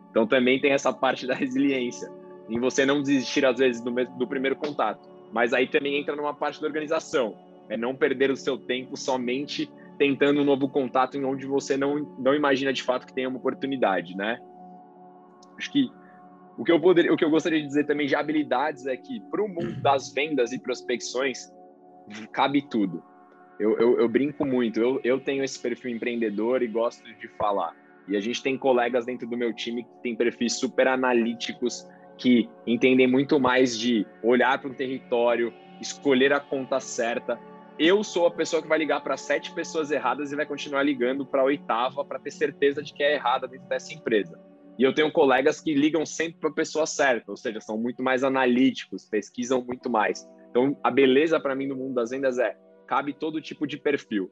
Então 0.09 0.25
também 0.25 0.59
tem 0.59 0.71
essa 0.71 0.93
parte 0.93 1.27
da 1.27 1.33
resiliência, 1.35 2.09
em 2.49 2.59
você 2.59 2.85
não 2.85 3.01
desistir 3.01 3.45
às 3.45 3.57
vezes 3.57 3.81
do, 3.81 3.91
do 3.91 4.27
primeiro 4.27 4.55
contato. 4.55 5.09
Mas 5.31 5.53
aí 5.53 5.67
também 5.67 5.99
entra 5.99 6.15
numa 6.15 6.33
parte 6.33 6.61
da 6.61 6.67
organização, 6.67 7.37
é 7.69 7.77
não 7.77 7.95
perder 7.95 8.31
o 8.31 8.37
seu 8.37 8.57
tempo 8.57 8.97
somente 8.97 9.69
tentando 9.97 10.41
um 10.41 10.45
novo 10.45 10.69
contato 10.69 11.17
em 11.17 11.25
onde 11.25 11.45
você 11.45 11.75
não, 11.75 11.99
não 12.17 12.33
imagina 12.33 12.71
de 12.71 12.81
fato 12.81 13.05
que 13.05 13.13
tem 13.13 13.27
uma 13.27 13.37
oportunidade, 13.37 14.15
né? 14.15 14.39
Acho 15.57 15.69
que 15.69 15.89
o 16.59 16.63
que 16.65 16.73
eu 16.73 16.79
poderia, 16.79 17.13
o 17.13 17.15
que 17.15 17.23
eu 17.23 17.29
gostaria 17.29 17.61
de 17.61 17.65
dizer 17.65 17.85
também 17.85 18.05
de 18.05 18.15
habilidades 18.15 18.85
é 18.85 18.97
que 18.97 19.21
para 19.31 19.41
o 19.41 19.47
mundo 19.47 19.81
das 19.81 20.13
vendas 20.13 20.51
e 20.51 20.59
prospecções 20.59 21.49
cabe 22.33 22.61
tudo. 22.61 23.01
Eu, 23.57 23.79
eu, 23.79 23.99
eu 24.01 24.09
brinco 24.09 24.45
muito, 24.45 24.77
eu, 24.77 24.99
eu 25.01 25.21
tenho 25.21 25.41
esse 25.41 25.57
perfil 25.57 25.91
empreendedor 25.91 26.61
e 26.61 26.67
gosto 26.67 27.01
de 27.15 27.29
falar. 27.37 27.73
E 28.09 28.17
a 28.17 28.19
gente 28.19 28.43
tem 28.43 28.57
colegas 28.57 29.05
dentro 29.05 29.25
do 29.25 29.37
meu 29.37 29.53
time 29.53 29.85
que 29.85 30.01
têm 30.03 30.17
perfis 30.17 30.59
super 30.59 30.89
analíticos, 30.89 31.87
que 32.17 32.49
entendem 32.67 33.07
muito 33.07 33.39
mais 33.39 33.77
de 33.77 34.05
olhar 34.21 34.59
para 34.59 34.69
um 34.69 34.73
território, 34.73 35.53
escolher 35.79 36.33
a 36.33 36.41
conta 36.41 36.81
certa. 36.81 37.39
Eu 37.77 38.03
sou 38.03 38.27
a 38.27 38.31
pessoa 38.31 38.61
que 38.61 38.67
vai 38.67 38.79
ligar 38.79 39.01
para 39.01 39.15
sete 39.15 39.53
pessoas 39.53 39.91
erradas 39.91 40.33
e 40.33 40.35
vai 40.35 40.45
continuar 40.45 40.83
ligando 40.83 41.25
para 41.25 41.39
a 41.39 41.45
oitava 41.45 42.03
para 42.03 42.19
ter 42.19 42.31
certeza 42.31 42.83
de 42.83 42.93
que 42.93 43.01
é 43.01 43.13
errada 43.13 43.47
dentro 43.47 43.69
dessa 43.69 43.93
empresa. 43.93 44.48
E 44.79 44.83
eu 44.83 44.95
tenho 44.95 45.11
colegas 45.11 45.59
que 45.59 45.73
ligam 45.73 46.05
sempre 46.05 46.39
para 46.39 46.49
a 46.49 46.53
pessoa 46.53 46.87
certa, 46.87 47.29
ou 47.29 47.35
seja, 47.35 47.59
são 47.59 47.77
muito 47.77 48.01
mais 48.01 48.23
analíticos, 48.23 49.05
pesquisam 49.05 49.61
muito 49.61 49.89
mais. 49.89 50.25
Então, 50.49 50.79
a 50.81 50.89
beleza 50.89 51.37
para 51.37 51.53
mim 51.53 51.67
no 51.67 51.75
mundo 51.75 51.95
das 51.95 52.11
vendas 52.11 52.39
é 52.39 52.55
cabe 52.87 53.13
todo 53.13 53.41
tipo 53.41 53.67
de 53.67 53.77
perfil. 53.77 54.31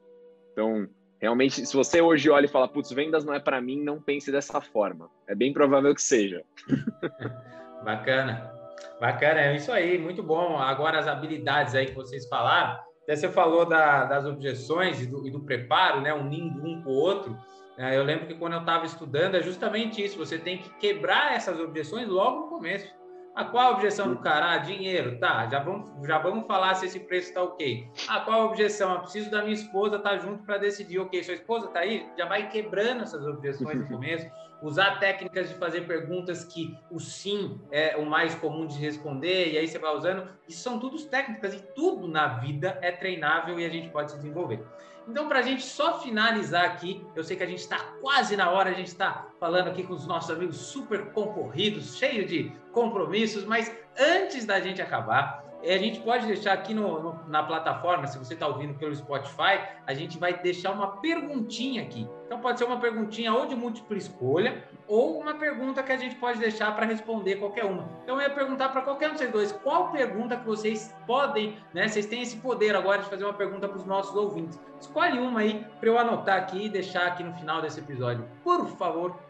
Então, 0.52 0.88
realmente, 1.20 1.66
se 1.66 1.76
você 1.76 2.00
hoje 2.00 2.30
olha 2.30 2.46
e 2.46 2.48
fala, 2.48 2.66
putz, 2.66 2.90
vendas 2.90 3.26
não 3.26 3.34
é 3.34 3.38
para 3.38 3.60
mim, 3.60 3.84
não 3.84 4.00
pense 4.00 4.32
dessa 4.32 4.58
forma. 4.58 5.10
É 5.28 5.34
bem 5.34 5.52
provável 5.52 5.94
que 5.94 6.00
seja. 6.00 6.42
Bacana. 7.84 8.50
Bacana, 8.98 9.40
é 9.40 9.54
isso 9.54 9.70
aí, 9.70 9.98
muito 9.98 10.22
bom. 10.22 10.56
Agora, 10.56 10.98
as 10.98 11.06
habilidades 11.06 11.74
aí 11.74 11.86
que 11.86 11.94
vocês 11.94 12.26
falaram, 12.26 12.80
até 13.02 13.16
você 13.16 13.28
falou 13.28 13.66
da, 13.66 14.04
das 14.04 14.24
objeções 14.24 15.00
e 15.00 15.06
do, 15.06 15.26
e 15.26 15.30
do, 15.30 15.40
preparo, 15.40 16.00
né? 16.00 16.12
Unindo 16.12 16.62
um 16.66 16.82
com 16.82 16.90
o 16.90 16.94
outro. 16.94 17.36
É, 17.78 17.96
eu 17.96 18.02
lembro 18.02 18.26
que 18.26 18.34
quando 18.34 18.54
eu 18.54 18.60
estava 18.60 18.84
estudando, 18.84 19.36
é 19.36 19.42
justamente 19.42 20.04
isso. 20.04 20.18
Você 20.18 20.36
tem 20.36 20.58
que 20.58 20.68
quebrar 20.78 21.34
essas 21.34 21.60
objeções 21.60 22.08
logo 22.08 22.40
no 22.40 22.48
começo. 22.48 22.92
A 23.36 23.44
qual 23.44 23.68
a 23.68 23.70
objeção 23.70 24.12
do 24.12 24.18
cara? 24.18 24.50
Ah, 24.50 24.58
dinheiro, 24.58 25.20
tá. 25.20 25.46
Já 25.46 25.60
vamos, 25.60 25.88
já 26.04 26.18
vamos 26.18 26.44
falar 26.48 26.74
se 26.74 26.86
esse 26.86 26.98
preço 26.98 27.28
está 27.28 27.40
ok. 27.40 27.88
Ah, 28.08 28.18
qual 28.18 28.40
a 28.40 28.44
objeção? 28.46 28.94
Eu 28.94 29.00
preciso 29.02 29.30
da 29.30 29.42
minha 29.42 29.54
esposa 29.54 29.94
estar 29.94 30.10
tá 30.10 30.18
junto 30.18 30.42
para 30.42 30.58
decidir. 30.58 30.98
Ok, 30.98 31.22
sua 31.22 31.34
esposa 31.34 31.66
está 31.66 31.78
aí? 31.78 32.04
Já 32.18 32.26
vai 32.26 32.48
quebrando 32.48 33.04
essas 33.04 33.24
objeções 33.24 33.78
no 33.78 33.86
começo. 33.86 34.28
Usar 34.60 34.98
técnicas 34.98 35.48
de 35.48 35.54
fazer 35.54 35.82
perguntas 35.82 36.44
que 36.44 36.76
o 36.90 36.98
sim 36.98 37.60
é 37.70 37.96
o 37.96 38.04
mais 38.04 38.34
comum 38.34 38.66
de 38.66 38.76
responder, 38.78 39.52
e 39.52 39.58
aí 39.58 39.68
você 39.68 39.78
vai 39.78 39.94
usando. 39.94 40.28
Isso 40.48 40.62
são 40.62 40.80
tudo 40.80 40.98
técnicas 41.04 41.54
e 41.54 41.62
tudo 41.74 42.08
na 42.08 42.26
vida 42.38 42.78
é 42.82 42.90
treinável 42.90 43.58
e 43.60 43.64
a 43.64 43.68
gente 43.68 43.88
pode 43.90 44.10
se 44.10 44.16
desenvolver. 44.16 44.64
Então, 45.08 45.26
para 45.26 45.38
a 45.38 45.42
gente 45.42 45.62
só 45.62 46.00
finalizar 46.00 46.66
aqui, 46.66 47.02
eu 47.16 47.24
sei 47.24 47.34
que 47.34 47.42
a 47.42 47.46
gente 47.46 47.60
está 47.60 47.78
quase 48.00 48.36
na 48.36 48.50
hora, 48.50 48.68
a 48.68 48.74
gente 48.74 48.88
está 48.88 49.28
falando 49.40 49.68
aqui 49.68 49.82
com 49.82 49.94
os 49.94 50.06
nossos 50.06 50.30
amigos 50.30 50.56
super 50.56 51.12
concorridos, 51.12 51.96
cheio 51.96 52.26
de 52.26 52.52
compromissos, 52.72 53.44
mas 53.44 53.74
antes 53.98 54.44
da 54.44 54.60
gente 54.60 54.82
acabar, 54.82 55.47
a 55.62 55.78
gente 55.78 56.00
pode 56.00 56.26
deixar 56.26 56.52
aqui 56.52 56.72
no, 56.72 57.02
no, 57.02 57.28
na 57.28 57.42
plataforma, 57.42 58.06
se 58.06 58.18
você 58.18 58.34
está 58.34 58.46
ouvindo 58.46 58.74
pelo 58.74 58.94
Spotify, 58.94 59.60
a 59.86 59.94
gente 59.94 60.18
vai 60.18 60.38
deixar 60.40 60.70
uma 60.70 60.98
perguntinha 60.98 61.82
aqui. 61.82 62.08
Então 62.26 62.40
pode 62.40 62.58
ser 62.58 62.64
uma 62.64 62.78
perguntinha 62.78 63.32
ou 63.32 63.46
de 63.46 63.56
múltipla 63.56 63.96
escolha, 63.96 64.64
ou 64.86 65.18
uma 65.18 65.34
pergunta 65.34 65.82
que 65.82 65.90
a 65.90 65.96
gente 65.96 66.14
pode 66.16 66.38
deixar 66.38 66.74
para 66.76 66.86
responder 66.86 67.36
qualquer 67.36 67.64
uma. 67.64 67.88
Então 68.04 68.16
eu 68.16 68.28
ia 68.28 68.30
perguntar 68.30 68.68
para 68.68 68.82
qualquer 68.82 69.08
um 69.08 69.12
de 69.12 69.18
vocês 69.18 69.32
dois, 69.32 69.52
qual 69.52 69.90
pergunta 69.90 70.36
que 70.36 70.46
vocês 70.46 70.94
podem, 71.06 71.56
né? 71.74 71.88
Vocês 71.88 72.06
têm 72.06 72.22
esse 72.22 72.36
poder 72.36 72.76
agora 72.76 73.02
de 73.02 73.08
fazer 73.08 73.24
uma 73.24 73.34
pergunta 73.34 73.66
para 73.66 73.78
os 73.78 73.84
nossos 73.84 74.14
ouvintes. 74.14 74.60
Escolhe 74.80 75.18
uma 75.18 75.40
aí 75.40 75.66
para 75.80 75.88
eu 75.88 75.98
anotar 75.98 76.38
aqui 76.38 76.66
e 76.66 76.68
deixar 76.68 77.06
aqui 77.06 77.24
no 77.24 77.32
final 77.34 77.60
desse 77.60 77.80
episódio. 77.80 78.24
Por 78.44 78.66
favor. 78.76 79.27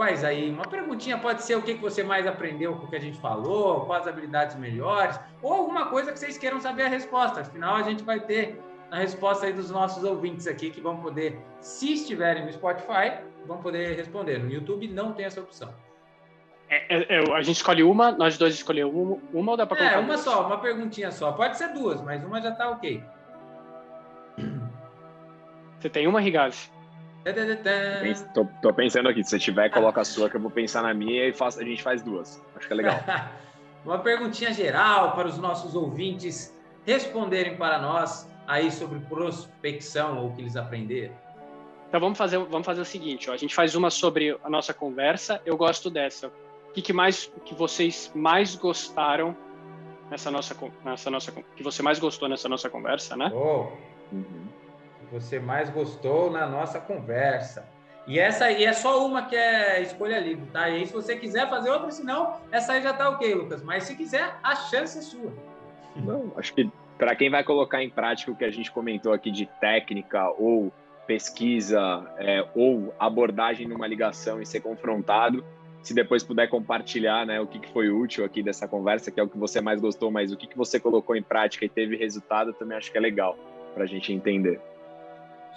Quais 0.00 0.24
aí? 0.24 0.50
Uma 0.50 0.66
perguntinha 0.66 1.18
pode 1.18 1.42
ser 1.42 1.56
o 1.56 1.60
que, 1.60 1.74
você 1.74 2.02
mais 2.02 2.26
aprendeu 2.26 2.74
com 2.74 2.86
o 2.86 2.88
que 2.88 2.96
a 2.96 2.98
gente 2.98 3.20
falou, 3.20 3.84
quais 3.84 4.08
habilidades 4.08 4.56
melhores, 4.56 5.20
ou 5.42 5.52
alguma 5.52 5.90
coisa 5.90 6.10
que 6.10 6.18
vocês 6.18 6.38
queiram 6.38 6.58
saber 6.58 6.84
a 6.84 6.88
resposta. 6.88 7.42
Afinal, 7.42 7.74
a 7.76 7.82
gente 7.82 8.02
vai 8.02 8.18
ter 8.18 8.58
a 8.90 8.96
resposta 8.96 9.44
aí 9.44 9.52
dos 9.52 9.70
nossos 9.70 10.02
ouvintes 10.02 10.46
aqui 10.46 10.70
que 10.70 10.80
vão 10.80 10.96
poder, 10.96 11.38
se 11.60 11.92
estiverem 11.92 12.46
no 12.46 12.50
Spotify, 12.50 13.18
vão 13.46 13.58
poder 13.58 13.94
responder. 13.94 14.38
No 14.38 14.50
YouTube 14.50 14.88
não 14.88 15.12
tem 15.12 15.26
essa 15.26 15.42
opção. 15.42 15.68
É, 16.70 16.96
é, 16.96 17.18
é 17.18 17.34
a 17.34 17.42
gente 17.42 17.56
escolhe 17.56 17.82
uma, 17.82 18.10
nós 18.10 18.38
dois 18.38 18.54
escolhemos 18.54 18.94
uma, 18.94 19.18
uma 19.34 19.50
ou 19.50 19.56
dá 19.58 19.66
para 19.66 19.76
colocar? 19.76 19.96
É, 19.96 19.98
uma 19.98 20.14
duas? 20.14 20.20
só, 20.20 20.46
uma 20.46 20.56
perguntinha 20.56 21.10
só. 21.10 21.32
Pode 21.32 21.58
ser 21.58 21.74
duas, 21.74 22.00
mas 22.00 22.24
uma 22.24 22.40
já 22.40 22.52
está 22.52 22.70
ok. 22.70 23.04
Você 25.78 25.90
tem 25.90 26.06
uma, 26.06 26.22
Rigazzi? 26.22 26.70
Tô, 28.32 28.46
tô, 28.62 28.72
pensando 28.72 29.08
aqui, 29.08 29.22
se 29.22 29.30
você 29.30 29.38
tiver, 29.38 29.68
coloca 29.70 30.00
a 30.00 30.04
sua, 30.04 30.30
que 30.30 30.36
eu 30.36 30.40
vou 30.40 30.50
pensar 30.50 30.82
na 30.82 30.94
minha 30.94 31.28
e 31.28 31.32
faço, 31.32 31.60
a 31.60 31.64
gente 31.64 31.82
faz 31.82 32.02
duas. 32.02 32.42
Acho 32.56 32.66
que 32.66 32.72
é 32.72 32.76
legal. 32.76 32.98
Uma 33.84 33.98
perguntinha 33.98 34.52
geral 34.52 35.12
para 35.12 35.28
os 35.28 35.38
nossos 35.38 35.74
ouvintes 35.74 36.56
responderem 36.86 37.56
para 37.56 37.78
nós 37.78 38.28
aí 38.46 38.70
sobre 38.70 38.98
prospecção 39.00 40.18
ou 40.18 40.28
o 40.28 40.34
que 40.34 40.42
eles 40.42 40.56
aprenderam. 40.56 41.14
Então 41.88 42.00
vamos 42.00 42.16
fazer, 42.16 42.38
vamos 42.38 42.64
fazer 42.64 42.80
o 42.80 42.84
seguinte, 42.84 43.28
ó, 43.28 43.32
a 43.32 43.36
gente 43.36 43.54
faz 43.54 43.74
uma 43.74 43.90
sobre 43.90 44.38
a 44.42 44.48
nossa 44.48 44.72
conversa. 44.72 45.40
Eu 45.44 45.56
gosto 45.56 45.90
dessa. 45.90 46.28
O 46.28 46.72
que, 46.72 46.82
que 46.82 46.92
mais 46.92 47.30
que 47.44 47.54
vocês 47.54 48.10
mais 48.14 48.54
gostaram 48.54 49.36
nessa 50.10 50.30
nossa 50.30 50.56
nessa 50.84 51.10
nossa 51.10 51.32
que 51.32 51.62
você 51.62 51.82
mais 51.82 51.98
gostou 51.98 52.28
nessa 52.28 52.48
nossa 52.48 52.70
conversa, 52.70 53.16
né? 53.16 53.30
Oh. 53.34 53.66
Uhum 54.12 54.59
você 55.10 55.38
mais 55.38 55.70
gostou 55.70 56.30
na 56.30 56.46
nossa 56.46 56.80
conversa. 56.80 57.66
E 58.06 58.18
essa 58.18 58.46
aí 58.46 58.64
é 58.64 58.72
só 58.72 59.06
uma 59.06 59.26
que 59.26 59.36
é 59.36 59.82
escolha 59.82 60.18
livre, 60.18 60.46
tá? 60.52 60.68
E 60.68 60.76
aí, 60.76 60.86
se 60.86 60.92
você 60.92 61.16
quiser 61.16 61.48
fazer 61.48 61.70
outra, 61.70 61.90
senão 61.90 62.36
essa 62.50 62.72
aí 62.72 62.82
já 62.82 62.92
tá 62.92 63.08
ok, 63.10 63.34
Lucas. 63.34 63.62
Mas 63.62 63.84
se 63.84 63.94
quiser, 63.94 64.34
a 64.42 64.56
chance 64.56 64.98
é 64.98 65.02
sua. 65.02 65.32
Não, 65.96 66.32
acho 66.36 66.54
que 66.54 66.70
para 66.98 67.14
quem 67.14 67.30
vai 67.30 67.44
colocar 67.44 67.82
em 67.82 67.90
prática 67.90 68.30
o 68.30 68.36
que 68.36 68.44
a 68.44 68.50
gente 68.50 68.70
comentou 68.70 69.12
aqui 69.12 69.30
de 69.30 69.46
técnica 69.60 70.28
ou 70.38 70.72
pesquisa 71.06 72.04
é, 72.18 72.46
ou 72.54 72.94
abordagem 72.98 73.66
numa 73.66 73.86
ligação 73.86 74.40
e 74.40 74.46
ser 74.46 74.60
confrontado, 74.60 75.44
se 75.82 75.94
depois 75.94 76.22
puder 76.22 76.48
compartilhar 76.48 77.26
né, 77.26 77.40
o 77.40 77.46
que, 77.46 77.58
que 77.58 77.72
foi 77.72 77.90
útil 77.90 78.24
aqui 78.24 78.42
dessa 78.42 78.68
conversa, 78.68 79.10
que 79.10 79.18
é 79.18 79.22
o 79.22 79.28
que 79.28 79.38
você 79.38 79.60
mais 79.60 79.80
gostou, 79.80 80.10
mas 80.10 80.30
o 80.30 80.36
que, 80.36 80.46
que 80.46 80.56
você 80.56 80.78
colocou 80.78 81.16
em 81.16 81.22
prática 81.22 81.64
e 81.64 81.68
teve 81.68 81.96
resultado, 81.96 82.52
também 82.52 82.76
acho 82.76 82.92
que 82.92 82.98
é 82.98 83.00
legal 83.00 83.36
para 83.74 83.84
a 83.84 83.86
gente 83.86 84.12
entender. 84.12 84.60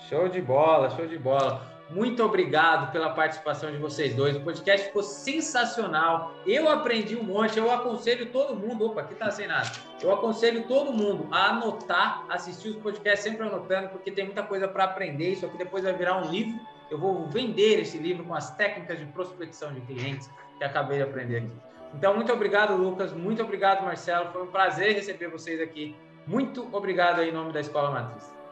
Show 0.09 0.27
de 0.27 0.41
bola, 0.41 0.89
show 0.89 1.07
de 1.07 1.17
bola. 1.17 1.73
Muito 1.89 2.23
obrigado 2.23 2.91
pela 2.91 3.11
participação 3.11 3.71
de 3.71 3.77
vocês 3.77 4.15
dois. 4.15 4.35
O 4.35 4.41
podcast 4.41 4.87
ficou 4.87 5.03
sensacional. 5.03 6.33
Eu 6.45 6.67
aprendi 6.67 7.15
um 7.15 7.23
monte. 7.23 7.57
Eu 7.57 7.71
aconselho 7.71 8.25
todo 8.31 8.55
mundo. 8.55 8.85
Opa, 8.85 9.01
aqui 9.01 9.15
tá 9.15 9.29
sem 9.29 9.47
nada. 9.47 9.69
Eu 10.01 10.11
aconselho 10.11 10.63
todo 10.67 10.91
mundo 10.91 11.27
a 11.31 11.49
anotar, 11.51 12.25
assistir 12.29 12.69
os 12.69 12.77
podcasts 12.77 13.23
sempre 13.23 13.47
anotando, 13.47 13.89
porque 13.89 14.11
tem 14.11 14.25
muita 14.25 14.43
coisa 14.43 14.67
para 14.67 14.85
aprender. 14.85 15.33
Isso 15.33 15.45
aqui 15.45 15.57
depois 15.57 15.83
vai 15.83 15.93
virar 15.93 16.17
um 16.17 16.29
livro. 16.29 16.59
Eu 16.89 16.97
vou 16.97 17.27
vender 17.27 17.79
esse 17.79 17.97
livro 17.97 18.23
com 18.23 18.33
as 18.33 18.55
técnicas 18.55 18.99
de 18.99 19.05
prospecção 19.05 19.71
de 19.73 19.81
clientes 19.81 20.29
que 20.57 20.63
acabei 20.63 20.97
de 20.97 21.03
aprender 21.03 21.37
aqui. 21.37 21.51
Então, 21.93 22.15
muito 22.15 22.33
obrigado, 22.33 22.75
Lucas. 22.75 23.13
Muito 23.13 23.41
obrigado, 23.41 23.83
Marcelo. 23.83 24.31
Foi 24.31 24.43
um 24.43 24.47
prazer 24.47 24.95
receber 24.95 25.27
vocês 25.27 25.61
aqui. 25.61 25.95
Muito 26.25 26.67
obrigado 26.75 27.19
aí 27.19 27.29
em 27.29 27.33
nome 27.33 27.53
da 27.53 27.59
Escola 27.59 27.91
Matriz. 27.91 28.42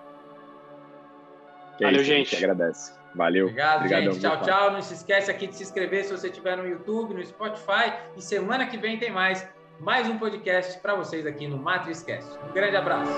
Que 1.82 1.86
Valeu, 1.86 2.00
é 2.00 2.04
isso, 2.04 2.14
gente. 2.14 2.36
agradece. 2.36 2.94
Valeu. 3.16 3.46
Obrigado, 3.48 3.78
Obrigadão, 3.78 4.14
gente. 4.14 4.22
Tchau, 4.22 4.42
tchau. 4.44 4.72
Não 4.72 4.82
se 4.84 4.94
esquece 4.94 5.32
aqui 5.32 5.48
de 5.48 5.56
se 5.56 5.64
inscrever 5.64 6.06
se 6.06 6.12
você 6.12 6.28
estiver 6.28 6.56
no 6.56 6.68
YouTube, 6.68 7.16
no 7.16 7.26
Spotify. 7.26 7.92
E 8.16 8.22
semana 8.22 8.68
que 8.68 8.78
vem 8.78 9.00
tem 9.00 9.12
mais, 9.12 9.48
mais 9.80 10.08
um 10.08 10.20
podcast 10.20 10.80
para 10.80 10.94
vocês 10.94 11.26
aqui 11.26 11.48
no 11.48 11.58
MatrizCast. 11.58 12.30
Um 12.48 12.54
grande 12.54 12.76
abraço. 12.76 13.12